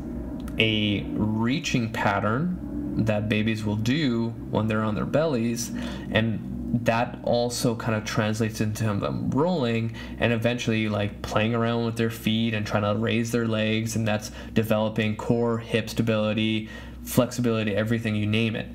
a 0.58 1.02
reaching 1.12 1.90
pattern 1.90 2.58
that 3.04 3.28
babies 3.28 3.64
will 3.64 3.76
do 3.76 4.28
when 4.50 4.66
they're 4.66 4.82
on 4.82 4.94
their 4.94 5.06
bellies 5.06 5.72
and 6.10 6.48
that 6.84 7.18
also 7.24 7.74
kind 7.74 7.94
of 7.94 8.04
translates 8.04 8.60
into 8.60 8.84
them 8.84 9.30
rolling 9.30 9.94
and 10.18 10.32
eventually 10.32 10.88
like 10.88 11.20
playing 11.22 11.54
around 11.54 11.84
with 11.84 11.96
their 11.96 12.10
feet 12.10 12.54
and 12.54 12.66
trying 12.66 12.82
to 12.82 12.98
raise 12.98 13.30
their 13.30 13.46
legs 13.46 13.94
and 13.94 14.08
that's 14.08 14.30
developing 14.54 15.14
core 15.16 15.58
hip 15.58 15.90
stability 15.90 16.68
flexibility 17.04 17.74
everything 17.74 18.14
you 18.14 18.26
name 18.26 18.54
it 18.54 18.66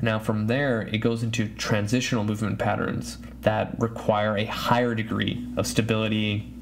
now 0.00 0.18
from 0.18 0.46
there 0.46 0.82
it 0.82 0.98
goes 0.98 1.22
into 1.22 1.48
transitional 1.48 2.24
movement 2.24 2.58
patterns 2.58 3.18
that 3.40 3.78
require 3.80 4.36
a 4.36 4.44
higher 4.44 4.94
degree 4.94 5.46
of 5.56 5.66
stability 5.66 6.52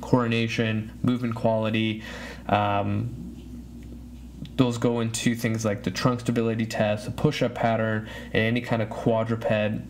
coordination 0.00 0.90
movement 1.02 1.34
quality 1.34 2.02
um, 2.48 3.28
those 4.58 4.76
go 4.76 5.00
into 5.00 5.34
things 5.34 5.64
like 5.64 5.84
the 5.84 5.90
trunk 5.90 6.20
stability 6.20 6.66
test, 6.66 7.06
a 7.06 7.10
push 7.10 7.42
up 7.42 7.54
pattern, 7.54 8.08
and 8.32 8.42
any 8.42 8.60
kind 8.60 8.82
of 8.82 8.90
quadruped 8.90 9.44
uh, 9.46 9.80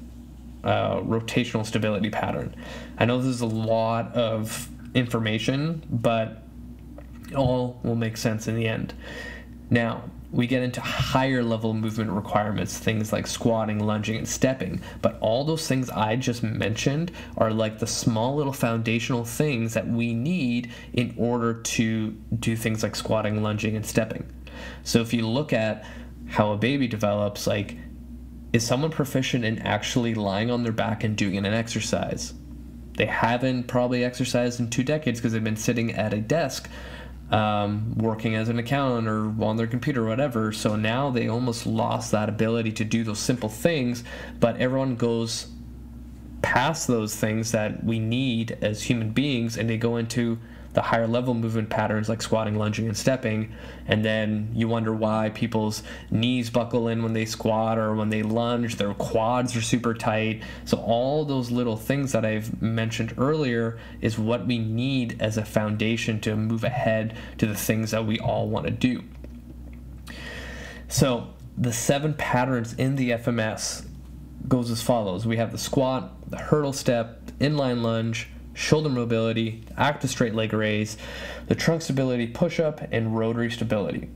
rotational 1.00 1.64
stability 1.64 2.10
pattern. 2.10 2.54
I 2.98 3.06
know 3.06 3.18
this 3.18 3.26
is 3.26 3.40
a 3.40 3.46
lot 3.46 4.14
of 4.14 4.68
information, 4.94 5.82
but 5.90 6.42
all 7.34 7.80
will 7.82 7.96
make 7.96 8.16
sense 8.16 8.46
in 8.46 8.56
the 8.56 8.68
end. 8.68 8.94
Now, 9.70 10.04
we 10.30 10.46
get 10.46 10.62
into 10.62 10.80
higher 10.80 11.42
level 11.42 11.72
movement 11.72 12.10
requirements, 12.10 12.76
things 12.76 13.12
like 13.12 13.26
squatting, 13.26 13.78
lunging, 13.78 14.16
and 14.16 14.28
stepping. 14.28 14.80
But 15.00 15.18
all 15.20 15.44
those 15.44 15.66
things 15.66 15.88
I 15.88 16.16
just 16.16 16.42
mentioned 16.42 17.12
are 17.38 17.50
like 17.50 17.78
the 17.78 17.86
small 17.86 18.36
little 18.36 18.52
foundational 18.52 19.24
things 19.24 19.74
that 19.74 19.88
we 19.88 20.12
need 20.12 20.70
in 20.92 21.14
order 21.16 21.54
to 21.54 22.10
do 22.38 22.56
things 22.56 22.82
like 22.82 22.94
squatting, 22.94 23.42
lunging, 23.42 23.74
and 23.74 23.86
stepping. 23.86 24.30
So 24.82 25.00
if 25.00 25.14
you 25.14 25.26
look 25.26 25.52
at 25.52 25.84
how 26.28 26.52
a 26.52 26.58
baby 26.58 26.88
develops, 26.88 27.46
like, 27.46 27.76
is 28.52 28.66
someone 28.66 28.90
proficient 28.90 29.44
in 29.44 29.60
actually 29.60 30.14
lying 30.14 30.50
on 30.50 30.62
their 30.62 30.72
back 30.72 31.04
and 31.04 31.16
doing 31.16 31.38
an 31.38 31.46
exercise? 31.46 32.34
They 32.96 33.06
haven't 33.06 33.64
probably 33.64 34.04
exercised 34.04 34.60
in 34.60 34.68
two 34.68 34.82
decades 34.82 35.20
because 35.20 35.32
they've 35.32 35.44
been 35.44 35.56
sitting 35.56 35.92
at 35.92 36.12
a 36.12 36.20
desk 36.20 36.68
um, 37.30 37.94
working 37.96 38.34
as 38.34 38.48
an 38.48 38.58
accountant 38.58 39.06
or 39.06 39.44
on 39.44 39.56
their 39.56 39.66
computer 39.66 40.04
or 40.04 40.08
whatever. 40.08 40.52
So 40.52 40.76
now 40.76 41.10
they 41.10 41.28
almost 41.28 41.66
lost 41.66 42.12
that 42.12 42.28
ability 42.28 42.72
to 42.72 42.84
do 42.84 43.04
those 43.04 43.18
simple 43.18 43.48
things, 43.48 44.04
but 44.40 44.56
everyone 44.56 44.96
goes 44.96 45.48
past 46.42 46.86
those 46.86 47.14
things 47.16 47.52
that 47.52 47.82
we 47.84 47.98
need 47.98 48.56
as 48.62 48.82
human 48.82 49.10
beings 49.10 49.56
and 49.56 49.68
they 49.68 49.76
go 49.76 49.96
into 49.96 50.38
the 50.74 50.82
higher 50.82 51.06
level 51.06 51.34
movement 51.34 51.70
patterns 51.70 52.08
like 52.08 52.22
squatting, 52.22 52.56
lunging, 52.56 52.86
and 52.86 52.96
stepping. 52.96 53.52
And 53.86 54.04
then 54.04 54.50
you 54.54 54.68
wonder 54.68 54.92
why 54.92 55.30
people's 55.30 55.82
knees 56.10 56.50
buckle 56.50 56.88
in 56.88 57.02
when 57.02 57.14
they 57.14 57.24
squat 57.24 57.78
or 57.78 57.94
when 57.94 58.10
they 58.10 58.22
lunge, 58.22 58.76
their 58.76 58.94
quads 58.94 59.56
are 59.56 59.62
super 59.62 59.94
tight. 59.94 60.42
So, 60.64 60.78
all 60.78 61.24
those 61.24 61.50
little 61.50 61.76
things 61.76 62.12
that 62.12 62.24
I've 62.24 62.60
mentioned 62.60 63.14
earlier 63.18 63.78
is 64.00 64.18
what 64.18 64.46
we 64.46 64.58
need 64.58 65.20
as 65.20 65.38
a 65.38 65.44
foundation 65.44 66.20
to 66.20 66.36
move 66.36 66.64
ahead 66.64 67.16
to 67.38 67.46
the 67.46 67.56
things 67.56 67.90
that 67.92 68.06
we 68.06 68.18
all 68.18 68.48
want 68.48 68.66
to 68.66 68.72
do. 68.72 69.04
So, 70.88 71.34
the 71.56 71.72
seven 71.72 72.14
patterns 72.14 72.74
in 72.74 72.96
the 72.96 73.10
FMS 73.10 73.84
goes 74.46 74.70
as 74.70 74.80
follows 74.80 75.26
we 75.26 75.36
have 75.36 75.52
the 75.52 75.58
squat, 75.58 76.30
the 76.30 76.38
hurdle 76.38 76.72
step, 76.72 77.26
inline 77.40 77.82
lunge 77.82 78.28
shoulder 78.58 78.88
mobility, 78.88 79.62
active 79.76 80.10
straight 80.10 80.34
leg 80.34 80.52
raise, 80.52 80.98
the 81.46 81.54
trunk 81.54 81.80
stability 81.80 82.26
push 82.26 82.58
up, 82.58 82.80
and 82.90 83.16
rotary 83.16 83.50
stability. 83.50 84.10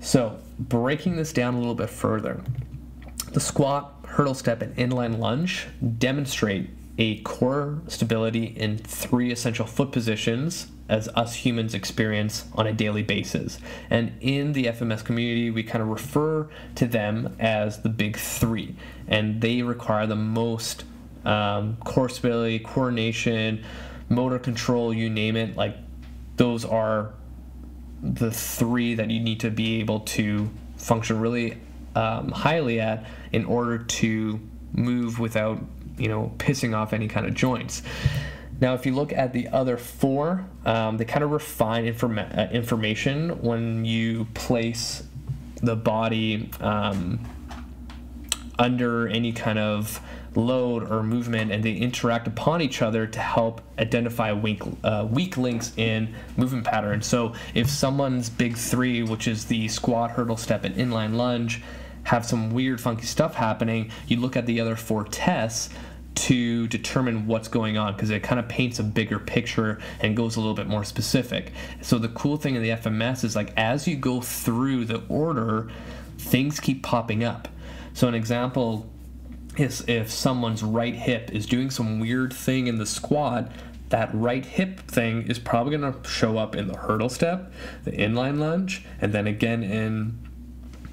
So, 0.00 0.38
breaking 0.58 1.16
this 1.16 1.32
down 1.32 1.54
a 1.54 1.58
little 1.58 1.74
bit 1.74 1.88
further, 1.88 2.42
the 3.32 3.40
squat, 3.40 3.94
hurdle 4.06 4.34
step, 4.34 4.60
and 4.60 4.76
inline 4.76 5.18
lunge 5.18 5.66
demonstrate 5.98 6.68
a 6.98 7.20
core 7.20 7.80
stability 7.88 8.44
in 8.44 8.76
three 8.76 9.32
essential 9.32 9.66
foot 9.66 9.92
positions 9.92 10.66
as 10.88 11.08
us 11.08 11.34
humans 11.34 11.74
experience 11.74 12.44
on 12.54 12.66
a 12.66 12.72
daily 12.72 13.02
basis. 13.02 13.58
And 13.88 14.12
in 14.20 14.52
the 14.52 14.66
FMS 14.66 15.04
community, 15.04 15.50
we 15.50 15.62
kind 15.62 15.82
of 15.82 15.88
refer 15.88 16.48
to 16.74 16.86
them 16.86 17.34
as 17.38 17.80
the 17.80 17.88
big 17.88 18.16
three, 18.16 18.76
and 19.06 19.40
they 19.40 19.62
require 19.62 20.06
the 20.06 20.16
most 20.16 20.84
um, 21.28 21.76
core 21.84 22.08
stability, 22.08 22.58
coordination, 22.58 23.64
motor 24.08 24.38
control, 24.38 24.92
you 24.94 25.10
name 25.10 25.36
it. 25.36 25.56
Like 25.56 25.76
those 26.36 26.64
are 26.64 27.12
the 28.02 28.30
three 28.30 28.94
that 28.94 29.10
you 29.10 29.20
need 29.20 29.40
to 29.40 29.50
be 29.50 29.80
able 29.80 30.00
to 30.00 30.48
function 30.78 31.20
really 31.20 31.58
um, 31.94 32.30
highly 32.30 32.80
at 32.80 33.04
in 33.32 33.44
order 33.44 33.78
to 33.78 34.40
move 34.72 35.18
without 35.18 35.62
you 35.98 36.08
know 36.08 36.32
pissing 36.38 36.74
off 36.74 36.92
any 36.92 37.08
kind 37.08 37.26
of 37.26 37.34
joints. 37.34 37.82
Now, 38.60 38.74
if 38.74 38.86
you 38.86 38.94
look 38.94 39.12
at 39.12 39.32
the 39.32 39.48
other 39.48 39.76
four, 39.76 40.44
um, 40.64 40.96
they 40.96 41.04
kind 41.04 41.22
of 41.22 41.30
refine 41.30 41.84
informa- 41.84 42.36
uh, 42.36 42.50
information 42.50 43.40
when 43.40 43.84
you 43.84 44.24
place 44.34 45.04
the 45.62 45.76
body 45.76 46.50
um, 46.60 47.20
under 48.58 49.08
any 49.08 49.32
kind 49.32 49.58
of 49.58 50.00
load 50.34 50.90
or 50.90 51.02
movement 51.02 51.50
and 51.50 51.64
they 51.64 51.72
interact 51.72 52.26
upon 52.26 52.60
each 52.60 52.82
other 52.82 53.06
to 53.06 53.18
help 53.18 53.60
identify 53.78 54.32
weak, 54.32 54.62
uh, 54.84 55.06
weak 55.10 55.36
links 55.36 55.72
in 55.76 56.14
movement 56.36 56.64
patterns. 56.64 57.06
So 57.06 57.34
if 57.54 57.68
someone's 57.68 58.28
big 58.30 58.56
three, 58.56 59.02
which 59.02 59.26
is 59.28 59.46
the 59.46 59.68
squat, 59.68 60.12
hurdle, 60.12 60.36
step, 60.36 60.64
and 60.64 60.74
inline 60.76 61.14
lunge, 61.14 61.62
have 62.04 62.24
some 62.24 62.50
weird, 62.50 62.80
funky 62.80 63.06
stuff 63.06 63.34
happening, 63.34 63.90
you 64.06 64.18
look 64.18 64.36
at 64.36 64.46
the 64.46 64.60
other 64.60 64.76
four 64.76 65.04
tests 65.04 65.70
to 66.14 66.66
determine 66.66 67.26
what's 67.26 67.48
going 67.48 67.78
on 67.78 67.92
because 67.94 68.10
it 68.10 68.22
kind 68.22 68.40
of 68.40 68.48
paints 68.48 68.78
a 68.80 68.82
bigger 68.82 69.18
picture 69.20 69.78
and 70.00 70.16
goes 70.16 70.36
a 70.36 70.40
little 70.40 70.54
bit 70.54 70.66
more 70.66 70.82
specific. 70.82 71.52
So 71.80 71.98
the 71.98 72.08
cool 72.08 72.36
thing 72.36 72.56
in 72.56 72.62
the 72.62 72.70
FMS 72.70 73.22
is 73.24 73.36
like 73.36 73.52
as 73.56 73.86
you 73.86 73.96
go 73.96 74.20
through 74.20 74.86
the 74.86 75.02
order, 75.08 75.70
things 76.18 76.58
keep 76.58 76.82
popping 76.82 77.22
up. 77.22 77.48
So 77.98 78.06
an 78.06 78.14
example 78.14 78.88
is 79.56 79.82
if 79.88 80.08
someone's 80.08 80.62
right 80.62 80.94
hip 80.94 81.32
is 81.32 81.46
doing 81.46 81.68
some 81.68 81.98
weird 81.98 82.32
thing 82.32 82.68
in 82.68 82.76
the 82.76 82.86
squat, 82.86 83.50
that 83.88 84.10
right 84.14 84.46
hip 84.46 84.78
thing 84.82 85.22
is 85.22 85.40
probably 85.40 85.76
going 85.76 85.92
to 85.92 86.08
show 86.08 86.38
up 86.38 86.54
in 86.54 86.68
the 86.68 86.76
hurdle 86.76 87.08
step, 87.08 87.52
the 87.82 87.90
inline 87.90 88.38
lunge, 88.38 88.84
and 89.00 89.12
then 89.12 89.26
again 89.26 89.64
in 89.64 90.16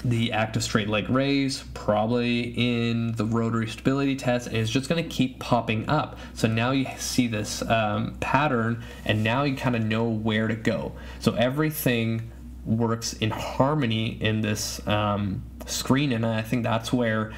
the 0.03 0.31
active 0.31 0.63
straight 0.63 0.89
leg 0.89 1.07
raise, 1.07 1.63
probably 1.75 2.55
in 2.57 3.11
the 3.11 3.25
rotary 3.25 3.67
stability 3.67 4.15
test, 4.15 4.47
and 4.47 4.57
it's 4.57 4.71
just 4.71 4.89
going 4.89 5.03
to 5.03 5.07
keep 5.07 5.37
popping 5.37 5.87
up. 5.87 6.17
So 6.33 6.47
now 6.47 6.71
you 6.71 6.87
see 6.97 7.27
this 7.27 7.61
um, 7.69 8.15
pattern, 8.19 8.83
and 9.05 9.23
now 9.23 9.43
you 9.43 9.55
kind 9.55 9.75
of 9.75 9.83
know 9.83 10.09
where 10.09 10.47
to 10.47 10.55
go. 10.55 10.93
So 11.19 11.35
everything 11.35 12.31
works 12.65 13.13
in 13.13 13.31
harmony 13.31 14.17
in 14.21 14.41
this 14.41 14.85
um, 14.87 15.43
screen, 15.65 16.11
and 16.11 16.25
I 16.25 16.41
think 16.41 16.63
that's 16.63 16.91
where 16.91 17.31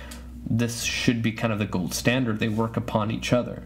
this 0.50 0.84
should 0.84 1.22
be 1.22 1.32
kind 1.34 1.52
of 1.52 1.60
the 1.60 1.66
gold 1.66 1.94
standard. 1.94 2.40
They 2.40 2.48
work 2.48 2.78
upon 2.78 3.12
each 3.12 3.34
other, 3.34 3.64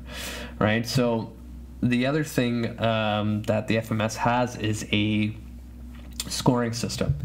right? 0.59 0.85
So 0.87 1.33
the 1.81 2.05
other 2.05 2.23
thing 2.23 2.79
um, 2.79 3.43
that 3.43 3.67
the 3.67 3.77
FMS 3.77 4.15
has 4.15 4.55
is 4.57 4.87
a 4.91 5.35
scoring 6.27 6.73
system. 6.73 7.15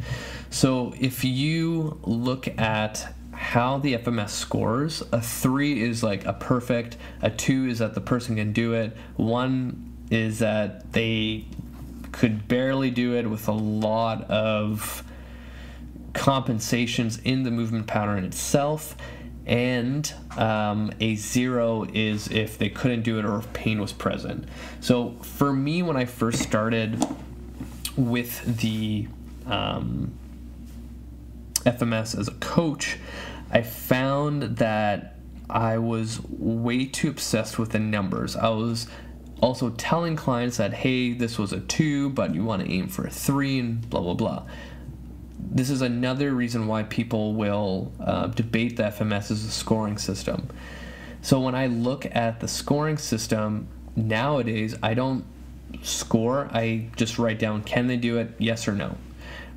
So 0.50 0.94
if 0.98 1.24
you 1.24 1.98
look 2.04 2.48
at 2.58 3.14
how 3.32 3.78
the 3.78 3.98
FMS 3.98 4.30
scores, 4.30 5.02
a 5.12 5.20
three 5.20 5.82
is 5.82 6.02
like 6.02 6.24
a 6.24 6.32
perfect, 6.32 6.96
a 7.20 7.30
two 7.30 7.66
is 7.66 7.80
that 7.80 7.94
the 7.94 8.00
person 8.00 8.36
can 8.36 8.52
do 8.52 8.72
it, 8.72 8.96
one 9.16 9.94
is 10.10 10.38
that 10.38 10.92
they 10.92 11.44
could 12.18 12.48
barely 12.48 12.90
do 12.90 13.14
it 13.14 13.28
with 13.28 13.46
a 13.46 13.52
lot 13.52 14.22
of 14.30 15.04
compensations 16.14 17.18
in 17.18 17.42
the 17.42 17.50
movement 17.50 17.86
pattern 17.86 18.24
itself. 18.24 18.96
And 19.44 20.12
um, 20.36 20.92
a 20.98 21.14
zero 21.14 21.86
is 21.92 22.28
if 22.28 22.58
they 22.58 22.68
couldn't 22.68 23.02
do 23.02 23.18
it 23.18 23.24
or 23.24 23.38
if 23.38 23.52
pain 23.52 23.80
was 23.80 23.92
present. 23.92 24.48
So 24.80 25.16
for 25.22 25.52
me, 25.52 25.82
when 25.82 25.96
I 25.96 26.06
first 26.06 26.42
started 26.42 27.04
with 27.96 28.60
the 28.60 29.06
um, 29.46 30.12
FMS 31.64 32.18
as 32.18 32.28
a 32.28 32.34
coach, 32.34 32.98
I 33.50 33.62
found 33.62 34.56
that 34.56 35.16
I 35.48 35.78
was 35.78 36.20
way 36.28 36.86
too 36.86 37.10
obsessed 37.10 37.58
with 37.58 37.70
the 37.70 37.78
numbers. 37.78 38.34
I 38.34 38.48
was 38.48 38.88
also 39.40 39.70
telling 39.70 40.16
clients 40.16 40.56
that, 40.56 40.72
hey, 40.72 41.12
this 41.12 41.38
was 41.38 41.52
a 41.52 41.60
two, 41.60 42.10
but 42.10 42.34
you 42.34 42.44
want 42.44 42.64
to 42.64 42.70
aim 42.70 42.88
for 42.88 43.06
a 43.06 43.10
three, 43.10 43.58
and 43.58 43.88
blah, 43.88 44.00
blah, 44.00 44.14
blah. 44.14 44.42
This 45.38 45.70
is 45.70 45.82
another 45.82 46.32
reason 46.32 46.66
why 46.66 46.84
people 46.84 47.34
will 47.34 47.92
uh, 48.00 48.28
debate 48.28 48.76
the 48.76 48.84
FMS 48.84 49.30
as 49.30 49.44
a 49.44 49.50
scoring 49.50 49.98
system. 49.98 50.48
So 51.22 51.40
when 51.40 51.54
I 51.54 51.66
look 51.66 52.06
at 52.06 52.40
the 52.40 52.48
scoring 52.48 52.98
system 52.98 53.68
nowadays, 53.94 54.74
I 54.82 54.94
don't 54.94 55.24
score, 55.82 56.48
I 56.52 56.88
just 56.96 57.18
write 57.18 57.38
down 57.38 57.62
can 57.62 57.86
they 57.86 57.96
do 57.96 58.18
it, 58.18 58.34
yes 58.38 58.68
or 58.68 58.72
no, 58.72 58.96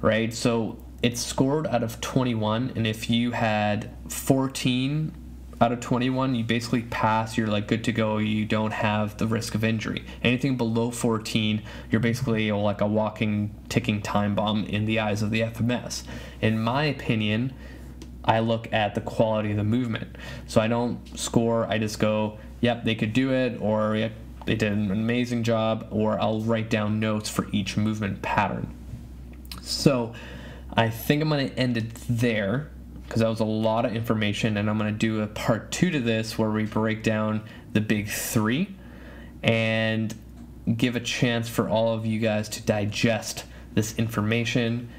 right? 0.02 0.34
So 0.34 0.78
it's 1.02 1.22
scored 1.22 1.68
out 1.68 1.84
of 1.84 2.02
21 2.02 2.74
and 2.76 2.86
if 2.86 3.10
you 3.10 3.32
had 3.32 3.92
14 4.10 5.14
out 5.62 5.72
of 5.72 5.80
21 5.80 6.36
you 6.36 6.44
basically 6.44 6.84
pass 6.84 7.38
you're 7.38 7.48
like 7.48 7.68
good 7.68 7.84
to 7.84 7.92
go 7.92 8.18
you 8.18 8.46
don't 8.46 8.72
have 8.72 9.18
the 9.18 9.28
risk 9.28 9.56
of 9.56 9.64
injury. 9.64 10.04
Anything 10.24 10.58
below 10.58 10.92
14 10.92 11.62
you're 11.92 12.02
basically 12.02 12.52
like 12.52 12.82
a 12.82 12.88
walking 12.88 13.54
ticking 13.70 14.02
time 14.02 14.36
bomb 14.36 14.66
in 14.66 14.86
the 14.86 15.00
eyes 15.00 15.22
of 15.22 15.32
the 15.32 15.42
fms 15.42 16.04
in 16.42 16.60
my 16.60 16.86
opinion 16.86 17.54
i 18.24 18.40
look 18.40 18.72
at 18.72 18.96
the 18.96 19.02
quality 19.02 19.52
of 19.52 19.58
the 19.58 19.64
movement. 19.64 20.16
So 20.48 20.62
i 20.62 20.68
don't 20.68 21.18
score 21.18 21.66
i 21.66 21.78
just 21.78 22.00
go 22.00 22.38
yep 22.62 22.84
they 22.84 22.96
could 22.96 23.14
do 23.14 23.34
it 23.34 23.60
or 23.62 23.96
yep 23.96 24.14
they 24.46 24.56
did 24.56 24.72
an 24.72 24.92
amazing 24.92 25.44
job 25.44 25.88
or 25.92 26.20
i'll 26.22 26.42
write 26.42 26.70
down 26.70 27.00
notes 27.00 27.30
for 27.30 27.48
each 27.52 27.76
movement 27.76 28.22
pattern. 28.22 28.74
So 29.62 30.14
I 30.74 30.90
think 30.90 31.22
I'm 31.22 31.30
going 31.30 31.50
to 31.50 31.60
end 31.60 31.78
it 31.78 31.94
there 32.08 32.70
because 33.10 33.22
that 33.22 33.28
was 33.28 33.40
a 33.40 33.46
lot 33.46 33.86
of 33.86 33.96
information, 33.96 34.56
and 34.56 34.70
I'm 34.70 34.78
going 34.78 34.94
to 34.94 34.98
do 34.98 35.22
a 35.22 35.28
part 35.28 35.72
two 35.72 35.90
to 35.90 36.00
this 36.00 36.38
where 36.38 36.52
we 36.52 36.66
break 36.66 37.02
down 37.02 37.42
the 37.74 37.82
big 37.82 38.08
three 38.08 38.76
and 39.42 40.14
give 40.78 40.96
a 40.96 41.00
chance 41.00 41.50
for 41.50 41.68
all 41.68 41.96
of 41.96 42.06
you 42.06 42.20
guys 42.20 42.48
to 42.50 42.62
digest 42.62 43.46
this 43.74 43.98
information. 43.98 44.90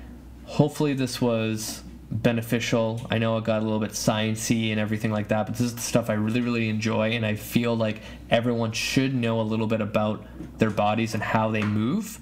Hopefully, 0.47 0.93
this 0.93 1.21
was 1.21 1.85
beneficial. 2.11 3.07
I 3.09 3.19
know 3.19 3.37
it 3.39 3.45
got 3.45 3.61
a 3.61 3.65
little 3.65 3.79
bit 3.79 3.93
sciencey 3.93 4.73
and 4.73 4.81
everything 4.81 5.13
like 5.13 5.29
that, 5.29 5.47
but 5.47 5.55
this 5.55 5.61
is 5.63 5.75
the 5.75 5.81
stuff 5.81 6.11
I 6.11 6.15
really, 6.15 6.41
really 6.41 6.69
enjoy, 6.69 7.13
and 7.13 7.25
I 7.25 7.37
feel 7.37 7.77
like 7.77 8.03
everyone 8.31 8.73
should 8.73 9.15
know 9.15 9.41
a 9.41 9.43
little 9.43 9.67
bit 9.67 9.81
about 9.81 10.25
their 10.59 10.71
bodies 10.71 11.15
and 11.15 11.23
how 11.23 11.51
they 11.51 11.63
move. 11.63 12.19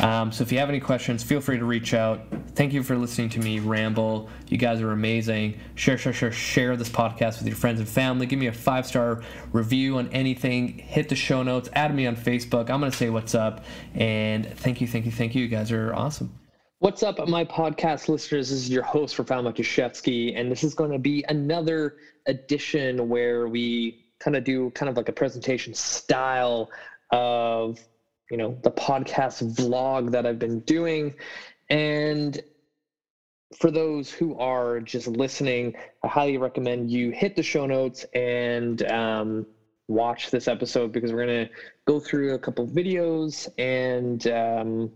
Um, 0.00 0.30
so 0.30 0.42
if 0.42 0.52
you 0.52 0.58
have 0.58 0.68
any 0.68 0.80
questions, 0.80 1.22
feel 1.22 1.40
free 1.40 1.58
to 1.58 1.64
reach 1.64 1.94
out. 1.94 2.20
Thank 2.54 2.72
you 2.72 2.82
for 2.82 2.96
listening 2.96 3.30
to 3.30 3.40
me 3.40 3.60
ramble. 3.60 4.28
You 4.48 4.58
guys 4.58 4.80
are 4.82 4.92
amazing. 4.92 5.58
Share, 5.74 5.96
share, 5.96 6.12
share, 6.12 6.32
share 6.32 6.76
this 6.76 6.90
podcast 6.90 7.38
with 7.38 7.46
your 7.46 7.56
friends 7.56 7.80
and 7.80 7.88
family. 7.88 8.26
Give 8.26 8.38
me 8.38 8.46
a 8.46 8.52
five 8.52 8.86
star 8.86 9.22
review 9.52 9.98
on 9.98 10.08
anything. 10.08 10.78
Hit 10.78 11.08
the 11.08 11.16
show 11.16 11.42
notes. 11.42 11.68
Add 11.72 11.94
me 11.94 12.06
on 12.06 12.16
Facebook. 12.16 12.70
I'm 12.70 12.80
gonna 12.80 12.92
say 12.92 13.10
what's 13.10 13.34
up. 13.34 13.64
And 13.94 14.46
thank 14.58 14.80
you, 14.80 14.86
thank 14.86 15.06
you, 15.06 15.12
thank 15.12 15.34
you. 15.34 15.42
You 15.42 15.48
guys 15.48 15.72
are 15.72 15.94
awesome. 15.94 16.39
What's 16.80 17.02
up, 17.02 17.18
my 17.28 17.44
podcast 17.44 18.08
listeners? 18.08 18.48
This 18.48 18.60
is 18.60 18.70
your 18.70 18.82
host, 18.82 19.18
Rafal 19.18 19.44
Matuszewski, 19.44 20.32
and 20.34 20.50
this 20.50 20.64
is 20.64 20.72
going 20.72 20.90
to 20.92 20.98
be 20.98 21.22
another 21.28 21.96
edition 22.24 23.10
where 23.10 23.48
we 23.48 24.06
kind 24.18 24.34
of 24.34 24.44
do 24.44 24.70
kind 24.70 24.88
of 24.88 24.96
like 24.96 25.10
a 25.10 25.12
presentation 25.12 25.74
style 25.74 26.70
of, 27.10 27.78
you 28.30 28.38
know, 28.38 28.58
the 28.62 28.70
podcast 28.70 29.42
vlog 29.56 30.10
that 30.12 30.24
I've 30.24 30.38
been 30.38 30.60
doing. 30.60 31.14
And 31.68 32.40
for 33.58 33.70
those 33.70 34.10
who 34.10 34.38
are 34.38 34.80
just 34.80 35.06
listening, 35.06 35.74
I 36.02 36.08
highly 36.08 36.38
recommend 36.38 36.90
you 36.90 37.10
hit 37.10 37.36
the 37.36 37.42
show 37.42 37.66
notes 37.66 38.06
and 38.14 38.90
um, 38.90 39.46
watch 39.88 40.30
this 40.30 40.48
episode 40.48 40.92
because 40.92 41.12
we're 41.12 41.26
going 41.26 41.46
to 41.46 41.52
go 41.86 42.00
through 42.00 42.32
a 42.32 42.38
couple 42.38 42.66
videos 42.66 43.50
and 43.58 44.26
um, 44.28 44.90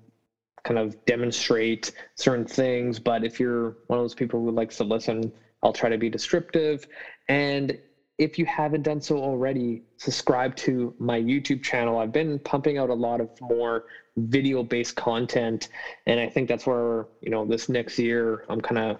kind 0.64 0.78
of 0.78 1.02
demonstrate 1.04 1.92
certain 2.16 2.44
things. 2.44 2.98
But 2.98 3.24
if 3.24 3.38
you're 3.38 3.76
one 3.86 3.98
of 3.98 4.04
those 4.04 4.14
people 4.14 4.40
who 4.40 4.50
likes 4.50 4.76
to 4.78 4.84
listen, 4.84 5.32
I'll 5.62 5.72
try 5.72 5.88
to 5.88 5.98
be 5.98 6.10
descriptive. 6.10 6.86
And 7.28 7.78
if 8.18 8.38
you 8.38 8.46
haven't 8.46 8.82
done 8.82 9.00
so 9.00 9.18
already, 9.18 9.82
subscribe 9.96 10.54
to 10.56 10.94
my 10.98 11.20
YouTube 11.20 11.62
channel. 11.62 11.98
I've 11.98 12.12
been 12.12 12.38
pumping 12.40 12.78
out 12.78 12.90
a 12.90 12.94
lot 12.94 13.20
of 13.20 13.28
more 13.40 13.84
video 14.16 14.62
based 14.62 14.94
content. 14.94 15.68
And 16.06 16.20
I 16.20 16.28
think 16.28 16.48
that's 16.48 16.66
where, 16.66 17.06
you 17.20 17.30
know, 17.30 17.44
this 17.44 17.68
next 17.68 17.98
year 17.98 18.44
I'm 18.48 18.60
kind 18.60 18.78
of 18.78 18.98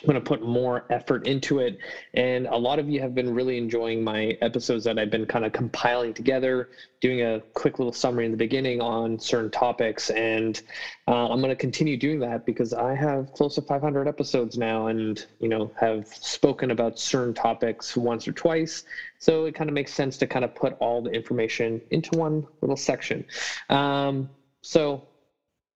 I'm 0.00 0.06
going 0.06 0.20
to 0.20 0.28
put 0.28 0.42
more 0.42 0.84
effort 0.90 1.26
into 1.26 1.60
it. 1.60 1.78
And 2.14 2.46
a 2.46 2.56
lot 2.56 2.78
of 2.80 2.88
you 2.88 3.00
have 3.00 3.14
been 3.14 3.32
really 3.32 3.56
enjoying 3.56 4.02
my 4.02 4.36
episodes 4.40 4.84
that 4.84 4.98
I've 4.98 5.10
been 5.10 5.26
kind 5.26 5.44
of 5.44 5.52
compiling 5.52 6.12
together, 6.12 6.70
doing 7.00 7.22
a 7.22 7.40
quick 7.54 7.78
little 7.78 7.92
summary 7.92 8.24
in 8.24 8.32
the 8.32 8.36
beginning 8.36 8.80
on 8.80 9.18
certain 9.18 9.50
topics. 9.50 10.10
And 10.10 10.60
uh, 11.06 11.28
I'm 11.28 11.40
going 11.40 11.50
to 11.50 11.56
continue 11.56 11.96
doing 11.96 12.18
that 12.20 12.44
because 12.44 12.72
I 12.72 12.94
have 12.94 13.30
close 13.32 13.54
to 13.54 13.62
500 13.62 14.08
episodes 14.08 14.58
now 14.58 14.88
and, 14.88 15.24
you 15.38 15.48
know, 15.48 15.72
have 15.78 16.08
spoken 16.08 16.72
about 16.72 16.98
certain 16.98 17.34
topics 17.34 17.96
once 17.96 18.26
or 18.26 18.32
twice. 18.32 18.82
So 19.20 19.44
it 19.44 19.54
kind 19.54 19.70
of 19.70 19.74
makes 19.74 19.92
sense 19.92 20.16
to 20.18 20.26
kind 20.26 20.44
of 20.44 20.52
put 20.54 20.72
all 20.80 21.00
the 21.00 21.10
information 21.10 21.80
into 21.90 22.18
one 22.18 22.44
little 22.60 22.76
section. 22.76 23.24
Um, 23.68 24.30
so 24.62 25.06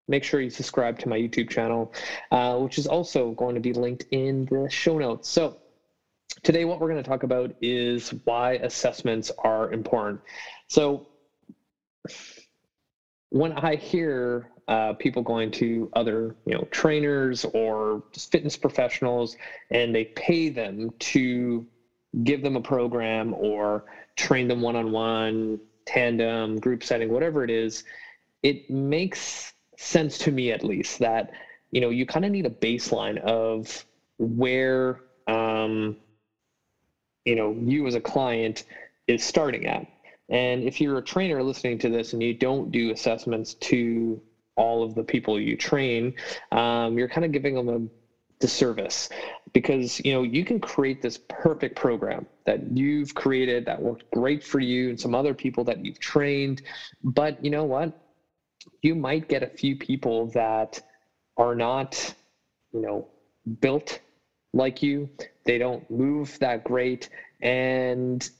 make 0.08 0.24
sure 0.24 0.40
you 0.40 0.50
subscribe 0.50 0.98
to 1.00 1.08
my 1.08 1.18
YouTube 1.18 1.50
channel, 1.50 1.92
uh, 2.30 2.56
which 2.58 2.78
is 2.78 2.86
also 2.86 3.32
going 3.32 3.54
to 3.54 3.60
be 3.60 3.72
linked 3.72 4.04
in 4.10 4.46
the 4.46 4.68
show 4.70 4.98
notes. 4.98 5.28
So, 5.28 5.56
today, 6.42 6.64
what 6.64 6.80
we're 6.80 6.88
going 6.88 7.02
to 7.02 7.08
talk 7.08 7.22
about 7.22 7.54
is 7.60 8.10
why 8.24 8.52
assessments 8.54 9.30
are 9.38 9.72
important. 9.72 10.20
So, 10.68 11.06
when 13.30 13.52
I 13.52 13.76
hear 13.76 14.50
uh, 14.68 14.92
people 14.94 15.22
going 15.22 15.50
to 15.52 15.90
other, 15.94 16.36
you 16.44 16.54
know, 16.54 16.66
trainers 16.70 17.44
or 17.54 18.02
fitness 18.16 18.56
professionals, 18.56 19.36
and 19.70 19.94
they 19.94 20.04
pay 20.04 20.48
them 20.48 20.90
to 20.98 21.66
give 22.24 22.42
them 22.42 22.56
a 22.56 22.60
program 22.60 23.34
or 23.34 23.84
train 24.16 24.48
them 24.48 24.62
one-on-one, 24.62 25.60
tandem, 25.84 26.58
group 26.58 26.82
setting, 26.82 27.08
whatever 27.08 27.44
it 27.44 27.50
is, 27.50 27.84
it 28.42 28.68
makes 28.70 29.52
sense 29.76 30.18
to 30.18 30.30
me 30.30 30.50
at 30.52 30.64
least 30.64 30.98
that 31.00 31.30
you 31.70 31.80
know 31.80 31.90
you 31.90 32.06
kind 32.06 32.24
of 32.24 32.30
need 32.30 32.46
a 32.46 32.50
baseline 32.50 33.18
of 33.18 33.84
where 34.18 35.00
um, 35.26 35.96
you 37.24 37.36
know 37.36 37.56
you 37.60 37.86
as 37.86 37.94
a 37.94 38.00
client 38.00 38.64
is 39.06 39.22
starting 39.22 39.66
at. 39.66 39.86
And 40.28 40.64
if 40.64 40.80
you're 40.80 40.98
a 40.98 41.02
trainer 41.02 41.40
listening 41.42 41.78
to 41.78 41.88
this 41.88 42.12
and 42.12 42.20
you 42.20 42.34
don't 42.34 42.72
do 42.72 42.90
assessments 42.90 43.54
to 43.54 44.20
all 44.56 44.82
of 44.82 44.94
the 44.94 45.04
people 45.04 45.38
you 45.38 45.56
train 45.56 46.14
um, 46.50 46.98
you're 46.98 47.08
kind 47.08 47.24
of 47.24 47.30
giving 47.30 47.54
them 47.54 47.68
a 47.68 47.80
disservice 48.38 49.08
because 49.52 50.00
you 50.04 50.12
know 50.12 50.22
you 50.22 50.44
can 50.44 50.60
create 50.60 51.00
this 51.00 51.18
perfect 51.28 51.76
program 51.76 52.26
that 52.44 52.60
you've 52.76 53.14
created 53.14 53.64
that 53.64 53.80
worked 53.80 54.04
great 54.12 54.42
for 54.42 54.60
you 54.60 54.90
and 54.90 55.00
some 55.00 55.14
other 55.14 55.34
people 55.34 55.64
that 55.64 55.84
you've 55.84 55.98
trained. 55.98 56.62
But 57.02 57.42
you 57.42 57.50
know 57.50 57.64
what 57.64 57.92
you 58.82 58.94
might 58.94 59.28
get 59.28 59.42
a 59.42 59.48
few 59.48 59.76
people 59.76 60.26
that 60.28 60.80
are 61.36 61.54
not, 61.54 62.14
you 62.72 62.80
know, 62.80 63.08
built 63.60 64.00
like 64.52 64.82
you, 64.82 65.08
they 65.44 65.58
don't 65.58 65.88
move 65.90 66.38
that 66.40 66.64
great, 66.64 67.08
and 67.40 68.30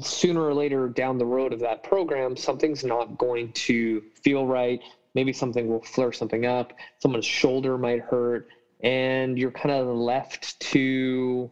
sooner 0.00 0.42
or 0.42 0.54
later 0.54 0.88
down 0.88 1.18
the 1.18 1.26
road 1.26 1.52
of 1.52 1.60
that 1.60 1.82
program, 1.82 2.36
something's 2.36 2.84
not 2.84 3.18
going 3.18 3.52
to 3.52 4.02
feel 4.22 4.46
right. 4.46 4.80
Maybe 5.14 5.32
something 5.32 5.68
will 5.68 5.82
flare 5.82 6.12
something 6.12 6.46
up, 6.46 6.72
someone's 6.98 7.26
shoulder 7.26 7.76
might 7.76 8.00
hurt, 8.00 8.48
and 8.80 9.38
you're 9.38 9.50
kind 9.50 9.72
of 9.74 9.86
left 9.88 10.58
to 10.60 11.50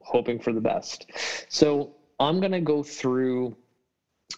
hoping 0.00 0.38
for 0.38 0.52
the 0.52 0.60
best. 0.60 1.06
So 1.48 1.94
I'm 2.18 2.40
going 2.40 2.52
to 2.52 2.60
go 2.60 2.82
through 2.82 3.56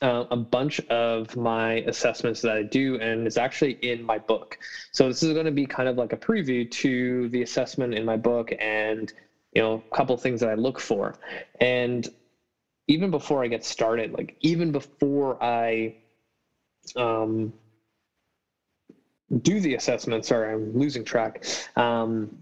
uh, 0.02 0.24
a 0.30 0.36
bunch 0.36 0.80
of 0.90 1.34
my 1.36 1.74
assessments 1.86 2.40
that 2.42 2.56
I 2.56 2.62
do, 2.62 2.98
and 3.00 3.26
it's 3.26 3.36
actually 3.36 3.72
in 3.82 4.02
my 4.02 4.18
book. 4.18 4.58
So 4.92 5.08
this 5.08 5.22
is 5.22 5.32
going 5.32 5.46
to 5.46 5.52
be 5.52 5.66
kind 5.66 5.88
of 5.88 5.96
like 5.96 6.12
a 6.12 6.16
preview 6.16 6.70
to 6.70 7.28
the 7.28 7.42
assessment 7.42 7.94
in 7.94 8.04
my 8.04 8.16
book, 8.16 8.52
and 8.60 9.12
you 9.54 9.62
know, 9.62 9.82
a 9.90 9.96
couple 9.96 10.16
things 10.16 10.40
that 10.40 10.50
I 10.50 10.54
look 10.54 10.78
for. 10.78 11.14
And 11.60 12.06
even 12.86 13.10
before 13.10 13.42
I 13.42 13.48
get 13.48 13.64
started, 13.64 14.12
like 14.12 14.36
even 14.40 14.72
before 14.72 15.42
I 15.42 15.94
um, 16.96 17.52
do 19.42 19.60
the 19.60 19.74
assessment, 19.74 20.24
sorry, 20.24 20.52
I'm 20.52 20.76
losing 20.78 21.04
track. 21.04 21.44
Um, 21.76 22.36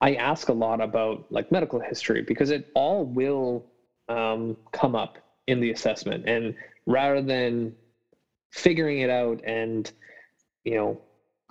I 0.00 0.14
ask 0.14 0.48
a 0.50 0.52
lot 0.52 0.80
about 0.80 1.24
like 1.30 1.50
medical 1.50 1.80
history 1.80 2.22
because 2.22 2.50
it 2.50 2.70
all 2.74 3.04
will 3.04 3.64
um, 4.08 4.56
come 4.72 4.94
up 4.94 5.18
in 5.46 5.60
the 5.60 5.70
assessment. 5.70 6.24
And 6.26 6.54
rather 6.86 7.20
than 7.20 7.74
figuring 8.52 9.00
it 9.00 9.10
out 9.10 9.40
and, 9.44 9.90
you 10.64 10.74
know, 10.74 11.00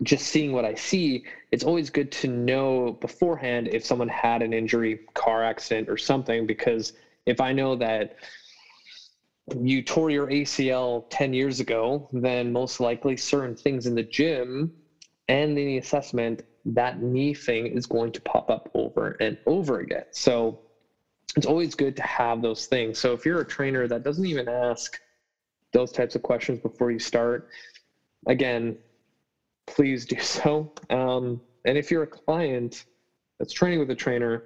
just 0.03 0.27
seeing 0.27 0.51
what 0.51 0.65
I 0.65 0.73
see, 0.73 1.23
it's 1.51 1.63
always 1.63 1.89
good 1.89 2.11
to 2.11 2.27
know 2.27 2.97
beforehand 2.99 3.69
if 3.71 3.85
someone 3.85 4.09
had 4.09 4.41
an 4.41 4.51
injury, 4.51 4.99
car 5.13 5.43
accident, 5.43 5.87
or 5.89 5.97
something, 5.97 6.45
because 6.45 6.91
if 7.25 7.39
I 7.39 7.53
know 7.53 7.75
that 7.77 8.13
you 9.55 9.81
tore 9.81 10.09
your 10.09 10.27
ACL 10.27 11.03
10 11.09 11.33
years 11.33 11.59
ago, 11.59 12.07
then 12.11 12.51
most 12.51 12.79
likely 12.79 13.15
certain 13.15 13.55
things 13.55 13.85
in 13.85 13.95
the 13.95 14.03
gym 14.03 14.71
and 15.27 15.57
in 15.57 15.65
the 15.65 15.77
assessment, 15.77 16.41
that 16.65 16.99
knee 16.99 17.33
thing 17.33 17.67
is 17.67 17.85
going 17.85 18.11
to 18.11 18.21
pop 18.21 18.49
up 18.49 18.69
over 18.73 19.15
and 19.19 19.37
over 19.45 19.79
again. 19.79 20.03
So 20.11 20.59
it's 21.35 21.45
always 21.45 21.75
good 21.75 21.95
to 21.97 22.03
have 22.03 22.41
those 22.41 22.65
things. 22.65 22.99
So 22.99 23.13
if 23.13 23.25
you're 23.25 23.41
a 23.41 23.45
trainer 23.45 23.87
that 23.87 24.03
doesn't 24.03 24.25
even 24.25 24.47
ask 24.47 24.97
those 25.73 25.91
types 25.91 26.15
of 26.15 26.21
questions 26.21 26.59
before 26.59 26.91
you 26.91 26.99
start, 26.99 27.45
again, 28.27 28.77
please 29.67 30.05
do 30.05 30.17
so. 30.21 30.71
Um, 30.89 31.41
and 31.65 31.77
if 31.77 31.91
you're 31.91 32.03
a 32.03 32.07
client 32.07 32.85
that's 33.39 33.53
training 33.53 33.79
with 33.79 33.89
a 33.91 33.95
trainer 33.95 34.43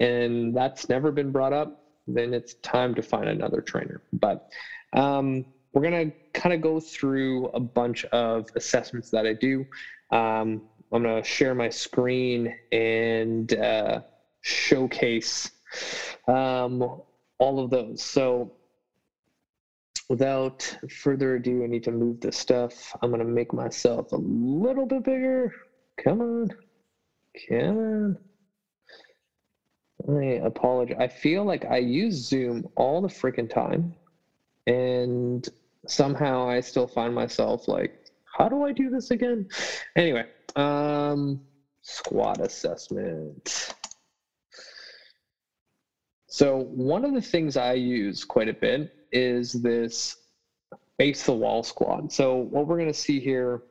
and 0.00 0.54
that's 0.54 0.88
never 0.88 1.10
been 1.10 1.32
brought 1.32 1.52
up, 1.52 1.68
then 2.06 2.34
it's 2.34 2.54
time 2.62 2.94
to 2.94 3.02
find 3.02 3.28
another 3.28 3.60
trainer. 3.60 4.00
But 4.12 4.38
um, 4.92 5.44
we're 5.72 5.82
going 5.82 6.10
to 6.10 6.40
kind 6.40 6.52
of 6.52 6.60
go 6.60 6.80
through 6.80 7.46
a 7.54 7.60
bunch 7.60 8.04
of 8.06 8.46
assessments 8.56 9.10
that 9.10 9.26
I 9.26 9.34
do. 9.34 9.60
Um, 10.10 10.62
I'm 10.92 11.02
going 11.02 11.22
to 11.22 11.26
share 11.26 11.54
my 11.54 11.68
screen 11.70 12.52
and 12.70 13.52
uh, 13.54 14.00
showcase 14.42 15.50
um, 16.28 16.82
all 17.38 17.58
of 17.58 17.70
those. 17.70 18.02
So 18.02 18.52
without 20.08 20.76
further 20.90 21.36
ado, 21.36 21.64
I 21.64 21.66
need 21.66 21.84
to 21.84 21.90
move 21.90 22.20
this 22.20 22.36
stuff. 22.36 22.94
I'm 23.00 23.10
going 23.10 23.20
to 23.20 23.24
make 23.24 23.52
myself 23.52 24.12
a 24.12 24.16
little 24.16 24.86
bit 24.86 25.04
bigger. 25.04 25.50
Come 26.02 26.20
on. 26.20 26.48
Come 27.48 27.78
on. 27.78 28.18
I 30.08 30.24
apologize. 30.44 30.96
I 30.98 31.08
feel 31.08 31.44
like 31.44 31.64
I 31.64 31.78
use 31.78 32.14
Zoom 32.28 32.64
all 32.76 33.00
the 33.00 33.08
freaking 33.08 33.48
time, 33.48 33.94
and 34.66 35.48
somehow 35.86 36.48
I 36.48 36.60
still 36.60 36.88
find 36.88 37.14
myself 37.14 37.68
like, 37.68 37.92
how 38.24 38.48
do 38.48 38.64
I 38.64 38.72
do 38.72 38.90
this 38.90 39.10
again? 39.12 39.46
Anyway, 39.96 40.24
um, 40.56 41.40
squat 41.82 42.40
assessment. 42.40 43.74
So 46.32 46.60
one 46.60 47.04
of 47.04 47.12
the 47.12 47.20
things 47.20 47.58
I 47.58 47.74
use 47.74 48.24
quite 48.24 48.48
a 48.48 48.54
bit 48.54 48.90
is 49.12 49.52
this 49.52 50.16
face 50.96 51.26
the 51.26 51.34
wall 51.34 51.62
squat. 51.62 52.10
So 52.10 52.36
what 52.36 52.66
we're 52.66 52.78
going 52.78 52.88
to 52.88 52.98
see 52.98 53.20
here 53.20 53.62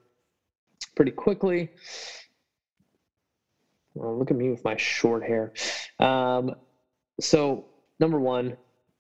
pretty 0.96 1.10
quickly 1.12 1.72
well, 3.96 4.18
look 4.18 4.30
at 4.30 4.38
me 4.38 4.50
with 4.50 4.64
my 4.64 4.78
short 4.78 5.24
hair. 5.24 5.54
Um, 6.00 6.56
so, 7.20 7.66
number 8.00 8.20
one, 8.20 8.56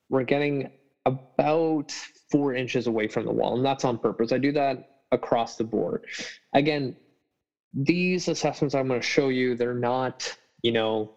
we're 0.09 0.24
getting 0.24 0.72
about 1.05 1.91
four 2.30 2.55
inches 2.55 2.88
away 2.88 3.07
from 3.07 3.26
the 3.26 3.32
wall, 3.32 3.55
and 3.55 3.66
that's 3.66 3.86
on 3.86 3.99
purpose. 3.99 4.32
I 4.32 4.38
do 4.38 4.51
that 4.53 5.01
across 5.12 5.55
the 5.55 5.64
board. 5.64 6.05
Again, 6.53 6.95
these 7.74 8.28
assessments 8.28 8.76
I'm 8.76 8.88
going 8.88 8.99
to 8.99 9.05
show 9.05 9.30
you, 9.30 9.55
they're 9.55 9.74
not, 9.74 10.36
you 10.62 10.72
know, 10.72 11.14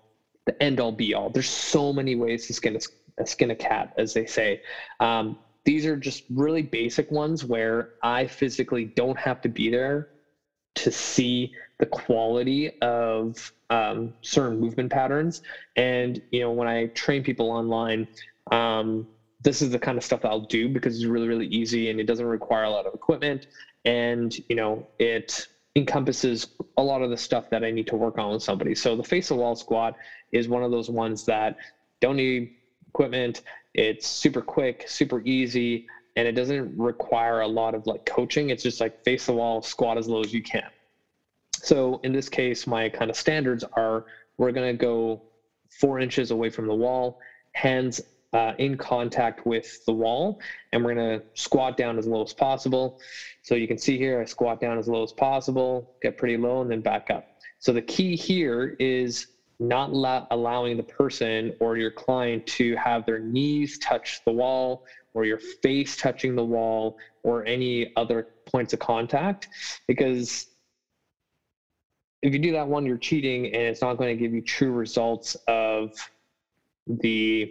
the 0.47 0.63
end 0.63 0.81
all 0.81 0.93
be 0.93 1.15
all. 1.15 1.31
There's 1.31 1.49
so 1.49 1.93
many 1.93 2.15
ways 2.15 2.47
to 2.47 2.55
skin 2.55 2.77
a, 3.19 3.27
skin 3.27 3.51
a 3.51 3.55
cat, 3.55 3.93
as 3.97 4.13
they 4.15 4.27
say. 4.27 4.61
Um, 5.01 5.39
these 5.65 5.87
are 5.87 5.97
just 5.97 6.25
really 6.31 6.63
basic 6.63 7.11
ones 7.11 7.45
where 7.45 7.91
I 8.03 8.27
physically 8.27 8.85
don't 8.85 9.19
have 9.19 9.41
to 9.43 9.49
be 9.49 9.71
there 9.71 10.09
to 10.75 10.91
see 10.91 11.53
the 11.79 11.87
quality 11.87 12.79
of 12.81 13.53
um, 13.71 14.13
certain 14.21 14.61
movement 14.61 14.93
patterns. 14.93 15.43
And 15.77 16.21
you 16.31 16.41
know, 16.41 16.51
when 16.51 16.69
I 16.69 16.87
train 16.89 17.23
people 17.23 17.51
online, 17.51 18.07
um, 18.51 19.07
this 19.43 19.63
is 19.63 19.71
the 19.71 19.79
kind 19.79 19.97
of 19.97 20.05
stuff 20.05 20.23
that 20.23 20.29
I'll 20.29 20.41
do 20.41 20.69
because 20.69 20.97
it's 20.97 21.05
really, 21.05 21.29
really 21.29 21.47
easy 21.47 21.91
and 21.91 22.01
it 22.01 22.05
doesn't 22.05 22.27
require 22.27 22.65
a 22.65 22.71
lot 22.71 22.87
of 22.87 22.95
equipment. 22.95 23.47
And 23.85 24.35
you 24.49 24.57
know, 24.57 24.87
it 24.99 25.47
encompasses 25.77 26.47
a 26.77 26.83
lot 26.83 27.03
of 27.03 27.11
the 27.11 27.17
stuff 27.17 27.49
that 27.51 27.65
I 27.65 27.71
need 27.71 27.87
to 27.89 27.97
work 27.97 28.19
on 28.19 28.33
with 28.33 28.43
somebody. 28.43 28.75
So 28.75 28.97
the 28.97 29.03
face 29.03 29.31
of 29.31 29.39
wall 29.39 29.57
squat 29.57 29.95
is 30.33 30.49
one 30.49 30.63
of 30.63 30.71
those 30.71 30.89
ones 30.89 31.25
that 31.25 31.57
don't 32.01 32.17
need 32.17 32.51
equipment. 32.89 33.43
It's 33.75 34.07
super 34.07 34.41
quick, 34.41 34.85
super 34.87 35.21
easy, 35.23 35.85
and 36.17 36.29
it 36.29 36.33
doesn't 36.33 36.77
require 36.79 37.41
a 37.41 37.49
lot 37.49 37.75
of 37.75 37.87
like 37.87 38.05
coaching. 38.05 38.51
It's 38.51 38.63
just 38.63 38.81
like 38.81 38.93
face 39.05 39.27
the 39.27 39.33
wall, 39.33 39.63
squat 39.63 39.99
as 39.99 40.09
low 40.09 40.21
as 40.21 40.33
you 40.33 40.43
can. 40.43 40.69
So 41.57 41.99
in 42.05 42.13
this 42.13 42.29
case, 42.29 42.67
my 42.67 42.89
kind 42.89 43.11
of 43.11 43.17
standards 43.17 43.65
are 43.73 44.05
we're 44.37 44.53
to 44.53 44.73
go 44.75 45.23
four 45.71 45.99
inches 45.99 46.31
away 46.31 46.51
from 46.51 46.67
the 46.67 46.75
wall, 46.75 47.19
hands 47.53 48.01
uh, 48.35 48.53
in 48.59 48.77
contact 48.77 49.47
with 49.47 49.67
the 49.87 49.93
wall, 49.93 50.37
and 50.73 50.85
we're 50.85 50.95
going 50.95 51.21
to 51.21 51.25
squat 51.35 51.77
down 51.77 51.97
as 51.99 52.07
low 52.07 52.23
as 52.23 52.35
possible. 52.35 52.97
So 53.43 53.55
you 53.55 53.69
can 53.69 53.79
see 53.79 53.97
here, 53.97 54.21
I 54.21 54.25
squat 54.25 54.61
down 54.61 54.77
as 54.77 54.89
low 54.89 55.05
as 55.05 55.13
possible, 55.13 55.87
get 56.03 56.17
pretty 56.17 56.37
low, 56.37 56.61
and 56.61 56.71
then 56.71 56.81
back 56.81 57.05
up. 57.11 57.25
So 57.61 57.73
the 57.73 57.83
key 57.83 58.17
here 58.17 58.75
is 58.81 59.27
not 59.61 59.93
la- 59.93 60.27
allowing 60.33 60.77
the 60.77 60.83
person 60.83 61.53
or 61.61 61.77
your 61.77 61.93
client 61.93 62.45
to 62.47 62.75
have 62.75 63.05
their 63.07 63.21
knees 63.21 63.79
touch 63.79 64.21
the 64.27 64.33
wall 64.33 64.83
or 65.15 65.25
your 65.25 65.39
face 65.63 65.97
touching 65.97 66.35
the 66.35 66.45
wall 66.45 66.97
or 67.23 67.47
any 67.47 67.87
other 67.95 68.27
points 68.51 68.73
of 68.73 68.81
contact 68.81 69.47
because 69.87 70.47
if 72.21 72.33
you 72.33 72.39
do 72.39 72.53
that 72.53 72.67
one, 72.67 72.87
you're 72.87 72.97
cheating, 72.97 73.47
and 73.47 73.63
it's 73.63 73.83
not 73.83 73.99
going 73.99 74.17
to 74.17 74.21
give 74.21 74.33
you 74.33 74.41
true 74.41 74.71
results 74.71 75.37
of 75.47 75.93
the 76.87 77.47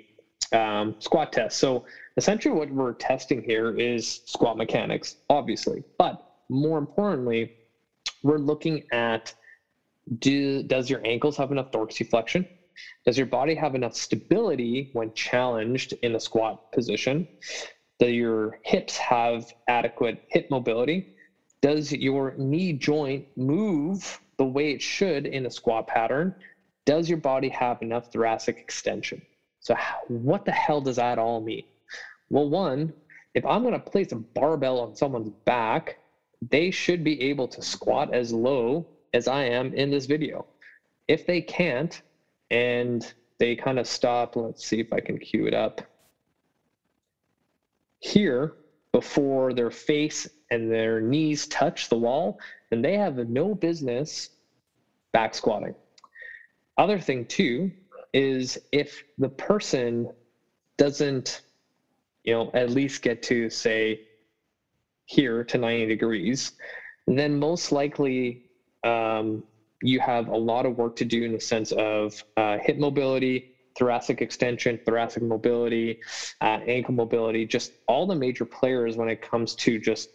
um, 0.54 0.96
squat 1.00 1.32
test. 1.32 1.58
So 1.58 1.84
essentially, 2.18 2.54
what 2.54 2.70
we're 2.70 2.94
testing 2.94 3.42
here 3.44 3.78
is 3.78 4.22
squat 4.26 4.58
mechanics, 4.58 5.16
obviously, 5.30 5.84
but 5.98 6.18
more 6.50 6.78
importantly, 6.78 7.52
we're 8.24 8.38
looking 8.38 8.82
at 8.92 9.34
do, 10.20 10.64
does 10.64 10.90
your 10.90 11.02
ankles 11.06 11.38
have 11.38 11.52
enough 11.52 11.72
dorsiflexion? 11.72 12.46
Does 13.06 13.18
your 13.18 13.28
body 13.28 13.56
have 13.56 13.76
enough 13.76 13.94
stability 13.94 14.90
when 14.94 15.12
challenged 15.16 15.94
in 16.02 16.16
a 16.16 16.20
squat 16.20 16.58
position? 16.74 17.26
Do 18.00 18.10
your 18.10 18.58
hips 18.64 18.98
have 18.98 19.46
adequate 19.68 20.18
hip 20.30 20.48
mobility? 20.50 21.06
Does 21.62 21.92
your 21.92 22.34
knee 22.38 22.74
joint 22.74 23.26
move 23.38 24.20
the 24.38 24.46
way 24.46 24.72
it 24.72 24.82
should 24.82 25.28
in 25.28 25.46
a 25.46 25.50
squat 25.50 25.88
pattern, 25.88 26.34
does 26.86 27.08
your 27.08 27.18
body 27.18 27.50
have 27.50 27.78
enough 27.82 28.08
thoracic 28.12 28.60
extension? 28.60 29.22
So, 29.64 29.76
what 30.10 30.44
the 30.44 30.52
hell 30.52 30.82
does 30.82 30.98
that 30.98 31.18
all 31.18 31.40
mean? 31.42 31.64
Well, 32.30 32.50
one, 32.50 32.94
if 33.34 33.46
I'm 33.46 33.62
going 33.62 33.74
to 33.74 33.80
place 33.80 34.12
a 34.12 34.18
barbell 34.18 34.80
on 34.80 34.96
someone's 34.96 35.30
back, 35.46 35.98
they 36.50 36.70
should 36.70 37.04
be 37.04 37.22
able 37.22 37.48
to 37.48 37.62
squat 37.62 38.14
as 38.14 38.34
low 38.34 38.86
as 39.14 39.28
I 39.30 39.44
am 39.44 39.74
in 39.74 39.90
this 39.90 40.06
video. 40.06 40.46
If 41.08 41.26
they 41.26 41.40
can't, 41.40 42.02
and 42.52 43.14
they 43.38 43.56
kind 43.56 43.80
of 43.80 43.88
stop, 43.88 44.36
let's 44.36 44.66
see 44.66 44.82
if 44.82 44.92
I 44.92 45.00
can 45.00 45.18
cue 45.18 45.48
it 45.48 45.54
up. 45.54 45.82
Here, 48.00 48.56
before 48.92 49.54
their 49.54 49.72
face 49.72 50.28
and 50.52 50.70
their 50.70 51.00
knees 51.00 51.48
touch 51.48 51.88
the 51.88 51.98
wall, 51.98 52.38
then 52.70 52.82
they 52.82 52.98
have 52.98 53.16
no 53.30 53.56
business 53.56 54.30
back 55.14 55.34
squatting. 55.34 55.74
Other 56.78 57.00
thing 57.00 57.26
too 57.26 57.72
is 58.14 58.58
if 58.72 59.04
the 59.18 59.30
person 59.30 60.08
doesn't, 60.78 61.42
you 62.24 62.34
know, 62.34 62.52
at 62.54 62.70
least 62.70 63.02
get 63.02 63.22
to 63.24 63.50
say 63.50 64.00
here 65.06 65.44
to 65.44 65.58
90 65.58 65.88
degrees, 65.88 66.52
then 67.08 67.38
most 67.38 67.72
likely 67.72 68.40
um, 68.84 69.44
you 69.82 70.00
have 70.00 70.28
a 70.30 70.38
lot 70.38 70.66
of 70.66 70.78
work 70.78 70.96
to 70.96 71.06
do 71.06 71.24
in 71.24 71.34
the 71.34 71.40
sense 71.40 71.72
of 71.74 72.14
uh, 72.38 72.58
hip 72.62 72.78
mobility, 72.78 73.46
thoracic 73.78 74.22
extension, 74.22 74.80
thoracic 74.86 75.24
mobility, 75.24 75.98
uh, 76.42 76.60
ankle 76.68 76.94
mobility, 76.94 77.46
just 77.46 77.72
all 77.88 78.06
the 78.06 78.16
major 78.16 78.46
players 78.46 78.96
when 78.96 79.10
it 79.10 79.22
comes 79.22 79.56
to 79.56 79.80
just 79.80 80.10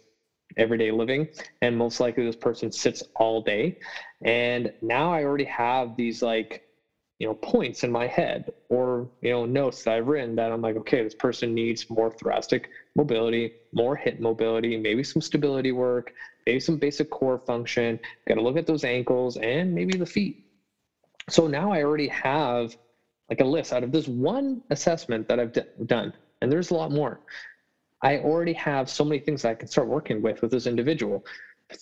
everyday 0.57 0.91
living. 0.91 1.27
And 1.61 1.77
most 1.77 1.99
likely 1.99 2.25
this 2.25 2.35
person 2.35 2.71
sits 2.71 3.03
all 3.15 3.41
day. 3.41 3.75
And 4.23 4.71
now 4.81 5.11
I 5.11 5.23
already 5.23 5.45
have 5.45 5.95
these 5.95 6.21
like, 6.21 6.61
you 7.19 7.27
know, 7.27 7.35
points 7.35 7.83
in 7.83 7.91
my 7.91 8.07
head 8.07 8.45
or, 8.69 9.09
you 9.21 9.31
know, 9.31 9.45
notes 9.45 9.83
that 9.83 9.95
I've 9.95 10.07
written 10.07 10.35
that 10.37 10.51
I'm 10.51 10.61
like, 10.61 10.77
okay, 10.77 11.03
this 11.03 11.15
person 11.15 11.53
needs 11.53 11.85
more 11.89 12.11
thoracic 12.11 12.69
mobility, 12.95 13.53
more 13.73 13.95
hip 13.95 14.19
mobility, 14.19 14.77
maybe 14.77 15.03
some 15.03 15.21
stability 15.21 15.71
work, 15.73 16.11
maybe 16.45 16.59
some 16.61 16.77
basic 16.77 17.09
core 17.09 17.41
function. 17.45 17.99
Got 18.27 18.35
to 18.35 18.41
look 18.41 18.57
at 18.57 18.65
those 18.65 18.85
ankles 18.85 19.37
and 19.37 19.73
maybe 19.73 19.97
the 19.97 20.05
feet. 20.05 20.37
So 21.29 21.47
now 21.47 21.71
I 21.71 21.83
already 21.83 22.07
have 22.07 22.71
like 23.29 23.41
a 23.41 23.45
list 23.45 23.73
out 23.73 23.83
of 23.83 23.91
this 23.91 24.07
one 24.07 24.61
assessment 24.71 25.27
that 25.27 25.39
I've 25.39 25.51
d- 25.51 25.61
done, 25.85 26.13
and 26.41 26.51
there's 26.51 26.71
a 26.71 26.75
lot 26.75 26.91
more. 26.91 27.19
I 28.01 28.19
already 28.19 28.53
have 28.53 28.89
so 28.89 29.03
many 29.05 29.19
things 29.19 29.45
I 29.45 29.55
can 29.55 29.67
start 29.67 29.87
working 29.87 30.21
with 30.21 30.41
with 30.41 30.51
this 30.51 30.67
individual, 30.67 31.23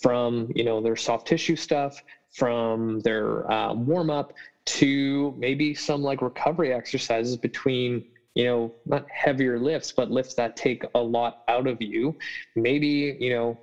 from 0.02 0.50
you 0.54 0.64
know 0.64 0.80
their 0.80 0.96
soft 0.96 1.26
tissue 1.26 1.56
stuff, 1.56 1.96
from 2.32 3.00
their 3.00 3.50
uh, 3.50 3.72
warm 3.72 4.10
up 4.10 4.32
to 4.66 5.34
maybe 5.38 5.74
some 5.74 6.02
like 6.02 6.20
recovery 6.20 6.72
exercises 6.72 7.36
between 7.36 8.02
you 8.34 8.44
know 8.44 8.72
not 8.84 9.04
heavier 9.10 9.58
lifts 9.58 9.92
but 9.96 10.10
lifts 10.10 10.34
that 10.34 10.54
take 10.54 10.82
a 10.94 11.00
lot 11.00 11.34
out 11.48 11.66
of 11.66 11.80
you 11.80 12.14
maybe 12.54 13.16
you 13.18 13.30
know 13.30 13.58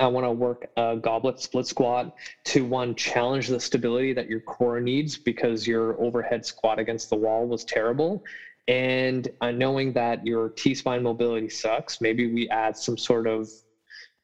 I 0.00 0.06
want 0.06 0.24
to 0.24 0.32
work 0.32 0.66
a 0.76 0.96
goblet 0.96 1.38
split 1.38 1.66
squat 1.66 2.10
to 2.46 2.64
one 2.64 2.94
challenge 2.94 3.48
the 3.48 3.60
stability 3.60 4.12
that 4.14 4.26
your 4.26 4.40
core 4.40 4.80
needs 4.80 5.18
because 5.18 5.66
your 5.66 6.00
overhead 6.02 6.44
squat 6.44 6.78
against 6.78 7.10
the 7.10 7.16
wall 7.16 7.46
was 7.46 7.64
terrible. 7.64 8.22
And 8.68 9.28
uh, 9.40 9.50
knowing 9.50 9.92
that 9.92 10.24
your 10.24 10.50
T 10.56 10.74
spine 10.74 11.02
mobility 11.02 11.48
sucks, 11.48 12.00
maybe 12.00 12.26
we 12.26 12.48
add 12.48 12.76
some 12.76 12.96
sort 12.96 13.26
of, 13.26 13.50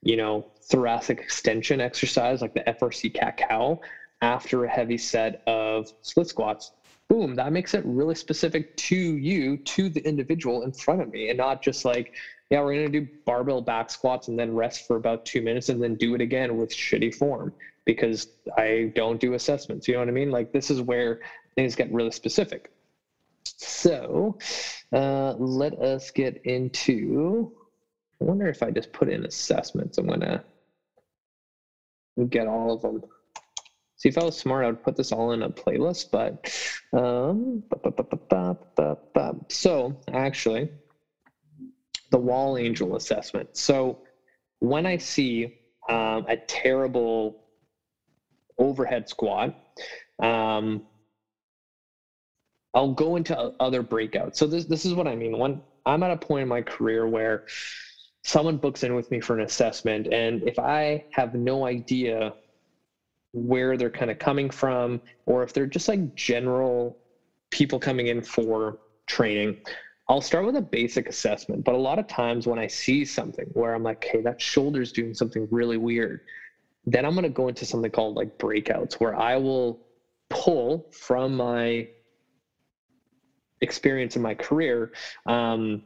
you 0.03 0.16
know, 0.16 0.47
thoracic 0.68 1.18
extension 1.20 1.80
exercise 1.80 2.42
like 2.42 2.54
the 2.54 2.62
FRC 2.66 3.12
cat 3.12 3.36
cow 3.36 3.78
after 4.20 4.64
a 4.64 4.68
heavy 4.68 4.98
set 4.98 5.42
of 5.46 5.88
split 6.02 6.26
squats. 6.26 6.72
Boom, 7.08 7.34
that 7.36 7.52
makes 7.52 7.72
it 7.72 7.82
really 7.86 8.14
specific 8.14 8.76
to 8.76 8.96
you, 8.96 9.56
to 9.58 9.88
the 9.88 10.06
individual 10.06 10.62
in 10.62 10.72
front 10.72 11.00
of 11.00 11.10
me, 11.10 11.30
and 11.30 11.38
not 11.38 11.62
just 11.62 11.84
like, 11.84 12.12
yeah, 12.50 12.60
we're 12.60 12.74
going 12.74 12.92
to 12.92 13.00
do 13.00 13.08
barbell 13.24 13.62
back 13.62 13.90
squats 13.90 14.28
and 14.28 14.38
then 14.38 14.54
rest 14.54 14.86
for 14.86 14.96
about 14.96 15.24
two 15.24 15.40
minutes 15.40 15.68
and 15.68 15.82
then 15.82 15.94
do 15.94 16.14
it 16.14 16.20
again 16.20 16.56
with 16.56 16.70
shitty 16.70 17.14
form 17.14 17.52
because 17.84 18.26
I 18.56 18.92
don't 18.94 19.18
do 19.18 19.34
assessments. 19.34 19.88
You 19.88 19.94
know 19.94 20.00
what 20.00 20.08
I 20.08 20.12
mean? 20.12 20.30
Like, 20.30 20.52
this 20.52 20.70
is 20.70 20.82
where 20.82 21.20
things 21.54 21.74
get 21.74 21.90
really 21.90 22.10
specific. 22.10 22.70
So 23.44 24.36
uh, 24.92 25.32
let 25.38 25.78
us 25.78 26.10
get 26.10 26.40
into. 26.44 27.50
I 28.20 28.24
wonder 28.24 28.48
if 28.48 28.62
I 28.62 28.70
just 28.70 28.92
put 28.92 29.08
in 29.08 29.24
assessments, 29.24 29.96
I'm 29.96 30.06
going 30.06 30.20
to 30.20 30.42
get 32.26 32.46
all 32.46 32.72
of 32.72 32.82
them. 32.82 33.02
See, 33.96 34.08
if 34.08 34.16
I 34.16 34.24
was 34.24 34.36
smart, 34.36 34.64
I 34.64 34.68
would 34.68 34.82
put 34.82 34.96
this 34.96 35.10
all 35.10 35.32
in 35.32 35.42
a 35.42 35.50
playlist, 35.50 36.06
but 36.12 36.48
um, 36.96 37.64
so 39.48 39.96
actually, 40.12 40.68
the 42.10 42.18
wall 42.18 42.56
angel 42.56 42.96
assessment. 42.96 43.56
So 43.56 43.98
when 44.60 44.86
I 44.86 44.96
see 44.98 45.58
um, 45.88 46.26
a 46.28 46.36
terrible 46.36 47.42
overhead 48.56 49.08
squat, 49.08 49.54
um, 50.22 50.82
I'll 52.74 52.92
go 52.92 53.16
into 53.16 53.36
other 53.58 53.82
breakouts. 53.82 54.36
So 54.36 54.46
this 54.46 54.64
this 54.66 54.84
is 54.84 54.94
what 54.94 55.08
I 55.08 55.16
mean. 55.16 55.38
When 55.38 55.60
I'm 55.86 56.02
at 56.02 56.10
a 56.10 56.16
point 56.16 56.42
in 56.42 56.48
my 56.48 56.62
career 56.62 57.08
where 57.08 57.44
someone 58.28 58.58
books 58.58 58.82
in 58.82 58.94
with 58.94 59.10
me 59.10 59.20
for 59.20 59.38
an 59.38 59.42
assessment, 59.42 60.06
and 60.12 60.46
if 60.46 60.58
I 60.58 61.02
have 61.12 61.32
no 61.32 61.64
idea 61.64 62.34
where 63.32 63.78
they're 63.78 63.88
kind 63.88 64.10
of 64.10 64.18
coming 64.18 64.50
from, 64.50 65.00
or 65.24 65.42
if 65.42 65.54
they're 65.54 65.66
just 65.66 65.88
like 65.88 66.14
general 66.14 66.94
people 67.50 67.78
coming 67.78 68.08
in 68.08 68.20
for 68.20 68.76
training, 69.06 69.56
I'll 70.10 70.20
start 70.20 70.44
with 70.44 70.56
a 70.56 70.60
basic 70.60 71.08
assessment, 71.08 71.64
but 71.64 71.74
a 71.74 71.78
lot 71.78 71.98
of 71.98 72.06
times 72.06 72.46
when 72.46 72.58
I 72.58 72.66
see 72.66 73.02
something 73.02 73.46
where 73.54 73.74
I'm 73.74 73.82
like, 73.82 74.06
hey, 74.12 74.20
that 74.20 74.38
shoulder's 74.38 74.92
doing 74.92 75.14
something 75.14 75.48
really 75.50 75.78
weird, 75.78 76.20
then 76.84 77.06
I'm 77.06 77.12
going 77.12 77.22
to 77.22 77.30
go 77.30 77.48
into 77.48 77.64
something 77.64 77.90
called 77.90 78.14
like 78.14 78.28
breakouts 78.38 78.94
where 78.94 79.18
I 79.18 79.36
will 79.36 79.78
pull 80.28 80.84
from 80.90 81.34
my 81.34 81.88
experience 83.62 84.16
in 84.16 84.22
my 84.22 84.34
career 84.34 84.90
um, 85.24 85.82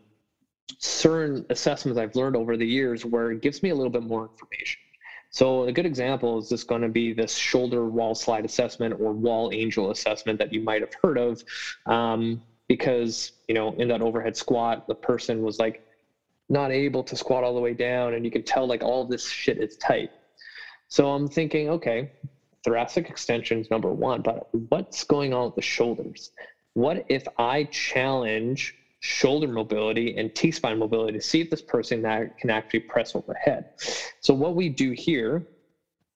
certain 0.79 1.45
assessments 1.51 1.99
I've 1.99 2.15
learned 2.15 2.37
over 2.37 2.57
the 2.57 2.67
years 2.67 3.05
where 3.05 3.31
it 3.33 3.43
gives 3.43 3.63
me 3.63 3.71
a 3.71 3.75
little 3.75 3.91
bit 3.91 4.03
more 4.03 4.29
information. 4.31 4.81
So 5.31 5.65
a 5.65 5.73
good 5.73 5.87
example 5.87 6.39
is 6.39 6.49
just 6.49 6.67
going 6.67 6.83
to 6.83 6.89
be 6.89 7.13
this 7.13 7.35
shoulder 7.35 7.87
wall 7.87 8.15
slide 8.15 8.45
assessment 8.45 8.95
or 9.01 9.13
wall 9.13 9.51
angel 9.53 9.91
assessment 9.91 10.39
that 10.39 10.53
you 10.53 10.61
might 10.61 10.83
have 10.83 10.93
heard 11.03 11.19
of. 11.19 11.43
Um, 11.87 12.43
because 12.73 13.33
you 13.49 13.55
know 13.55 13.75
in 13.75 13.87
that 13.87 14.01
overhead 14.01 14.35
squat 14.35 14.87
the 14.87 14.95
person 14.95 15.43
was 15.43 15.59
like 15.59 15.87
not 16.49 16.71
able 16.71 17.03
to 17.03 17.15
squat 17.15 17.45
all 17.45 17.55
the 17.55 17.61
way 17.61 17.75
down 17.75 18.15
and 18.15 18.25
you 18.25 18.31
can 18.31 18.43
tell 18.43 18.67
like 18.67 18.83
all 18.83 19.05
this 19.05 19.29
shit 19.29 19.59
is 19.59 19.77
tight 19.77 20.11
so 20.89 21.13
i'm 21.13 21.29
thinking 21.29 21.69
okay 21.69 22.11
thoracic 22.65 23.11
extension 23.11 23.59
is 23.59 23.71
number 23.71 23.93
one 23.93 24.23
but 24.23 24.49
what's 24.71 25.05
going 25.05 25.35
on 25.35 25.47
with 25.47 25.55
the 25.55 25.61
shoulders 25.61 26.31
what 26.73 27.05
if 27.11 27.27
i 27.39 27.65
challenge 27.65 28.75
shoulder 29.03 29.49
mobility 29.49 30.17
and 30.17 30.35
t-spine 30.35 30.79
mobility 30.79 31.13
to 31.19 31.21
see 31.21 31.41
if 31.41 31.51
this 31.51 31.63
person 31.63 32.03
can 32.39 32.51
actually 32.51 32.81
press 32.81 33.15
overhead 33.15 33.67
so 34.21 34.33
what 34.33 34.55
we 34.55 34.69
do 34.69 34.93
here 34.93 35.47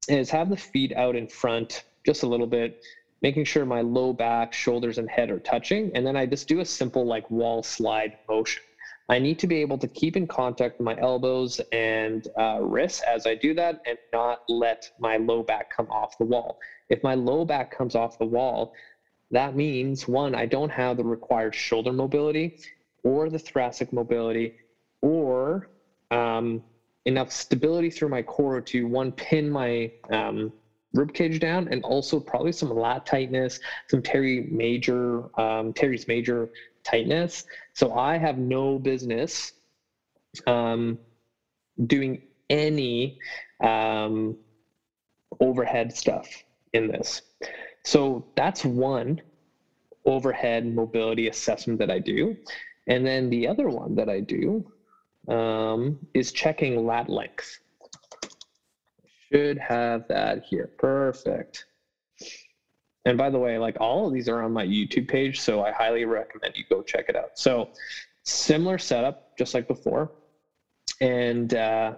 is 0.08 0.30
have 0.30 0.48
the 0.48 0.56
feet 0.56 0.92
out 0.96 1.16
in 1.16 1.26
front 1.26 1.84
just 2.04 2.22
a 2.22 2.26
little 2.26 2.46
bit 2.46 2.80
making 3.22 3.44
sure 3.44 3.64
my 3.64 3.80
low 3.80 4.12
back, 4.12 4.52
shoulders, 4.52 4.98
and 4.98 5.08
head 5.10 5.30
are 5.30 5.40
touching. 5.40 5.90
And 5.94 6.06
then 6.06 6.16
I 6.16 6.26
just 6.26 6.48
do 6.48 6.60
a 6.60 6.64
simple 6.64 7.04
like 7.06 7.28
wall 7.30 7.62
slide 7.62 8.16
motion. 8.28 8.62
I 9.08 9.18
need 9.20 9.38
to 9.38 9.46
be 9.46 9.56
able 9.56 9.78
to 9.78 9.88
keep 9.88 10.16
in 10.16 10.26
contact 10.26 10.78
with 10.78 10.84
my 10.84 10.96
elbows 11.00 11.60
and 11.70 12.26
uh, 12.38 12.58
wrists 12.60 13.02
as 13.02 13.26
I 13.26 13.36
do 13.36 13.54
that 13.54 13.80
and 13.86 13.96
not 14.12 14.40
let 14.48 14.90
my 14.98 15.16
low 15.16 15.44
back 15.44 15.70
come 15.74 15.88
off 15.90 16.18
the 16.18 16.24
wall. 16.24 16.58
If 16.88 17.02
my 17.04 17.14
low 17.14 17.44
back 17.44 17.76
comes 17.76 17.94
off 17.94 18.18
the 18.18 18.26
wall, 18.26 18.72
that 19.30 19.54
means 19.54 20.08
one, 20.08 20.34
I 20.34 20.46
don't 20.46 20.70
have 20.70 20.96
the 20.96 21.04
required 21.04 21.54
shoulder 21.54 21.92
mobility 21.92 22.56
or 23.06 23.30
the 23.30 23.38
thoracic 23.38 23.92
mobility 23.92 24.52
or 25.00 25.68
um, 26.10 26.60
enough 27.04 27.30
stability 27.30 27.88
through 27.88 28.08
my 28.08 28.20
core 28.20 28.60
to 28.60 28.84
one, 28.88 29.12
pin 29.12 29.48
my 29.48 29.88
um, 30.10 30.52
rib 30.92 31.12
cage 31.12 31.38
down 31.38 31.68
and 31.70 31.84
also 31.84 32.18
probably 32.18 32.50
some 32.50 32.68
lat 32.68 33.06
tightness, 33.06 33.60
some 33.88 34.02
teres 34.02 34.44
major, 34.50 35.22
um, 35.40 35.72
teres 35.72 36.08
major 36.08 36.48
tightness. 36.82 37.44
So 37.76 37.92
I 37.92 38.18
have 38.18 38.38
no 38.38 38.76
business 38.76 39.52
um, 40.48 40.98
doing 41.86 42.18
any 42.50 43.18
um, 43.62 44.36
overhead 45.38 45.96
stuff 45.96 46.26
in 46.72 46.88
this. 46.88 47.22
So 47.84 48.26
that's 48.34 48.64
one 48.64 49.20
overhead 50.04 50.66
mobility 50.66 51.28
assessment 51.28 51.78
that 51.78 51.90
I 51.90 52.00
do. 52.00 52.36
And 52.86 53.06
then 53.06 53.30
the 53.30 53.48
other 53.48 53.68
one 53.68 53.94
that 53.96 54.08
I 54.08 54.20
do 54.20 54.70
um, 55.28 55.98
is 56.14 56.32
checking 56.32 56.86
lat 56.86 57.08
length. 57.08 57.58
Should 59.32 59.58
have 59.58 60.06
that 60.08 60.44
here. 60.44 60.70
Perfect. 60.78 61.66
And 63.04 63.16
by 63.16 63.30
the 63.30 63.38
way, 63.38 63.58
like 63.58 63.76
all 63.80 64.06
of 64.06 64.12
these 64.12 64.28
are 64.28 64.42
on 64.42 64.52
my 64.52 64.66
YouTube 64.66 65.08
page, 65.08 65.40
so 65.40 65.64
I 65.64 65.70
highly 65.70 66.04
recommend 66.04 66.56
you 66.56 66.64
go 66.68 66.82
check 66.82 67.06
it 67.08 67.16
out. 67.16 67.38
So 67.38 67.70
similar 68.24 68.78
setup, 68.78 69.36
just 69.38 69.54
like 69.54 69.68
before. 69.68 70.10
And 71.00 71.54
uh, 71.54 71.94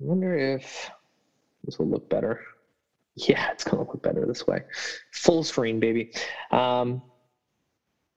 I 0.00 0.04
wonder 0.04 0.36
if 0.36 0.90
this 1.64 1.78
will 1.78 1.88
look 1.88 2.08
better. 2.08 2.40
Yeah, 3.16 3.50
it's 3.50 3.64
gonna 3.64 3.82
look 3.82 4.00
better 4.02 4.24
this 4.26 4.46
way. 4.46 4.62
Full 5.10 5.42
screen, 5.42 5.80
baby. 5.80 6.12
Um, 6.52 7.02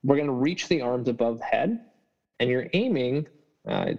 we're 0.04 0.18
gonna 0.18 0.32
reach 0.32 0.68
the 0.68 0.82
arms 0.82 1.08
above 1.08 1.40
head, 1.42 1.80
and 2.40 2.50
you're 2.50 2.68
aiming. 2.74 3.28
Uh, 3.68 3.94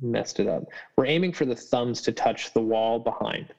messed 0.00 0.40
it 0.40 0.46
up. 0.46 0.64
We're 0.96 1.06
aiming 1.06 1.32
for 1.32 1.44
the 1.44 1.56
thumbs 1.56 2.02
to 2.02 2.12
touch 2.12 2.52
the 2.52 2.60
wall 2.60 2.98
behind. 2.98 3.52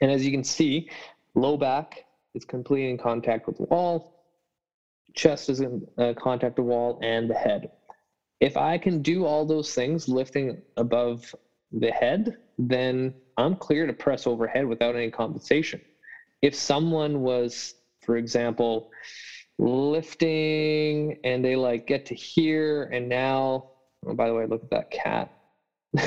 And 0.00 0.10
as 0.10 0.24
you 0.24 0.32
can 0.32 0.44
see, 0.44 0.90
low 1.34 1.56
back 1.56 2.04
is 2.34 2.44
completely 2.44 2.90
in 2.90 2.98
contact 2.98 3.46
with 3.46 3.56
the 3.56 3.64
wall, 3.64 4.24
chest 5.14 5.48
is 5.48 5.60
in 5.60 5.86
uh, 5.98 6.14
contact 6.18 6.58
with 6.58 6.66
the 6.66 6.70
wall, 6.70 6.98
and 7.02 7.28
the 7.28 7.34
head. 7.34 7.70
If 8.40 8.56
I 8.56 8.78
can 8.78 9.02
do 9.02 9.24
all 9.24 9.44
those 9.44 9.74
things, 9.74 10.08
lifting 10.08 10.60
above 10.76 11.32
the 11.70 11.90
head, 11.90 12.38
then 12.58 13.14
I'm 13.36 13.54
clear 13.54 13.86
to 13.86 13.92
press 13.92 14.26
overhead 14.26 14.66
without 14.66 14.96
any 14.96 15.10
compensation. 15.10 15.80
If 16.40 16.54
someone 16.54 17.20
was, 17.20 17.74
for 18.00 18.16
example, 18.16 18.90
lifting 19.62 21.16
and 21.24 21.44
they 21.44 21.56
like 21.56 21.86
get 21.86 22.06
to 22.06 22.14
here 22.14 22.84
and 22.92 23.08
now, 23.08 23.64
oh, 24.06 24.14
by 24.14 24.28
the 24.28 24.34
way, 24.34 24.46
look 24.46 24.62
at 24.62 24.70
that 24.70 24.90
cat. 24.90 25.30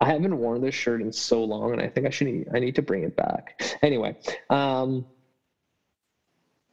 I 0.00 0.06
haven't 0.06 0.36
worn 0.36 0.60
this 0.60 0.74
shirt 0.74 1.00
in 1.00 1.12
so 1.12 1.42
long, 1.44 1.72
and 1.72 1.80
I 1.80 1.88
think 1.88 2.06
I 2.06 2.10
should. 2.10 2.46
I 2.54 2.58
need 2.58 2.74
to 2.74 2.82
bring 2.82 3.04
it 3.04 3.16
back. 3.16 3.78
Anyway, 3.82 4.14
um, 4.50 5.06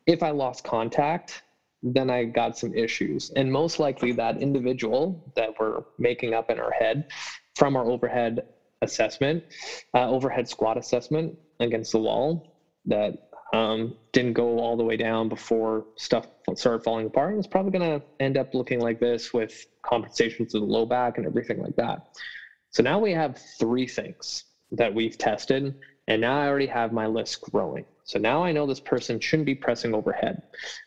if 0.06 0.22
I 0.22 0.32
lost 0.32 0.64
contact, 0.64 1.44
then 1.82 2.10
I 2.10 2.26
got 2.26 2.58
some 2.58 2.74
issues, 2.74 3.32
and 3.36 3.52
most 3.52 3.80
likely 3.80 4.12
that 4.14 4.38
individual 4.38 5.32
that 5.36 5.52
we're 5.60 5.82
making 5.98 6.34
up 6.34 6.50
in 6.50 6.60
our 6.60 6.72
head 6.72 7.06
from 7.56 7.76
our 7.76 7.86
overhead 7.86 8.42
assessment, 8.82 9.44
uh, 9.94 10.10
overhead 10.10 10.48
squat 10.48 10.78
assessment 10.78 11.38
against 11.60 11.92
the 11.92 12.00
wall, 12.00 12.60
that 12.86 13.14
um, 13.54 13.96
didn't 14.14 14.34
go 14.34 14.60
all 14.60 14.78
the 14.78 14.84
way 14.84 14.96
down 14.96 15.28
before 15.28 15.86
stuff 15.98 16.26
started 16.56 16.84
falling 16.84 17.08
apart. 17.08 17.38
It's 17.38 17.48
probably 17.48 17.78
going 17.78 18.00
to 18.00 18.06
end 18.20 18.38
up 18.38 18.54
looking 18.54 18.80
like 18.80 19.00
this 19.00 19.34
with 19.34 19.66
compensation 19.84 20.46
to 20.48 20.60
the 20.60 20.66
low 20.66 20.86
back 20.86 21.18
and 21.18 21.26
everything 21.26 21.60
like 21.60 21.76
that. 21.76 22.00
So 22.70 22.82
now 22.82 23.00
we 23.00 23.12
have 23.12 23.38
three 23.60 23.88
things 23.88 24.46
that 24.72 24.94
we've 24.94 25.18
tested, 25.18 25.76
and 26.08 26.22
now 26.22 26.40
I 26.40 26.48
already 26.48 26.68
have 26.68 26.94
my 26.94 27.08
list 27.08 27.42
growing. 27.42 27.86
So 28.06 28.20
now 28.20 28.44
I 28.44 28.52
know 28.52 28.66
this 28.66 28.80
person 28.80 29.20
shouldn't 29.20 29.46
be 29.46 29.56
pressing 29.56 29.94
overhead. 29.94 30.42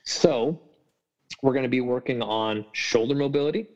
So 0.05 0.59
we're 1.43 1.53
going 1.53 1.65
to 1.65 1.69
be 1.69 1.83
working 1.83 2.23
on 2.23 2.65
shoulder 2.73 3.15
mobility. 3.15 3.67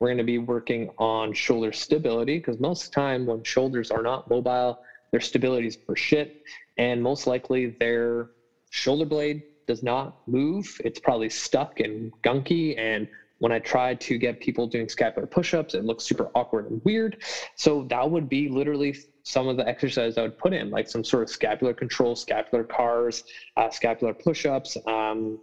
We're 0.00 0.08
going 0.08 0.18
to 0.18 0.24
be 0.24 0.38
working 0.38 0.88
on 0.98 1.32
shoulder 1.34 1.72
stability 1.72 2.38
because 2.38 2.58
most 2.58 2.84
of 2.84 2.90
the 2.90 2.94
time 2.94 3.26
when 3.26 3.42
shoulders 3.42 3.90
are 3.90 4.02
not 4.02 4.28
mobile, 4.30 4.78
their 5.10 5.20
stability 5.20 5.66
is 5.66 5.76
for 5.86 5.96
shit. 5.96 6.36
And 6.78 7.02
most 7.02 7.26
likely 7.26 7.74
their 7.80 8.28
shoulder 8.70 9.04
blade 9.04 9.42
does 9.66 9.82
not 9.82 10.14
move. 10.26 10.80
It's 10.84 10.98
probably 10.98 11.28
stuck 11.28 11.80
and 11.80 12.12
gunky 12.22 12.78
and 12.78 13.06
when 13.38 13.52
I 13.52 13.58
try 13.60 13.94
to 13.94 14.18
get 14.18 14.40
people 14.40 14.66
doing 14.66 14.88
scapular 14.88 15.26
push-ups, 15.26 15.74
it 15.74 15.84
looks 15.84 16.04
super 16.04 16.28
awkward 16.34 16.70
and 16.70 16.82
weird. 16.84 17.22
So 17.54 17.84
that 17.88 18.08
would 18.10 18.28
be 18.28 18.48
literally 18.48 18.96
some 19.22 19.46
of 19.46 19.56
the 19.56 19.66
exercises 19.68 20.18
I 20.18 20.22
would 20.22 20.38
put 20.38 20.52
in, 20.52 20.70
like 20.70 20.88
some 20.88 21.04
sort 21.04 21.22
of 21.22 21.30
scapular 21.30 21.72
control, 21.72 22.16
scapular 22.16 22.64
cars, 22.64 23.22
uh, 23.56 23.70
scapular 23.70 24.12
push-ups, 24.12 24.76
um, 24.86 25.38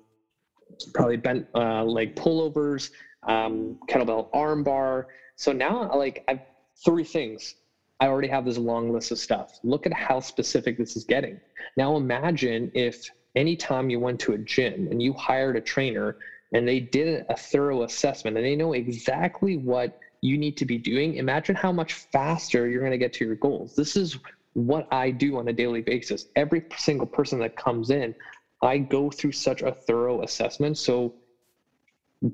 probably 0.94 1.18
bent 1.18 1.46
uh, 1.56 1.84
leg 1.84 2.16
pullovers, 2.16 2.90
um, 3.28 3.78
kettlebell 3.90 4.28
arm 4.34 4.64
bar. 4.64 5.08
So 5.38 5.52
now, 5.54 5.90
like, 5.96 6.24
I've 6.28 6.40
three 6.84 7.04
things. 7.04 7.56
I 8.00 8.08
already 8.08 8.28
have 8.28 8.46
this 8.46 8.58
long 8.58 8.92
list 8.92 9.12
of 9.12 9.20
stuff. 9.20 9.58
Look 9.64 9.86
at 9.86 9.94
how 9.94 10.20
specific 10.20 10.78
this 10.78 10.96
is 10.96 11.06
getting. 11.06 11.40
Now 11.78 11.96
imagine 11.96 12.70
if 12.74 12.98
anytime 13.36 13.90
you 13.90 14.00
went 14.00 14.20
to 14.22 14.34
a 14.34 14.38
gym 14.38 14.88
and 14.92 15.02
you 15.02 15.14
hired 15.14 15.56
a 15.56 15.62
trainer 15.62 16.16
and 16.54 16.68
they 16.68 16.80
did 16.80 17.26
a 17.30 17.38
thorough 17.38 17.84
assessment 17.84 18.38
and 18.38 18.46
they 18.46 18.56
know 18.56 18.74
exactly 18.74 19.58
what 19.58 19.92
you 20.22 20.38
need 20.38 20.58
to 20.58 20.66
be 20.66 20.78
doing, 20.78 21.16
imagine 21.16 21.56
how 21.56 21.72
much 21.72 21.94
faster 22.12 22.68
you're 22.68 22.82
going 22.82 22.92
to 22.92 22.98
get 22.98 23.14
to 23.14 23.26
your 23.26 23.36
goals. 23.36 23.76
This 23.76 23.96
is 23.96 24.18
what 24.54 24.88
I 24.92 25.12
do 25.12 25.38
on 25.38 25.48
a 25.48 25.54
daily 25.54 25.82
basis. 25.82 26.28
Every 26.36 26.64
single 26.78 27.08
person 27.08 27.40
that 27.40 27.56
comes 27.56 27.90
in, 27.90 28.14
I 28.62 28.80
go 28.80 29.10
through 29.10 29.34
such 29.34 29.62
a 29.62 29.72
thorough 29.72 30.22
assessment 30.22 30.78
so 30.78 31.14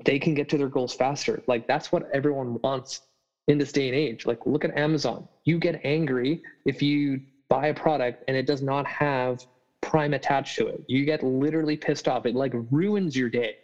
they 0.04 0.18
can 0.18 0.34
get 0.34 0.48
to 0.50 0.58
their 0.58 0.68
goals 0.68 0.94
faster. 0.94 1.42
Like 1.46 1.66
that's 1.66 1.92
what 1.92 2.04
everyone 2.12 2.58
wants 2.62 3.00
in 3.48 3.58
this 3.58 3.72
day 3.72 3.88
and 3.88 3.96
age. 3.96 4.26
Like 4.26 4.38
look 4.46 4.64
at 4.64 4.76
Amazon. 4.76 5.28
You 5.44 5.58
get 5.58 5.80
angry 5.84 6.40
if 6.64 6.82
you 6.82 7.20
buy 7.48 7.68
a 7.68 7.74
product 7.74 8.24
and 8.28 8.36
it 8.36 8.46
does 8.46 8.62
not 8.62 8.86
have 8.86 9.38
prime 9.80 10.14
attached 10.14 10.56
to 10.58 10.68
it. 10.68 10.82
You 10.86 11.04
get 11.04 11.22
literally 11.22 11.76
pissed 11.76 12.08
off. 12.08 12.26
It 12.26 12.34
like 12.34 12.52
ruins 12.70 13.16
your 13.16 13.28
day. 13.28 13.54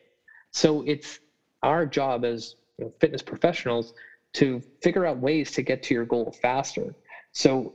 So 0.53 0.83
it's 0.87 1.21
our 1.63 1.87
job 1.87 2.25
as 2.25 2.55
you 2.79 2.87
know, 2.87 2.93
fitness 3.01 3.23
professionals 3.23 3.93
to 4.35 4.61
figure 4.83 5.07
out 5.07 5.19
ways 5.19 5.51
to 5.53 5.63
get 5.63 5.83
to 5.85 5.95
your 5.95 6.05
goal 6.05 6.35
faster. 6.43 6.95
So 7.33 7.75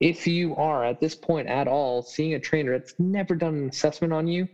if 0.00 0.26
you 0.26 0.54
are 0.56 0.84
at 0.84 1.00
this 1.00 1.14
point 1.14 1.48
at 1.48 1.66
all 1.66 2.02
seeing 2.02 2.34
a 2.34 2.40
trainer 2.40 2.72
that's 2.78 2.94
never 2.98 3.34
done 3.34 3.54
an 3.54 3.68
assessment 3.68 4.12
on 4.12 4.28
you, 4.28 4.48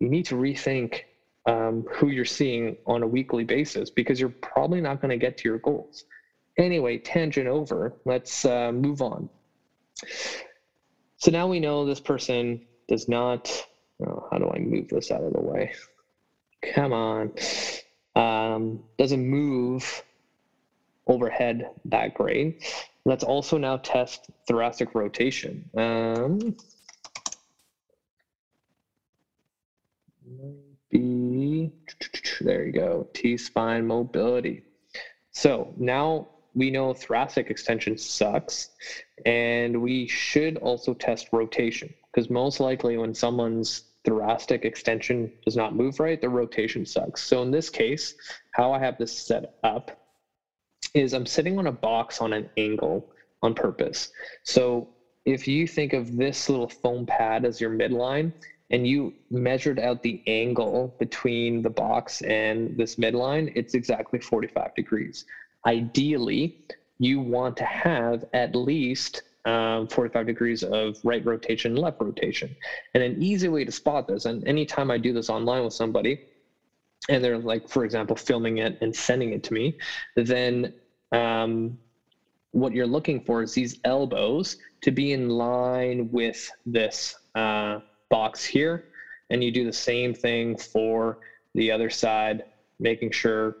you 0.00 0.08
need 0.08 0.26
to 0.26 0.36
rethink 0.36 1.00
um, 1.48 1.84
who 1.90 2.08
you're 2.08 2.26
seeing 2.26 2.76
on 2.86 3.02
a 3.02 3.06
weekly 3.06 3.42
basis 3.42 3.88
because 3.88 4.20
you're 4.20 4.34
probably 4.42 4.82
not 4.82 5.00
going 5.00 5.10
to 5.10 5.16
get 5.16 5.38
to 5.38 5.48
your 5.48 5.58
goals. 5.58 6.04
Anyway, 6.58 6.98
tangent 6.98 7.48
over. 7.48 7.94
Let's 8.04 8.44
uh, 8.44 8.70
move 8.70 9.00
on. 9.00 9.30
So 11.16 11.30
now 11.30 11.46
we 11.48 11.58
know 11.58 11.86
this 11.86 12.00
person 12.00 12.60
does 12.86 13.08
not. 13.08 13.50
Oh, 14.06 14.28
how 14.30 14.38
do 14.38 14.50
I 14.54 14.58
move 14.58 14.88
this 14.88 15.10
out 15.10 15.22
of 15.22 15.32
the 15.32 15.40
way? 15.40 15.72
Come 16.74 16.92
on. 16.92 17.32
Um, 18.14 18.80
doesn't 18.98 19.26
move 19.26 20.02
overhead 21.06 21.70
that 21.86 22.12
great. 22.12 22.62
Let's 23.06 23.24
also 23.24 23.56
now 23.56 23.78
test 23.78 24.28
thoracic 24.46 24.94
rotation. 24.94 25.64
Um, 25.76 26.54
there 32.40 32.66
you 32.66 32.72
go. 32.72 33.08
T 33.14 33.36
spine 33.36 33.86
mobility. 33.86 34.62
So 35.32 35.72
now 35.76 36.28
we 36.54 36.70
know 36.70 36.92
thoracic 36.92 37.50
extension 37.50 37.96
sucks, 37.96 38.70
and 39.24 39.80
we 39.80 40.06
should 40.08 40.56
also 40.58 40.94
test 40.94 41.28
rotation 41.32 41.92
because 42.12 42.30
most 42.30 42.58
likely 42.58 42.96
when 42.96 43.14
someone's 43.14 43.84
thoracic 44.04 44.64
extension 44.64 45.30
does 45.44 45.56
not 45.56 45.74
move 45.74 46.00
right, 46.00 46.20
the 46.20 46.28
rotation 46.28 46.84
sucks. 46.84 47.22
So 47.22 47.42
in 47.42 47.50
this 47.50 47.68
case, 47.70 48.14
how 48.52 48.72
I 48.72 48.78
have 48.78 48.98
this 48.98 49.16
set 49.16 49.58
up 49.62 50.04
is 50.94 51.12
I'm 51.12 51.26
sitting 51.26 51.58
on 51.58 51.66
a 51.66 51.72
box 51.72 52.20
on 52.20 52.32
an 52.32 52.48
angle 52.56 53.10
on 53.42 53.54
purpose. 53.54 54.10
So 54.42 54.88
if 55.24 55.46
you 55.46 55.66
think 55.66 55.92
of 55.92 56.16
this 56.16 56.48
little 56.48 56.68
foam 56.68 57.06
pad 57.06 57.44
as 57.44 57.60
your 57.60 57.70
midline 57.70 58.32
and 58.70 58.86
you 58.86 59.14
measured 59.30 59.78
out 59.78 60.02
the 60.02 60.22
angle 60.26 60.94
between 60.98 61.62
the 61.62 61.70
box 61.70 62.22
and 62.22 62.76
this 62.76 62.96
midline, 62.96 63.50
it's 63.54 63.74
exactly 63.74 64.18
45 64.18 64.74
degrees. 64.74 65.24
Ideally, 65.66 66.58
you 66.98 67.20
want 67.20 67.56
to 67.56 67.64
have 67.64 68.24
at 68.34 68.54
least 68.54 69.22
um, 69.44 69.86
45 69.88 70.26
degrees 70.26 70.62
of 70.62 70.98
right 71.04 71.24
rotation, 71.24 71.74
left 71.74 72.00
rotation. 72.00 72.54
And 72.94 73.02
an 73.02 73.22
easy 73.22 73.48
way 73.48 73.64
to 73.64 73.72
spot 73.72 74.06
this, 74.06 74.26
and 74.26 74.46
anytime 74.46 74.90
I 74.90 74.98
do 74.98 75.12
this 75.12 75.30
online 75.30 75.64
with 75.64 75.72
somebody, 75.72 76.20
and 77.08 77.24
they're 77.24 77.38
like, 77.38 77.68
for 77.68 77.84
example, 77.84 78.16
filming 78.16 78.58
it 78.58 78.76
and 78.82 78.94
sending 78.94 79.32
it 79.32 79.42
to 79.44 79.54
me, 79.54 79.78
then 80.16 80.74
um, 81.12 81.78
what 82.50 82.72
you're 82.72 82.86
looking 82.86 83.20
for 83.24 83.42
is 83.42 83.54
these 83.54 83.78
elbows 83.84 84.56
to 84.82 84.90
be 84.90 85.12
in 85.12 85.28
line 85.30 86.10
with 86.10 86.50
this 86.66 87.16
uh, 87.34 87.78
box 88.10 88.44
here. 88.44 88.84
And 89.30 89.44
you 89.44 89.50
do 89.50 89.64
the 89.64 89.72
same 89.72 90.14
thing 90.14 90.56
for 90.56 91.18
the 91.54 91.70
other 91.70 91.90
side, 91.90 92.44
making 92.78 93.10
sure 93.10 93.56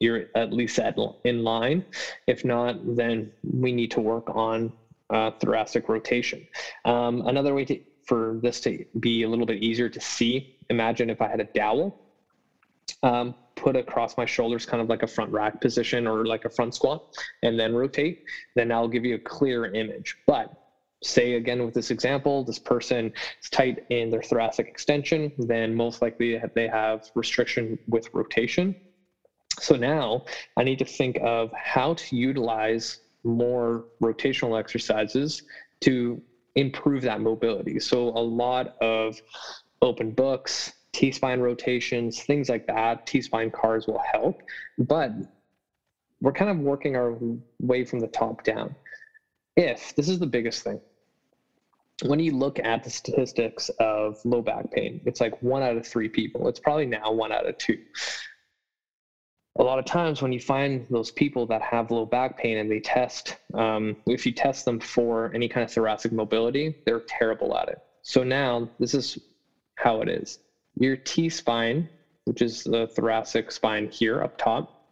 you're 0.00 0.26
at 0.34 0.52
least 0.52 0.78
at, 0.78 0.96
in 1.24 1.42
line. 1.42 1.84
If 2.26 2.44
not, 2.44 2.76
then 2.96 3.30
we 3.42 3.72
need 3.72 3.90
to 3.92 4.00
work 4.00 4.30
on 4.34 4.72
uh, 5.10 5.30
thoracic 5.40 5.88
rotation. 5.88 6.46
Um, 6.84 7.22
another 7.26 7.54
way 7.54 7.64
to, 7.66 7.78
for 8.04 8.38
this 8.42 8.60
to 8.60 8.84
be 9.00 9.22
a 9.24 9.28
little 9.28 9.46
bit 9.46 9.62
easier 9.62 9.88
to 9.88 10.00
see, 10.00 10.56
imagine 10.70 11.10
if 11.10 11.20
I 11.20 11.28
had 11.28 11.40
a 11.40 11.48
dowel 11.54 11.98
um, 13.02 13.34
put 13.56 13.76
across 13.76 14.16
my 14.16 14.24
shoulders, 14.24 14.64
kind 14.64 14.80
of 14.80 14.88
like 14.88 15.02
a 15.02 15.06
front 15.06 15.30
rack 15.32 15.60
position 15.60 16.06
or 16.06 16.24
like 16.24 16.44
a 16.44 16.50
front 16.50 16.74
squat, 16.74 17.02
and 17.42 17.58
then 17.58 17.74
rotate, 17.74 18.22
then 18.54 18.70
I'll 18.70 18.88
give 18.88 19.04
you 19.04 19.16
a 19.16 19.18
clear 19.18 19.66
image. 19.66 20.16
But 20.26 20.52
say 21.02 21.34
again 21.34 21.64
with 21.64 21.74
this 21.74 21.90
example, 21.90 22.44
this 22.44 22.58
person 22.58 23.06
is 23.42 23.50
tight 23.50 23.78
in 23.90 24.10
their 24.10 24.22
thoracic 24.22 24.66
extension, 24.68 25.30
then 25.38 25.74
most 25.74 26.02
likely 26.02 26.40
they 26.54 26.68
have 26.68 27.00
restriction 27.14 27.78
with 27.86 28.06
rotation. 28.12 28.74
So 29.60 29.76
now 29.76 30.22
I 30.56 30.64
need 30.64 30.78
to 30.78 30.84
think 30.84 31.18
of 31.22 31.50
how 31.52 31.94
to 31.94 32.16
utilize 32.16 32.98
more 33.24 33.84
rotational 34.02 34.58
exercises 34.58 35.42
to 35.82 36.22
improve 36.54 37.02
that 37.02 37.20
mobility. 37.20 37.78
So 37.78 38.08
a 38.08 38.22
lot 38.22 38.68
of 38.80 39.16
open 39.82 40.12
books, 40.12 40.72
T-spine 40.92 41.40
rotations, 41.40 42.22
things 42.22 42.48
like 42.48 42.66
that, 42.66 43.06
T-spine 43.06 43.50
cars 43.50 43.86
will 43.86 44.00
help, 44.12 44.40
but 44.78 45.10
we're 46.20 46.32
kind 46.32 46.50
of 46.50 46.58
working 46.58 46.96
our 46.96 47.16
way 47.60 47.84
from 47.84 48.00
the 48.00 48.08
top 48.08 48.42
down. 48.42 48.74
If 49.56 49.94
this 49.94 50.08
is 50.08 50.18
the 50.18 50.26
biggest 50.26 50.62
thing, 50.62 50.80
when 52.02 52.18
you 52.20 52.32
look 52.32 52.58
at 52.58 52.84
the 52.84 52.90
statistics 52.90 53.70
of 53.80 54.18
low 54.24 54.42
back 54.42 54.70
pain, 54.70 55.00
it's 55.04 55.20
like 55.20 55.40
one 55.42 55.62
out 55.62 55.76
of 55.76 55.86
three 55.86 56.08
people. 56.08 56.48
It's 56.48 56.60
probably 56.60 56.86
now 56.86 57.12
one 57.12 57.32
out 57.32 57.46
of 57.48 57.58
two. 57.58 57.78
A 59.58 59.62
lot 59.62 59.80
of 59.80 59.84
times, 59.84 60.22
when 60.22 60.32
you 60.32 60.38
find 60.38 60.86
those 60.88 61.10
people 61.10 61.44
that 61.46 61.62
have 61.62 61.90
low 61.90 62.06
back 62.06 62.38
pain 62.38 62.58
and 62.58 62.70
they 62.70 62.78
test, 62.78 63.36
um, 63.54 63.96
if 64.06 64.24
you 64.24 64.30
test 64.30 64.64
them 64.64 64.78
for 64.78 65.32
any 65.34 65.48
kind 65.48 65.64
of 65.64 65.72
thoracic 65.72 66.12
mobility, 66.12 66.76
they're 66.86 67.02
terrible 67.08 67.56
at 67.56 67.68
it. 67.68 67.78
So 68.02 68.22
now, 68.22 68.70
this 68.78 68.94
is 68.94 69.18
how 69.74 70.00
it 70.00 70.08
is 70.08 70.38
your 70.78 70.96
T 70.96 71.28
spine, 71.28 71.88
which 72.24 72.42
is 72.42 72.62
the 72.62 72.86
thoracic 72.86 73.50
spine 73.50 73.88
here 73.90 74.22
up 74.22 74.38
top, 74.38 74.86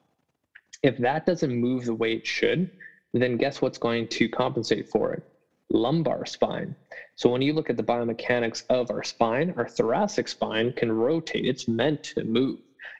if 0.82 0.96
that 0.98 1.26
doesn't 1.26 1.54
move 1.54 1.84
the 1.84 1.94
way 1.94 2.14
it 2.14 2.26
should, 2.26 2.70
then 3.12 3.36
guess 3.36 3.62
what's 3.62 3.78
going 3.78 4.08
to 4.08 4.28
compensate 4.28 4.88
for 4.88 5.12
it? 5.12 5.22
Lumbar 5.70 6.26
spine. 6.26 6.74
So 7.16 7.28
when 7.28 7.42
you 7.42 7.52
look 7.52 7.70
at 7.70 7.76
the 7.76 7.82
biomechanics 7.82 8.64
of 8.70 8.90
our 8.90 9.02
spine, 9.02 9.52
our 9.56 9.68
thoracic 9.68 10.28
spine 10.28 10.72
can 10.72 10.92
rotate. 10.92 11.44
It's 11.44 11.68
meant 11.68 12.02
to 12.14 12.24
move. 12.24 12.58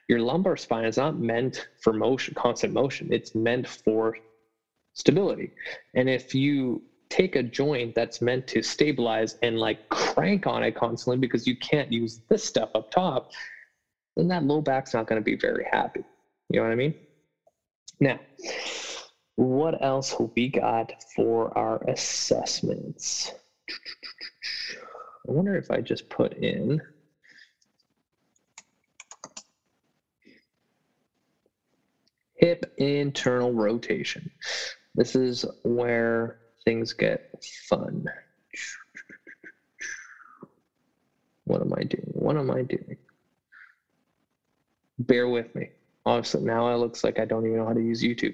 Your 0.09 0.19
lumbar 0.19 0.57
spine 0.57 0.85
is 0.85 0.97
not 0.97 1.17
meant 1.17 1.67
for 1.81 1.93
motion, 1.93 2.33
constant 2.33 2.73
motion. 2.73 3.11
It's 3.11 3.35
meant 3.35 3.67
for 3.67 4.15
stability. 4.93 5.51
And 5.93 6.09
if 6.09 6.33
you 6.33 6.81
take 7.09 7.35
a 7.35 7.43
joint 7.43 7.95
that's 7.95 8.21
meant 8.21 8.47
to 8.47 8.61
stabilize 8.61 9.35
and 9.41 9.57
like 9.57 9.77
crank 9.89 10.47
on 10.47 10.63
it 10.63 10.75
constantly 10.75 11.17
because 11.17 11.47
you 11.47 11.55
can't 11.57 11.91
use 11.91 12.19
this 12.29 12.43
stuff 12.43 12.69
up 12.75 12.89
top, 12.91 13.31
then 14.15 14.27
that 14.27 14.43
low 14.43 14.61
back's 14.61 14.93
not 14.93 15.07
going 15.07 15.21
to 15.21 15.23
be 15.23 15.35
very 15.35 15.65
happy. 15.71 16.03
You 16.49 16.59
know 16.59 16.65
what 16.65 16.71
I 16.71 16.75
mean? 16.75 16.93
Now, 17.99 18.19
what 19.37 19.83
else 19.83 20.15
we 20.35 20.49
got 20.49 20.91
for 21.15 21.55
our 21.55 21.77
assessments? 21.87 23.31
I 23.69 25.31
wonder 25.31 25.55
if 25.55 25.69
I 25.69 25.79
just 25.79 26.09
put 26.09 26.33
in 26.33 26.81
hip 32.35 32.73
internal 32.77 33.53
rotation. 33.53 34.31
This 34.95 35.15
is 35.15 35.45
where 35.63 36.39
things 36.65 36.93
get 36.93 37.29
fun. 37.69 38.05
What 41.43 41.61
am 41.61 41.73
I 41.73 41.83
doing? 41.83 42.09
What 42.13 42.37
am 42.37 42.49
I 42.49 42.63
doing? 42.63 42.97
Bear 44.97 45.27
with 45.27 45.53
me. 45.53 45.69
Honestly, 46.07 46.41
now 46.41 46.73
it 46.73 46.77
looks 46.77 47.03
like 47.03 47.19
I 47.19 47.25
don't 47.25 47.45
even 47.45 47.57
know 47.57 47.65
how 47.65 47.73
to 47.73 47.81
use 47.81 48.01
YouTube. 48.01 48.33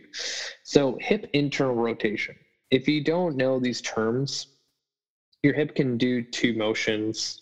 So, 0.61 0.95
hip 1.01 1.25
internal 1.33 1.73
rotation. 1.73 2.35
If 2.69 2.87
you 2.87 3.01
don't 3.01 3.35
know 3.35 3.59
these 3.59 3.81
terms, 3.81 4.45
your 5.41 5.55
hip 5.55 5.73
can 5.73 5.97
do 5.97 6.21
two 6.21 6.53
motions. 6.53 7.41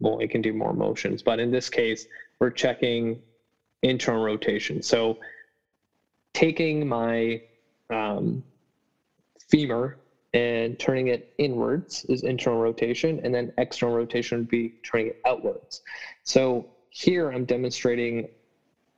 Well, 0.00 0.18
it 0.20 0.30
can 0.30 0.40
do 0.40 0.54
more 0.54 0.72
motions, 0.72 1.22
but 1.22 1.40
in 1.40 1.50
this 1.50 1.68
case, 1.68 2.06
we're 2.40 2.52
checking 2.52 3.20
internal 3.82 4.24
rotation. 4.24 4.80
So, 4.80 5.18
taking 6.32 6.88
my 6.88 7.38
um, 7.90 8.42
femur 9.50 9.98
and 10.32 10.78
turning 10.78 11.08
it 11.08 11.34
inwards 11.36 12.06
is 12.08 12.22
internal 12.22 12.60
rotation, 12.60 13.20
and 13.22 13.34
then 13.34 13.52
external 13.58 13.94
rotation 13.94 14.38
would 14.38 14.48
be 14.48 14.72
turning 14.82 15.08
it 15.08 15.20
outwards. 15.26 15.82
So, 16.22 16.66
here 16.88 17.28
I'm 17.28 17.44
demonstrating 17.44 18.26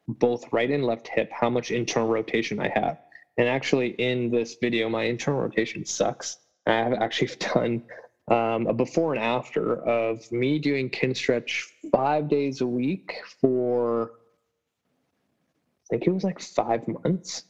both 0.08 0.52
right 0.52 0.70
and 0.70 0.84
left 0.84 1.08
hip 1.08 1.30
how 1.32 1.50
much 1.50 1.70
internal 1.70 2.08
rotation 2.08 2.60
I 2.60 2.68
have. 2.68 2.98
And 3.38 3.48
actually, 3.48 3.88
in 3.90 4.30
this 4.30 4.56
video, 4.60 4.88
my 4.88 5.04
internal 5.04 5.40
rotation 5.40 5.84
sucks. 5.84 6.38
I 6.66 6.72
have 6.74 6.94
actually 6.94 7.28
done 7.54 7.82
um, 8.28 8.66
a 8.66 8.72
before 8.72 9.14
and 9.14 9.22
after 9.22 9.76
of 9.82 10.30
me 10.32 10.58
doing 10.58 10.90
Kinstretch 10.90 11.64
five 11.92 12.28
days 12.28 12.60
a 12.60 12.66
week 12.66 13.20
for, 13.40 14.12
I 15.84 15.86
think 15.90 16.06
it 16.06 16.10
was 16.10 16.24
like 16.24 16.40
five 16.40 16.86
months. 16.88 17.44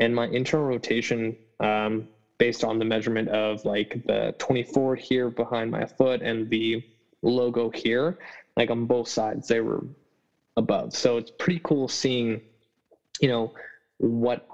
And 0.00 0.14
my 0.14 0.26
internal 0.26 0.66
rotation, 0.66 1.36
um, 1.60 2.08
based 2.38 2.62
on 2.62 2.78
the 2.78 2.84
measurement 2.84 3.28
of 3.28 3.64
like 3.64 4.02
the 4.06 4.34
24 4.38 4.94
here 4.94 5.28
behind 5.28 5.70
my 5.70 5.84
foot 5.84 6.22
and 6.22 6.48
the 6.48 6.84
logo 7.22 7.68
here, 7.70 8.18
like 8.56 8.70
on 8.70 8.86
both 8.86 9.08
sides, 9.08 9.48
they 9.48 9.60
were 9.60 9.84
above. 10.58 10.92
So 10.92 11.16
it's 11.16 11.30
pretty 11.30 11.60
cool 11.64 11.88
seeing, 11.88 12.40
you 13.20 13.28
know, 13.28 13.52
what 13.98 14.46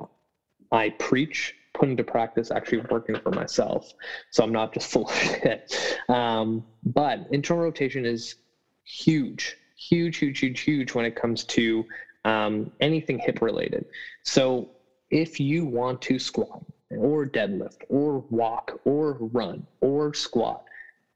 I 0.70 0.90
preach 0.90 1.54
put 1.72 1.88
into 1.88 2.04
practice 2.04 2.50
actually 2.50 2.82
working 2.88 3.16
for 3.16 3.30
myself. 3.32 3.92
So 4.30 4.44
I'm 4.44 4.52
not 4.52 4.72
just 4.72 4.90
full 4.92 5.06
of 5.06 5.14
shit. 5.14 5.98
Um, 6.08 6.64
but 6.84 7.20
internal 7.30 7.64
rotation 7.64 8.06
is 8.06 8.36
huge, 8.84 9.56
huge, 9.76 10.18
huge, 10.18 10.38
huge, 10.38 10.60
huge 10.60 10.94
when 10.94 11.04
it 11.04 11.16
comes 11.16 11.44
to 11.44 11.84
um, 12.24 12.70
anything 12.80 13.18
hip 13.18 13.42
related. 13.42 13.84
So 14.22 14.70
if 15.10 15.40
you 15.40 15.64
want 15.64 16.00
to 16.02 16.18
squat 16.18 16.64
or 16.90 17.26
deadlift 17.26 17.82
or 17.88 18.24
walk 18.30 18.80
or 18.84 19.18
run 19.20 19.66
or 19.80 20.14
squat, 20.14 20.62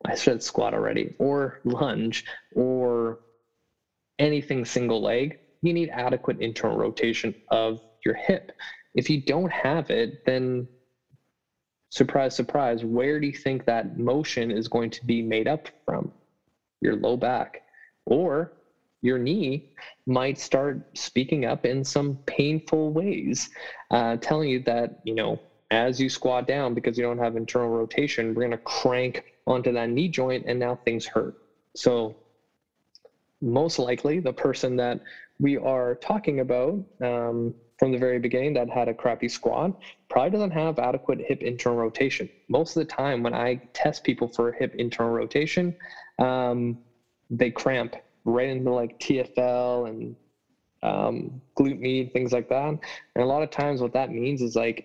I 0.04 0.14
said 0.14 0.42
squat 0.42 0.74
already, 0.74 1.14
or 1.18 1.60
lunge 1.64 2.24
or 2.54 3.18
anything 4.18 4.64
single 4.64 5.00
leg, 5.00 5.36
you 5.62 5.72
need 5.72 5.90
adequate 5.92 6.38
internal 6.40 6.76
rotation 6.76 7.34
of 7.48 7.80
your 8.04 8.14
hip. 8.14 8.52
If 8.94 9.10
you 9.10 9.22
don't 9.22 9.52
have 9.52 9.90
it, 9.90 10.24
then 10.24 10.68
surprise, 11.90 12.34
surprise, 12.34 12.84
where 12.84 13.20
do 13.20 13.26
you 13.26 13.32
think 13.32 13.64
that 13.64 13.96
motion 13.98 14.50
is 14.50 14.68
going 14.68 14.90
to 14.90 15.04
be 15.04 15.22
made 15.22 15.48
up 15.48 15.68
from? 15.84 16.12
Your 16.80 16.96
low 16.96 17.16
back. 17.16 17.62
Or 18.06 18.52
your 19.02 19.18
knee 19.18 19.64
might 20.06 20.38
start 20.38 20.80
speaking 20.94 21.44
up 21.44 21.64
in 21.64 21.84
some 21.84 22.18
painful 22.26 22.92
ways, 22.92 23.48
uh, 23.90 24.16
telling 24.16 24.48
you 24.48 24.60
that, 24.60 24.90
you 25.04 25.14
know, 25.14 25.38
as 25.70 26.00
you 26.00 26.08
squat 26.08 26.46
down 26.46 26.74
because 26.74 26.96
you 26.96 27.04
don't 27.04 27.18
have 27.18 27.36
internal 27.36 27.68
rotation, 27.68 28.28
we're 28.28 28.42
going 28.42 28.50
to 28.50 28.58
crank 28.58 29.22
onto 29.46 29.72
that 29.72 29.90
knee 29.90 30.08
joint 30.08 30.44
and 30.46 30.58
now 30.58 30.78
things 30.84 31.06
hurt. 31.06 31.34
So 31.76 32.16
most 33.40 33.78
likely 33.78 34.20
the 34.20 34.32
person 34.32 34.76
that 34.76 34.98
we 35.38 35.56
are 35.56 35.96
talking 35.96 36.40
about 36.40 36.74
um, 37.02 37.54
from 37.78 37.92
the 37.92 37.98
very 37.98 38.18
beginning 38.18 38.52
that 38.54 38.68
had 38.68 38.88
a 38.88 38.94
crappy 38.94 39.28
squat 39.28 39.70
probably 40.10 40.30
doesn't 40.30 40.50
have 40.50 40.78
adequate 40.78 41.20
hip 41.26 41.42
internal 41.42 41.78
rotation. 41.78 42.28
Most 42.48 42.76
of 42.76 42.80
the 42.80 42.92
time, 42.92 43.22
when 43.22 43.34
I 43.34 43.60
test 43.72 44.02
people 44.02 44.28
for 44.28 44.52
hip 44.52 44.74
internal 44.74 45.12
rotation, 45.12 45.74
um, 46.18 46.76
they 47.30 47.50
cramp 47.50 47.94
right 48.24 48.48
into 48.48 48.72
like 48.72 48.98
TFL 48.98 49.88
and 49.88 50.16
um, 50.82 51.40
glute 51.58 51.78
med, 51.78 52.12
things 52.12 52.32
like 52.32 52.48
that. 52.48 52.68
And 52.68 52.80
a 53.16 53.26
lot 53.26 53.42
of 53.42 53.50
times, 53.50 53.80
what 53.80 53.92
that 53.92 54.10
means 54.10 54.42
is 54.42 54.56
like 54.56 54.84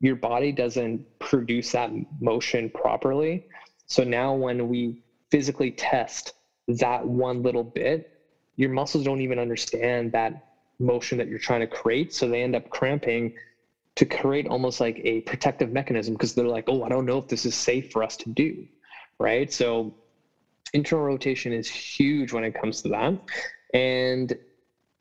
your 0.00 0.16
body 0.16 0.52
doesn't 0.52 1.04
produce 1.18 1.72
that 1.72 1.90
motion 2.20 2.70
properly. 2.70 3.42
So 3.86 4.04
now, 4.04 4.34
when 4.34 4.68
we 4.68 4.96
physically 5.30 5.72
test 5.72 6.34
that 6.68 7.06
one 7.06 7.42
little 7.42 7.64
bit, 7.64 8.08
your 8.56 8.70
muscles 8.70 9.04
don't 9.04 9.20
even 9.20 9.38
understand 9.38 10.12
that 10.12 10.32
motion 10.78 11.18
that 11.18 11.28
you're 11.28 11.38
trying 11.38 11.60
to 11.60 11.66
create. 11.66 12.12
So 12.12 12.28
they 12.28 12.42
end 12.42 12.56
up 12.56 12.68
cramping 12.70 13.32
to 13.96 14.06
create 14.06 14.46
almost 14.46 14.80
like 14.80 15.00
a 15.04 15.20
protective 15.22 15.72
mechanism 15.72 16.14
because 16.14 16.34
they're 16.34 16.46
like, 16.46 16.64
oh, 16.68 16.82
I 16.82 16.88
don't 16.88 17.06
know 17.06 17.18
if 17.18 17.28
this 17.28 17.44
is 17.44 17.54
safe 17.54 17.90
for 17.90 18.02
us 18.02 18.16
to 18.18 18.30
do. 18.30 18.66
Right. 19.18 19.52
So 19.52 19.94
internal 20.72 21.04
rotation 21.04 21.52
is 21.52 21.68
huge 21.68 22.32
when 22.32 22.44
it 22.44 22.54
comes 22.54 22.82
to 22.82 22.88
that. 22.88 23.18
And 23.74 24.32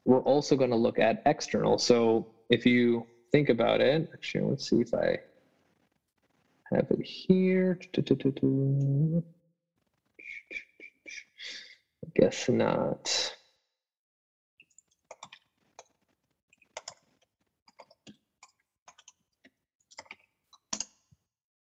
we're 0.05 0.21
also 0.21 0.55
going 0.55 0.69
to 0.71 0.75
look 0.75 0.99
at 0.99 1.21
external. 1.25 1.77
So 1.77 2.27
if 2.49 2.65
you 2.65 3.05
think 3.31 3.49
about 3.49 3.81
it, 3.81 4.07
actually, 4.13 4.43
let's 4.43 4.69
see 4.69 4.81
if 4.81 4.93
I 4.93 5.17
have 6.73 6.87
it 6.89 7.05
here. 7.05 7.77
Guess 12.21 12.49
not. 12.49 13.33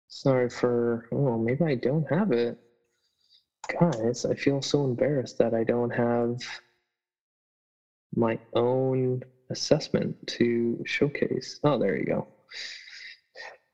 Sorry 0.10 0.50
for, 0.50 1.06
oh, 1.14 1.38
maybe 1.38 1.64
I 1.64 1.76
don't 1.76 2.06
have 2.10 2.34
it. 2.34 2.58
Guys, 3.80 4.26
I 4.26 4.36
feel 4.36 4.62
so 4.62 4.84
embarrassed 4.84 5.38
that 5.38 5.54
I 5.54 5.64
don't 5.64 5.92
have 5.92 6.36
my 8.14 8.38
own 8.54 9.22
assessment 9.50 10.18
to 10.28 10.84
showcase. 10.86 11.58
Oh, 11.64 11.78
there 11.80 11.98
you 11.98 12.06
go. 12.06 12.28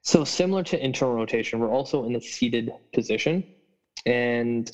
So 0.04 0.24
similar 0.24 0.62
to 0.64 0.84
internal 0.84 1.16
rotation, 1.16 1.60
we're 1.60 1.72
also 1.72 2.06
in 2.06 2.16
a 2.16 2.22
seated 2.22 2.70
position. 2.94 3.44
And 4.06 4.72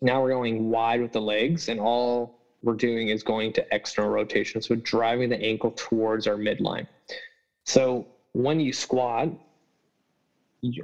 now 0.00 0.22
we're 0.22 0.30
going 0.30 0.70
wide 0.70 1.00
with 1.00 1.12
the 1.12 1.20
legs, 1.20 1.68
and 1.68 1.80
all 1.80 2.40
we're 2.62 2.74
doing 2.74 3.08
is 3.08 3.22
going 3.22 3.52
to 3.54 3.66
external 3.72 4.10
rotation. 4.10 4.60
So 4.60 4.74
driving 4.76 5.28
the 5.28 5.40
ankle 5.40 5.72
towards 5.76 6.26
our 6.26 6.36
midline. 6.36 6.86
So 7.64 8.06
when 8.32 8.60
you 8.60 8.72
squat, 8.72 9.28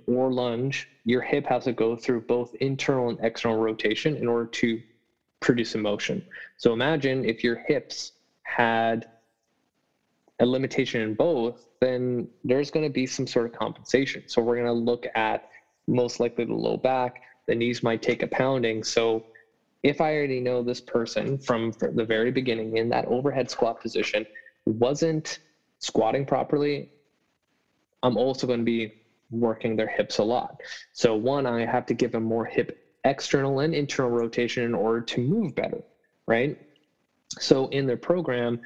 or 0.06 0.32
lunge, 0.32 0.88
your 1.04 1.20
hip 1.20 1.46
has 1.46 1.64
to 1.64 1.72
go 1.72 1.96
through 1.96 2.20
both 2.20 2.54
internal 2.60 3.08
and 3.08 3.18
external 3.22 3.58
rotation 3.58 4.16
in 4.16 4.28
order 4.28 4.46
to 4.46 4.80
produce 5.40 5.74
a 5.74 5.78
motion. 5.78 6.22
So 6.56 6.72
imagine 6.72 7.24
if 7.24 7.42
your 7.42 7.56
hips 7.56 8.12
had 8.44 9.06
a 10.40 10.46
limitation 10.46 11.00
in 11.00 11.14
both, 11.14 11.66
then 11.80 12.28
there's 12.44 12.70
going 12.70 12.86
to 12.86 12.92
be 12.92 13.06
some 13.06 13.26
sort 13.26 13.46
of 13.46 13.52
compensation. 13.52 14.22
So 14.26 14.42
we're 14.42 14.56
going 14.56 14.66
to 14.66 14.72
look 14.72 15.06
at 15.14 15.48
most 15.86 16.20
likely 16.20 16.44
the 16.44 16.54
low 16.54 16.76
back. 16.76 17.22
The 17.46 17.54
knees 17.54 17.82
might 17.82 18.02
take 18.02 18.22
a 18.22 18.28
pounding. 18.28 18.82
So 18.82 19.22
if 19.82 20.00
I 20.00 20.14
already 20.14 20.40
know 20.40 20.62
this 20.62 20.80
person 20.80 21.38
from 21.38 21.72
the 21.92 22.04
very 22.04 22.30
beginning 22.30 22.76
in 22.76 22.88
that 22.88 23.04
overhead 23.06 23.50
squat 23.50 23.80
position 23.80 24.24
wasn't 24.66 25.38
squatting 25.78 26.24
properly, 26.24 26.88
I'm 28.02 28.16
also 28.16 28.46
going 28.46 28.60
to 28.60 28.64
be 28.64 28.92
working 29.30 29.76
their 29.76 29.88
hips 29.88 30.18
a 30.18 30.22
lot. 30.22 30.54
So 30.92 31.14
one, 31.14 31.46
I 31.46 31.66
have 31.66 31.86
to 31.86 31.94
give 31.94 32.12
them 32.12 32.22
more 32.22 32.44
hip 32.44 32.70
external 33.04 33.60
and 33.60 33.74
internal 33.74 34.10
rotation 34.10 34.62
in 34.64 34.74
order 34.74 35.02
to 35.02 35.20
move 35.20 35.54
better, 35.54 35.82
right? 36.26 36.56
So 37.38 37.66
in 37.66 37.86
their 37.86 37.96
program, 37.96 38.58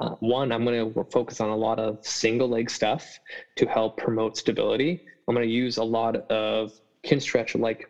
uh, 0.00 0.14
one, 0.18 0.50
I'm 0.50 0.64
going 0.64 0.92
to 0.92 1.04
focus 1.12 1.40
on 1.40 1.50
a 1.50 1.56
lot 1.56 1.78
of 1.78 1.98
single 2.02 2.48
leg 2.48 2.68
stuff 2.68 3.06
to 3.56 3.66
help 3.66 3.96
promote 3.96 4.36
stability. 4.36 5.00
I'm 5.28 5.34
going 5.34 5.46
to 5.46 5.52
use 5.52 5.76
a 5.76 5.84
lot 5.84 6.16
of 6.30 6.72
Kinstretch 7.06 7.58
like 7.58 7.86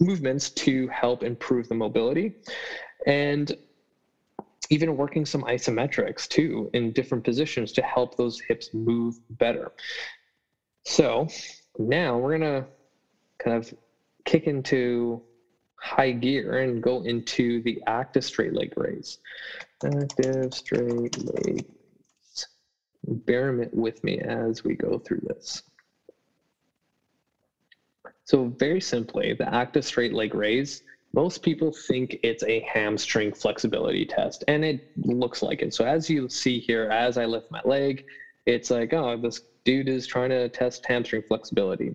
movements 0.00 0.50
to 0.50 0.88
help 0.88 1.22
improve 1.22 1.68
the 1.68 1.74
mobility. 1.74 2.34
And 3.06 3.52
even 4.70 4.96
working 4.96 5.26
some 5.26 5.42
isometrics 5.42 6.26
too 6.26 6.70
in 6.72 6.92
different 6.92 7.22
positions 7.22 7.72
to 7.72 7.82
help 7.82 8.16
those 8.16 8.40
hips 8.48 8.70
move 8.72 9.16
better. 9.30 9.72
So 10.86 11.28
now 11.78 12.18
we're 12.18 12.38
to 12.62 12.66
kind 13.38 13.56
of 13.56 13.72
kick 14.24 14.46
into 14.46 15.22
high 15.76 16.12
gear 16.12 16.60
and 16.60 16.82
go 16.82 17.02
into 17.02 17.62
the 17.62 17.82
active 17.86 18.24
straight 18.24 18.54
leg 18.54 18.72
raise. 18.76 19.18
Active 19.84 20.54
straight 20.54 21.16
leg. 21.18 21.66
Bear 23.06 23.68
with 23.72 24.02
me 24.02 24.18
as 24.20 24.64
we 24.64 24.74
go 24.76 24.98
through 24.98 25.20
this. 25.24 25.62
So 28.24 28.54
very 28.58 28.80
simply, 28.80 29.34
the 29.34 29.52
active 29.54 29.84
straight 29.84 30.12
leg 30.12 30.34
raise, 30.34 30.82
most 31.12 31.42
people 31.42 31.72
think 31.88 32.16
it's 32.22 32.42
a 32.44 32.60
hamstring 32.60 33.32
flexibility 33.32 34.04
test, 34.04 34.44
and 34.48 34.64
it 34.64 34.80
looks 34.96 35.42
like 35.42 35.62
it. 35.62 35.72
So 35.74 35.84
as 35.84 36.08
you 36.10 36.28
see 36.28 36.58
here, 36.58 36.88
as 36.90 37.16
I 37.18 37.26
lift 37.26 37.46
my 37.50 37.60
leg, 37.64 38.02
it's 38.46 38.70
like, 38.70 38.92
oh, 38.92 39.16
this 39.16 39.40
dude 39.64 39.88
is 39.88 40.06
trying 40.06 40.30
to 40.30 40.48
test 40.48 40.84
hamstring 40.86 41.22
flexibility. 41.28 41.94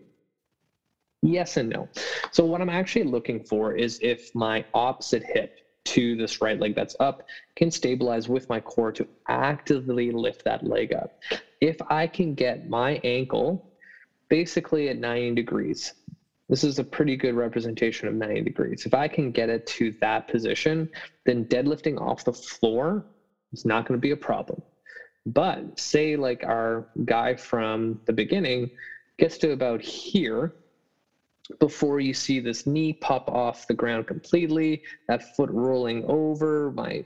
Yes 1.22 1.58
and 1.58 1.70
no. 1.70 1.90
So 2.32 2.46
what 2.46 2.62
I'm 2.62 2.70
actually 2.70 3.04
looking 3.04 3.42
for 3.42 3.74
is 3.74 3.98
if 4.02 4.30
my 4.34 4.64
opposite 4.74 5.24
hip 5.24 5.50
to 5.86 6.16
this 6.16 6.42
right 6.42 6.60
leg 6.60 6.76
that's 6.76 6.96
up 7.00 7.22
can 7.56 7.72
stabilize 7.72 8.30
with 8.30 8.48
my 8.50 8.60
core 8.62 8.92
to 8.94 9.06
actively 9.28 10.12
lift 10.12 10.44
that 10.46 10.64
leg 10.64 10.94
up. 10.94 11.12
If 11.60 11.76
I 11.90 12.08
can 12.08 12.36
get 12.36 12.68
my 12.70 13.00
ankle 13.04 13.62
basically 14.30 14.90
at 14.90 14.98
90 14.98 15.36
degrees, 15.36 15.92
this 16.50 16.64
is 16.64 16.80
a 16.80 16.84
pretty 16.84 17.16
good 17.16 17.36
representation 17.36 18.08
of 18.08 18.16
90 18.16 18.42
degrees. 18.42 18.84
If 18.86 18.94
I 18.94 19.08
can 19.08 19.32
get 19.32 19.50
it 19.50 19.66
to 19.68 19.94
that 20.02 20.28
position, 20.28 20.90
then 21.26 21.46
deadlifting 21.46 22.02
off 22.02 22.24
the 22.24 22.34
floor 22.34 23.06
is 23.54 23.66
not 23.66 23.88
going 23.88 23.98
to 23.98 24.02
be 24.02 24.12
a 24.12 24.18
problem. 24.18 24.62
But 25.26 25.80
say 25.80 26.16
like 26.16 26.44
our 26.44 26.88
guy 27.06 27.36
from 27.36 28.00
the 28.08 28.14
beginning 28.14 28.72
gets 29.20 29.38
to 29.40 29.52
about 29.52 29.82
here 29.82 30.54
before 31.60 32.00
you 32.00 32.14
see 32.14 32.40
this 32.40 32.66
knee 32.66 32.94
pop 32.94 33.30
off 33.30 33.66
the 33.68 33.74
ground 33.74 34.08
completely, 34.08 34.82
that 35.08 35.24
foot 35.36 35.50
rolling 35.52 36.04
over, 36.06 36.72
my 36.72 37.04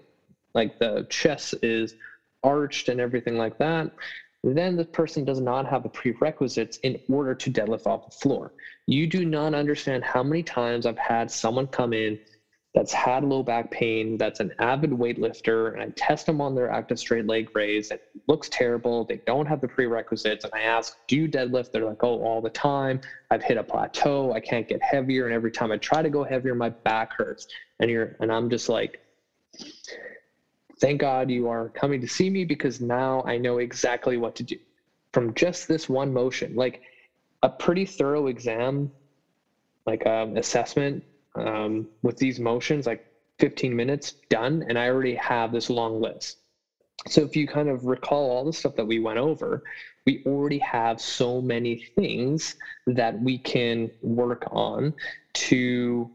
like 0.53 0.71
the 0.79 1.05
chest 1.09 1.55
is 1.63 1.95
arched 2.43 2.89
and 2.89 2.99
everything 2.99 3.37
like 3.37 3.57
that, 3.57 3.87
then 4.43 4.75
the 4.75 4.85
person 4.85 5.23
does 5.23 5.39
not 5.39 5.65
have 5.65 5.83
the 5.83 5.89
prerequisites 5.89 6.77
in 6.83 6.97
order 7.07 7.33
to 7.33 7.51
deadlift 7.51 7.87
off 7.87 8.05
the 8.05 8.11
floor. 8.11 8.51
You 8.87 9.07
do 9.07 9.23
not 9.23 9.53
understand 9.53 10.03
how 10.03 10.21
many 10.21 10.43
times 10.43 10.85
I've 10.85 10.97
had 10.97 11.31
someone 11.31 11.67
come 11.67 11.93
in 11.93 12.19
that's 12.73 12.91
had 12.91 13.23
low 13.23 13.43
back 13.43 13.69
pain, 13.69 14.17
that's 14.17 14.39
an 14.39 14.51
avid 14.59 14.89
weightlifter, 14.89 15.73
and 15.73 15.81
I 15.81 15.89
test 15.95 16.25
them 16.25 16.41
on 16.41 16.55
their 16.55 16.71
active 16.71 16.97
straight 16.97 17.27
leg 17.27 17.47
raise. 17.53 17.91
It 17.91 18.01
looks 18.27 18.49
terrible. 18.49 19.05
They 19.05 19.21
don't 19.27 19.45
have 19.45 19.61
the 19.61 19.67
prerequisites. 19.67 20.43
And 20.43 20.53
I 20.55 20.61
ask, 20.61 20.97
Do 21.07 21.15
you 21.15 21.27
deadlift? 21.27 21.71
They're 21.71 21.85
like, 21.85 22.03
Oh, 22.03 22.21
all 22.23 22.41
the 22.41 22.49
time. 22.49 22.99
I've 23.29 23.43
hit 23.43 23.57
a 23.57 23.63
plateau. 23.63 24.33
I 24.33 24.39
can't 24.39 24.67
get 24.67 24.81
heavier. 24.81 25.25
And 25.25 25.33
every 25.35 25.51
time 25.51 25.71
I 25.71 25.77
try 25.77 26.01
to 26.01 26.09
go 26.09 26.23
heavier, 26.23 26.55
my 26.55 26.69
back 26.83 27.11
hurts. 27.15 27.45
And 27.79 27.91
you're 27.91 28.15
and 28.19 28.31
I'm 28.31 28.49
just 28.49 28.69
like, 28.69 28.99
Thank 30.83 30.99
God 30.99 31.31
you 31.31 31.47
are 31.47 31.69
coming 31.69 32.01
to 32.01 32.07
see 32.07 32.29
me 32.29 32.43
because 32.43 32.81
now 32.81 33.23
I 33.25 33.37
know 33.37 33.59
exactly 33.59 34.17
what 34.17 34.35
to 34.35 34.43
do. 34.43 34.57
From 35.13 35.33
just 35.33 35.65
this 35.65 35.87
one 35.87 36.11
motion, 36.11 36.55
like 36.55 36.81
a 37.41 37.47
pretty 37.47 37.85
thorough 37.85 38.27
exam, 38.27 38.91
like 39.85 40.05
um, 40.05 40.35
assessment 40.35 41.01
um, 41.35 41.87
with 42.01 42.17
these 42.17 42.37
motions, 42.37 42.85
like 42.85 42.99
15 43.39 43.73
minutes 43.73 44.15
done, 44.29 44.61
and 44.67 44.77
I 44.77 44.89
already 44.89 45.15
have 45.15 45.53
this 45.53 45.69
long 45.69 46.01
list. 46.01 46.35
So 47.07 47.21
if 47.21 47.33
you 47.33 47.47
kind 47.47 47.69
of 47.69 47.85
recall 47.85 48.29
all 48.29 48.43
the 48.43 48.51
stuff 48.51 48.75
that 48.75 48.85
we 48.85 48.99
went 48.99 49.19
over, 49.19 49.61
we 50.05 50.21
already 50.25 50.59
have 50.59 50.99
so 50.99 51.39
many 51.41 51.81
things 51.95 52.55
that 52.87 53.17
we 53.17 53.37
can 53.37 53.89
work 54.01 54.43
on 54.51 54.93
to 55.35 56.11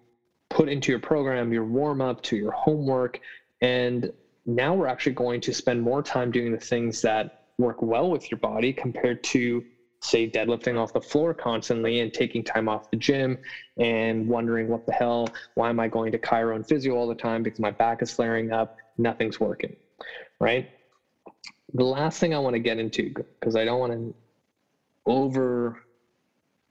put 0.51 0.69
into 0.69 0.93
your 0.93 1.01
program, 1.01 1.55
your 1.55 1.65
warm 1.65 2.03
up, 2.03 2.21
to 2.25 2.37
your 2.37 2.53
homework. 2.53 3.19
And 3.63 4.11
now 4.49 4.75
we're 4.75 4.87
actually 4.87 5.13
going 5.13 5.41
to 5.43 5.53
spend 5.53 5.81
more 5.81 6.03
time 6.03 6.31
doing 6.31 6.51
the 6.51 6.59
things 6.59 7.03
that 7.03 7.29
work 7.59 7.83
well 7.83 8.11
with 8.11 8.31
your 8.31 8.39
body 8.39 8.73
compared 8.73 9.23
to 9.23 9.63
say 10.01 10.27
deadlifting 10.27 10.79
off 10.79 10.93
the 10.93 11.01
floor 11.01 11.35
constantly 11.35 12.01
and 12.01 12.13
taking 12.15 12.43
time 12.43 12.69
off 12.69 12.89
the 12.91 12.97
gym 12.97 13.37
and 13.79 14.27
wondering 14.27 14.69
what 14.69 14.87
the 14.87 14.93
hell 14.93 15.29
why 15.55 15.69
am 15.69 15.79
i 15.79 15.87
going 15.87 16.11
to 16.11 16.19
chiro 16.19 16.55
and 16.55 16.67
physio 16.67 16.95
all 16.95 17.07
the 17.07 17.15
time 17.15 17.43
because 17.43 17.59
my 17.59 17.73
back 17.73 18.01
is 18.01 18.11
flaring 18.11 18.51
up 18.51 18.73
nothing's 18.97 19.39
working 19.39 19.77
right? 20.41 20.67
The 21.75 21.85
last 21.85 22.19
thing 22.19 22.33
i 22.33 22.39
want 22.39 22.55
to 22.55 22.61
get 22.61 22.79
into 22.79 23.13
because 23.41 23.55
i 23.55 23.65
don't 23.65 23.81
want 23.81 23.93
to 23.93 24.15
over 25.05 25.77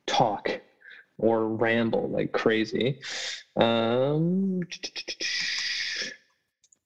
talk 0.08 0.50
or 1.18 1.48
ramble 1.48 2.10
like 2.10 2.32
crazy 2.32 2.98
um 3.58 4.62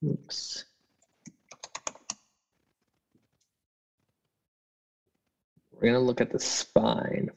oops 0.04 0.66
We're 5.82 5.90
going 5.90 6.02
to 6.02 6.06
look 6.06 6.22
at 6.22 6.30
the 6.32 6.40
spine. 6.40 7.30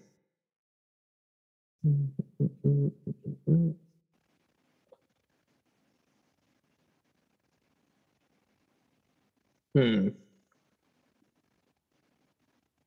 Hmm. 9.74 10.08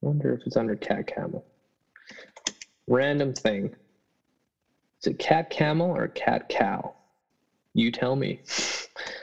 Wonder 0.01 0.33
if 0.33 0.41
it's 0.45 0.55
under 0.57 0.75
cat 0.75 1.07
camel. 1.07 1.43
Random 2.87 3.33
thing. 3.33 3.75
Is 5.01 5.07
it 5.07 5.19
cat 5.19 5.49
camel 5.49 5.89
or 5.89 6.07
cat 6.09 6.49
cow? 6.49 6.93
You 7.73 7.91
tell 7.91 8.15
me. 8.15 8.41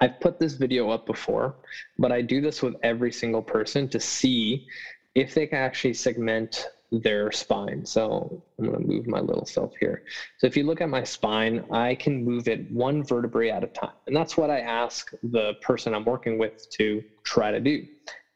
I've 0.00 0.20
put 0.20 0.38
this 0.38 0.54
video 0.54 0.90
up 0.90 1.06
before, 1.06 1.54
but 1.98 2.12
I 2.12 2.20
do 2.20 2.40
this 2.40 2.62
with 2.62 2.74
every 2.82 3.12
single 3.12 3.42
person 3.42 3.88
to 3.88 4.00
see 4.00 4.66
if 5.14 5.34
they 5.34 5.46
can 5.46 5.58
actually 5.58 5.94
segment 5.94 6.66
their 6.90 7.32
spine. 7.32 7.84
So 7.84 8.42
I'm 8.58 8.66
going 8.66 8.80
to 8.80 8.86
move 8.86 9.06
my 9.06 9.20
little 9.20 9.46
self 9.46 9.74
here. 9.78 10.04
So 10.38 10.46
if 10.46 10.56
you 10.56 10.64
look 10.64 10.80
at 10.80 10.88
my 10.88 11.04
spine, 11.04 11.64
I 11.70 11.94
can 11.94 12.24
move 12.24 12.48
it 12.48 12.70
one 12.70 13.02
vertebrae 13.02 13.50
at 13.50 13.64
a 13.64 13.68
time. 13.68 13.94
And 14.06 14.16
that's 14.16 14.36
what 14.36 14.50
I 14.50 14.60
ask 14.60 15.12
the 15.22 15.54
person 15.54 15.94
I'm 15.94 16.04
working 16.04 16.38
with 16.38 16.68
to 16.70 17.02
try 17.22 17.50
to 17.50 17.60
do. 17.60 17.86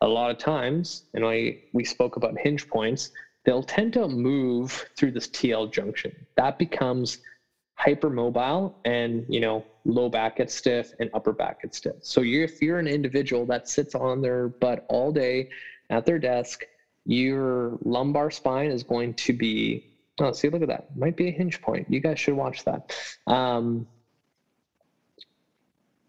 A 0.00 0.08
lot 0.08 0.30
of 0.30 0.38
times, 0.38 1.04
and 1.14 1.24
I, 1.24 1.58
we 1.72 1.84
spoke 1.84 2.16
about 2.16 2.38
hinge 2.38 2.68
points, 2.68 3.10
they'll 3.44 3.62
tend 3.62 3.92
to 3.94 4.08
move 4.08 4.88
through 4.96 5.12
this 5.12 5.28
TL 5.28 5.72
junction. 5.72 6.14
That 6.36 6.58
becomes 6.58 7.18
hypermobile 7.80 8.72
and 8.84 9.24
you 9.28 9.40
know 9.40 9.64
low 9.84 10.08
back 10.08 10.36
gets 10.36 10.54
stiff 10.54 10.92
and 10.98 11.08
upper 11.14 11.32
back 11.32 11.62
gets 11.62 11.76
stiff. 11.76 11.96
So 12.00 12.20
you 12.20 12.42
if 12.44 12.60
you're 12.60 12.78
an 12.78 12.88
individual 12.88 13.46
that 13.46 13.68
sits 13.68 13.94
on 13.94 14.20
their 14.20 14.48
butt 14.48 14.84
all 14.88 15.12
day 15.12 15.48
at 15.90 16.04
their 16.04 16.18
desk 16.18 16.64
your 17.06 17.78
lumbar 17.84 18.30
spine 18.30 18.70
is 18.70 18.82
going 18.82 19.14
to 19.14 19.32
be 19.32 19.84
oh 20.20 20.32
see 20.32 20.48
look 20.48 20.62
at 20.62 20.68
that. 20.68 20.84
Might 20.96 21.16
be 21.16 21.28
a 21.28 21.30
hinge 21.30 21.60
point. 21.60 21.86
You 21.88 22.00
guys 22.00 22.18
should 22.18 22.34
watch 22.34 22.64
that. 22.64 22.94
Um, 23.26 23.86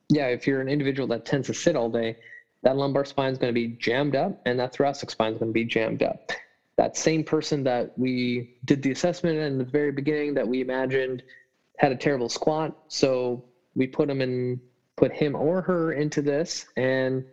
yeah 0.09 0.27
if 0.27 0.47
you're 0.47 0.61
an 0.61 0.69
individual 0.69 1.07
that 1.09 1.25
tends 1.25 1.47
to 1.47 1.53
sit 1.53 1.75
all 1.75 1.89
day 1.89 2.15
that 2.63 2.75
lumbar 2.75 3.05
spine 3.05 3.31
is 3.31 3.37
going 3.37 3.53
to 3.53 3.59
be 3.59 3.67
jammed 3.67 4.15
up 4.15 4.41
and 4.45 4.59
that 4.59 4.75
thoracic 4.75 5.09
spine 5.09 5.33
is 5.33 5.39
going 5.39 5.49
to 5.49 5.53
be 5.53 5.65
jammed 5.65 6.03
up. 6.03 6.31
That 6.77 6.97
same 6.97 7.23
person 7.23 7.63
that 7.63 7.97
we 7.97 8.55
did 8.65 8.81
the 8.81 8.91
assessment 8.91 9.37
in 9.37 9.57
the 9.57 9.63
very 9.63 9.91
beginning 9.91 10.33
that 10.35 10.47
we 10.47 10.61
imagined 10.61 11.23
had 11.79 11.91
a 11.93 11.95
terrible 11.95 12.29
squat. 12.29 12.77
So 12.89 13.43
we 13.73 13.87
put 13.87 14.09
him 14.09 14.21
in, 14.21 14.61
put 14.97 15.11
him 15.11 15.35
or 15.35 15.61
her 15.61 15.93
into 15.93 16.21
this, 16.21 16.65
and 16.75 17.23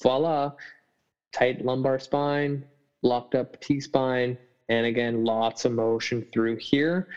voila, 0.00 0.52
tight 1.32 1.64
lumbar 1.64 1.98
spine, 1.98 2.64
locked 3.02 3.34
up 3.34 3.60
T 3.60 3.80
spine, 3.80 4.38
and 4.68 4.86
again, 4.86 5.24
lots 5.24 5.64
of 5.64 5.72
motion 5.72 6.24
through 6.32 6.56
here. 6.56 7.08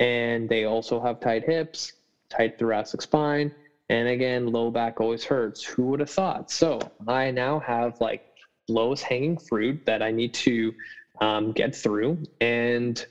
And 0.00 0.48
they 0.48 0.64
also 0.64 1.00
have 1.00 1.20
tight 1.20 1.44
hips, 1.44 1.92
tight 2.30 2.58
thoracic 2.58 3.02
spine, 3.02 3.54
and 3.90 4.08
again, 4.08 4.46
low 4.46 4.70
back 4.70 5.00
always 5.00 5.24
hurts. 5.24 5.62
Who 5.64 5.84
would 5.86 6.00
have 6.00 6.10
thought? 6.10 6.50
So 6.50 6.78
I 7.06 7.30
now 7.30 7.58
have 7.60 8.00
like 8.00 8.24
lowest 8.68 9.02
hanging 9.02 9.38
fruit 9.38 9.84
that 9.86 10.02
I 10.02 10.12
need 10.12 10.32
to 10.34 10.74
um, 11.20 11.52
get 11.52 11.74
through. 11.74 12.22
And 12.40 13.04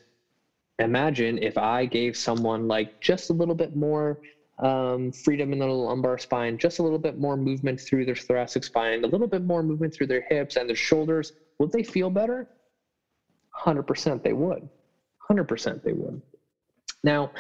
imagine 0.80 1.40
if 1.42 1.58
I 1.58 1.86
gave 1.86 2.16
someone 2.16 2.68
like 2.68 2.90
just 3.02 3.30
a 3.30 3.34
little 3.34 3.56
bit 3.56 3.76
more 3.76 4.18
um, 4.60 5.12
freedom 5.12 5.54
in 5.54 5.60
the 5.60 5.68
lumbar 5.68 6.18
spine, 6.18 6.58
just 6.58 6.80
a 6.80 6.84
little 6.84 6.98
bit 6.98 7.18
more 7.18 7.38
movement 7.38 7.80
through 7.80 8.06
their 8.06 8.16
thoracic 8.16 8.64
spine, 8.64 9.04
a 9.04 9.08
little 9.08 9.28
bit 9.28 9.44
more 9.44 9.64
movement 9.64 9.94
through 9.94 10.08
their 10.08 10.24
hips 10.30 10.56
and 10.56 10.68
their 10.68 10.76
shoulders, 10.76 11.32
would 11.60 11.72
they 11.72 11.84
feel 11.84 12.10
better? 12.10 12.48
100% 13.60 14.24
they 14.24 14.34
would. 14.34 14.68
100% 15.30 15.84
they 15.84 15.94
would. 15.94 16.22
Now, 17.04 17.32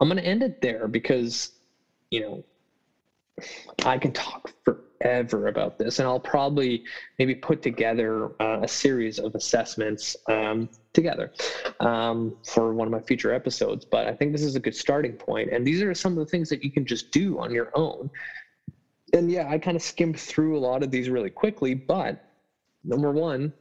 I'm 0.00 0.08
going 0.08 0.20
to 0.20 0.26
end 0.26 0.42
it 0.42 0.60
there 0.62 0.88
because, 0.88 1.50
you 2.10 2.20
know, 2.20 2.44
I 3.84 3.98
can 3.98 4.12
talk 4.12 4.50
forever 5.00 5.48
about 5.48 5.78
this, 5.78 5.98
and 5.98 6.06
I'll 6.06 6.20
probably 6.20 6.84
maybe 7.18 7.34
put 7.34 7.62
together 7.62 8.32
uh, 8.40 8.60
a 8.62 8.68
series 8.68 9.18
of 9.18 9.34
assessments 9.34 10.16
um, 10.28 10.68
together 10.92 11.32
um, 11.80 12.36
for 12.44 12.74
one 12.74 12.86
of 12.86 12.92
my 12.92 13.00
future 13.00 13.32
episodes. 13.32 13.84
But 13.84 14.06
I 14.06 14.14
think 14.14 14.32
this 14.32 14.42
is 14.42 14.56
a 14.56 14.60
good 14.60 14.76
starting 14.76 15.12
point, 15.12 15.50
and 15.52 15.66
these 15.66 15.82
are 15.82 15.94
some 15.94 16.12
of 16.12 16.18
the 16.18 16.26
things 16.26 16.48
that 16.50 16.62
you 16.62 16.70
can 16.70 16.84
just 16.84 17.10
do 17.10 17.38
on 17.38 17.50
your 17.52 17.70
own. 17.74 18.10
And 19.12 19.30
yeah, 19.30 19.48
I 19.48 19.58
kind 19.58 19.76
of 19.76 19.82
skimmed 19.82 20.20
through 20.20 20.56
a 20.56 20.60
lot 20.60 20.82
of 20.82 20.90
these 20.90 21.08
really 21.08 21.30
quickly, 21.30 21.74
but 21.74 22.24
number 22.84 23.10
one, 23.10 23.52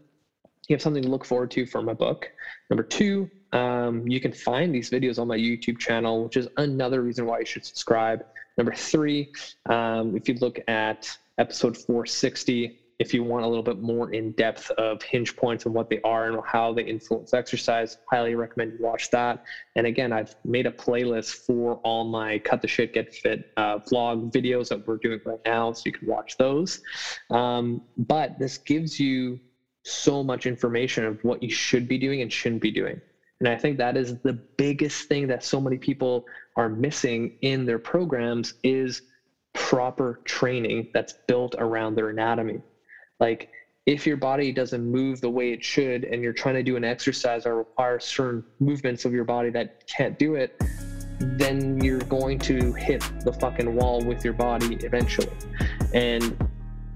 you 0.68 0.76
have 0.76 0.82
something 0.82 1.02
to 1.02 1.10
look 1.10 1.26
forward 1.26 1.49
to 1.52 1.66
for 1.66 1.82
my 1.82 1.94
book. 1.94 2.32
Number 2.70 2.84
two, 2.84 3.30
um, 3.53 4.07
you 4.07 4.20
can 4.20 4.32
find 4.32 4.76
these 4.76 4.91
videos 4.91 5.18
on 5.18 5.28
my 5.28 5.38
YouTube 5.38 5.80
channel, 5.80 6.24
which 6.24 6.38
is 6.38 6.48
another 6.57 7.02
reason 7.02 7.26
why 7.26 7.40
you 7.40 7.45
should 7.45 7.66
subscribe. 7.66 8.24
Number 8.57 8.74
three, 8.74 9.32
um, 9.68 10.16
if 10.16 10.30
you 10.30 10.36
look 10.36 10.60
at 10.68 11.18
episode 11.40 11.76
460, 11.76 12.76
if 12.99 13.14
you 13.14 13.24
want 13.24 13.45
a 13.45 13.48
little 13.48 13.64
bit 13.64 13.80
more 13.80 14.11
in 14.11 14.32
depth 14.34 14.70
of 14.72 15.02
hinge 15.02 15.34
points 15.36 15.66
and 15.66 15.74
what 15.74 15.90
they 15.90 15.99
are 16.03 16.30
and 16.30 16.40
how 16.45 16.74
they 16.74 16.84
influence 16.84 17.34
exercise, 17.34 17.98
highly 18.11 18.36
recommend 18.36 18.74
you 18.74 18.86
watch 18.86 19.10
that. 19.11 19.40
And 19.78 19.88
again, 19.88 20.11
I've 20.11 20.36
made 20.44 20.68
a 20.68 20.72
playlist 20.72 21.45
for 21.45 21.76
all 21.86 22.03
my 22.03 22.40
cut 22.40 22.61
the 22.61 22.68
shit, 22.68 22.94
get 22.94 23.14
fit 23.14 23.45
uh, 23.56 23.80
vlog 23.80 24.32
videos 24.34 24.68
that 24.68 24.86
we're 24.86 24.98
doing 24.98 25.20
right 25.26 25.40
now, 25.45 25.72
so 25.72 25.84
you 25.86 25.94
can 25.94 26.07
watch 26.07 26.36
those. 26.38 26.82
Um, 27.30 27.82
but 27.98 28.38
this 28.38 28.57
gives 28.57 28.99
you 28.99 29.40
so 29.86 30.22
much 30.22 30.45
information 30.45 31.06
of 31.06 31.24
what 31.24 31.41
you 31.41 31.49
should 31.49 31.88
be 31.88 31.98
doing 31.98 32.22
and 32.22 32.32
shouldn't 32.32 32.61
be 32.61 32.72
doing. 32.72 32.99
And 33.40 33.48
I 33.48 33.56
think 33.56 33.78
that 33.78 33.95
is 33.95 34.18
the 34.24 34.38
biggest 34.57 35.07
thing 35.07 35.28
that 35.28 35.44
so 35.44 35.61
many 35.61 35.78
people 35.78 36.26
are 36.57 36.68
missing 36.68 37.32
in 37.41 37.66
their 37.66 37.80
programs 37.80 38.53
is 38.64 39.02
proper 39.54 40.22
training 40.26 40.90
that's 40.94 41.14
built 41.28 41.56
around 41.58 41.96
their 41.96 42.10
anatomy. 42.10 42.62
Like 43.20 43.50
if 43.86 44.06
your 44.06 44.18
body 44.18 44.52
doesn't 44.52 44.84
move 44.84 45.20
the 45.22 45.30
way 45.30 45.52
it 45.52 45.64
should 45.64 46.04
and 46.06 46.22
you're 46.22 46.34
trying 46.34 46.56
to 46.56 46.64
do 46.64 46.76
an 46.76 46.84
exercise 46.84 47.44
that 47.44 47.54
requires 47.54 48.06
certain 48.06 48.44
movements 48.60 49.06
of 49.06 49.14
your 49.14 49.24
body 49.24 49.50
that 49.50 49.88
can't 49.88 50.18
do 50.20 50.36
it, 50.36 50.62
then 51.20 51.82
you're 51.84 52.00
going 52.02 52.40
to 52.40 52.74
hit 52.74 53.02
the 53.24 53.34
fucking 53.34 53.76
wall 53.76 54.02
with 54.04 54.24
your 54.24 54.34
body 54.34 54.76
eventually. 54.82 55.30
And 55.94 56.38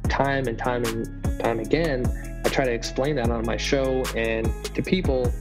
time 0.08 0.48
and 0.48 0.58
time 0.58 0.86
and 0.86 1.40
time 1.40 1.60
again, 1.60 2.06
I 2.46 2.50
try 2.50 2.66
to 2.66 2.72
explain 2.72 3.16
that 3.16 3.30
on 3.30 3.46
my 3.46 3.58
show 3.58 4.04
and 4.16 4.46
to 4.66 4.82
people 4.84 5.34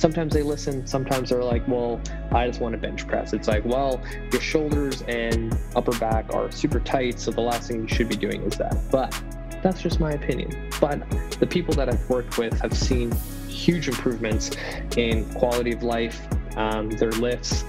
sometimes 0.00 0.32
they 0.32 0.42
listen 0.42 0.86
sometimes 0.86 1.28
they're 1.28 1.44
like 1.44 1.66
well 1.68 2.00
i 2.32 2.46
just 2.46 2.58
want 2.58 2.72
to 2.72 2.78
bench 2.78 3.06
press. 3.06 3.34
It's 3.34 3.48
like 3.48 3.64
well 3.66 4.00
your 4.32 4.40
shoulders 4.40 5.02
and 5.02 5.56
upper 5.76 5.92
back 5.98 6.32
are 6.32 6.50
super 6.50 6.80
tight 6.80 7.20
so 7.20 7.30
the 7.30 7.42
last 7.42 7.68
thing 7.68 7.82
you 7.82 7.88
should 7.88 8.08
be 8.08 8.16
doing 8.16 8.42
is 8.42 8.56
that. 8.56 8.76
But 8.90 9.22
that's 9.62 9.82
just 9.82 10.00
my 10.00 10.12
opinion. 10.12 10.70
But 10.80 11.02
the 11.38 11.46
people 11.46 11.74
that 11.74 11.90
i've 11.90 12.08
worked 12.08 12.38
with 12.38 12.58
have 12.62 12.74
seen 12.74 13.12
huge 13.46 13.88
improvements 13.88 14.50
in 14.96 15.30
quality 15.34 15.72
of 15.72 15.82
life 15.82 16.26
um, 16.56 16.88
their 16.90 17.12
lifts 17.12 17.64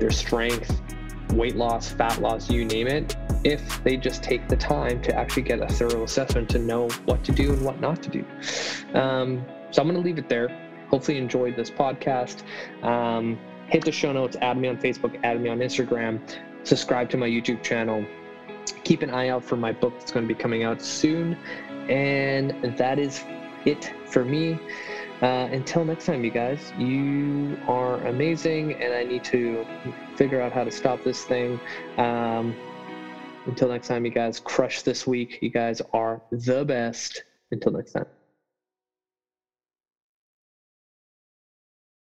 their 0.00 0.10
strength 0.10 0.80
weight 1.34 1.54
loss 1.54 1.90
fat 1.90 2.20
loss 2.20 2.50
you 2.50 2.64
name 2.64 2.88
it 2.88 3.16
if 3.44 3.84
they 3.84 3.96
just 3.96 4.22
take 4.22 4.48
the 4.48 4.56
time 4.56 5.00
to 5.02 5.14
actually 5.14 5.42
get 5.42 5.60
a 5.60 5.68
thorough 5.68 6.02
assessment 6.02 6.48
to 6.48 6.58
know 6.58 6.88
what 7.04 7.22
to 7.22 7.30
do 7.30 7.52
and 7.52 7.64
what 7.64 7.80
not 7.80 8.02
to 8.02 8.10
do. 8.10 8.24
Um, 8.98 9.46
so 9.70 9.80
i'm 9.80 9.88
going 9.88 10.00
to 10.00 10.04
leave 10.04 10.18
it 10.18 10.28
there 10.28 10.48
hopefully 10.88 11.18
enjoyed 11.18 11.56
this 11.56 11.70
podcast. 11.70 12.42
Um, 12.82 13.38
hit 13.66 13.84
the 13.84 13.92
show 13.92 14.12
notes, 14.12 14.36
add 14.40 14.56
me 14.58 14.68
on 14.68 14.76
Facebook, 14.78 15.18
add 15.22 15.40
me 15.40 15.48
on 15.48 15.58
Instagram, 15.58 16.20
subscribe 16.64 17.10
to 17.10 17.16
my 17.16 17.28
YouTube 17.28 17.62
channel. 17.62 18.04
Keep 18.84 19.02
an 19.02 19.10
eye 19.10 19.28
out 19.28 19.44
for 19.44 19.56
my 19.56 19.72
book 19.72 19.98
that's 19.98 20.12
going 20.12 20.26
to 20.26 20.34
be 20.34 20.38
coming 20.38 20.62
out 20.64 20.82
soon. 20.82 21.36
And 21.88 22.50
that 22.76 22.98
is 22.98 23.24
it 23.64 23.92
for 24.06 24.24
me. 24.24 24.58
Uh, 25.20 25.48
until 25.50 25.84
next 25.84 26.06
time, 26.06 26.24
you 26.24 26.30
guys, 26.30 26.72
you 26.78 27.58
are 27.66 27.96
amazing, 28.06 28.74
and 28.74 28.94
I 28.94 29.02
need 29.02 29.24
to 29.24 29.66
figure 30.14 30.40
out 30.40 30.52
how 30.52 30.62
to 30.62 30.70
stop 30.70 31.02
this 31.02 31.24
thing. 31.24 31.58
Um, 31.96 32.54
until 33.46 33.68
next 33.68 33.88
time, 33.88 34.04
you 34.04 34.12
guys, 34.12 34.38
crush 34.38 34.82
this 34.82 35.06
week. 35.06 35.38
You 35.42 35.50
guys 35.50 35.82
are 35.92 36.22
the 36.30 36.64
best. 36.64 37.24
Until 37.50 37.72
next 37.72 37.92
time. 37.92 38.17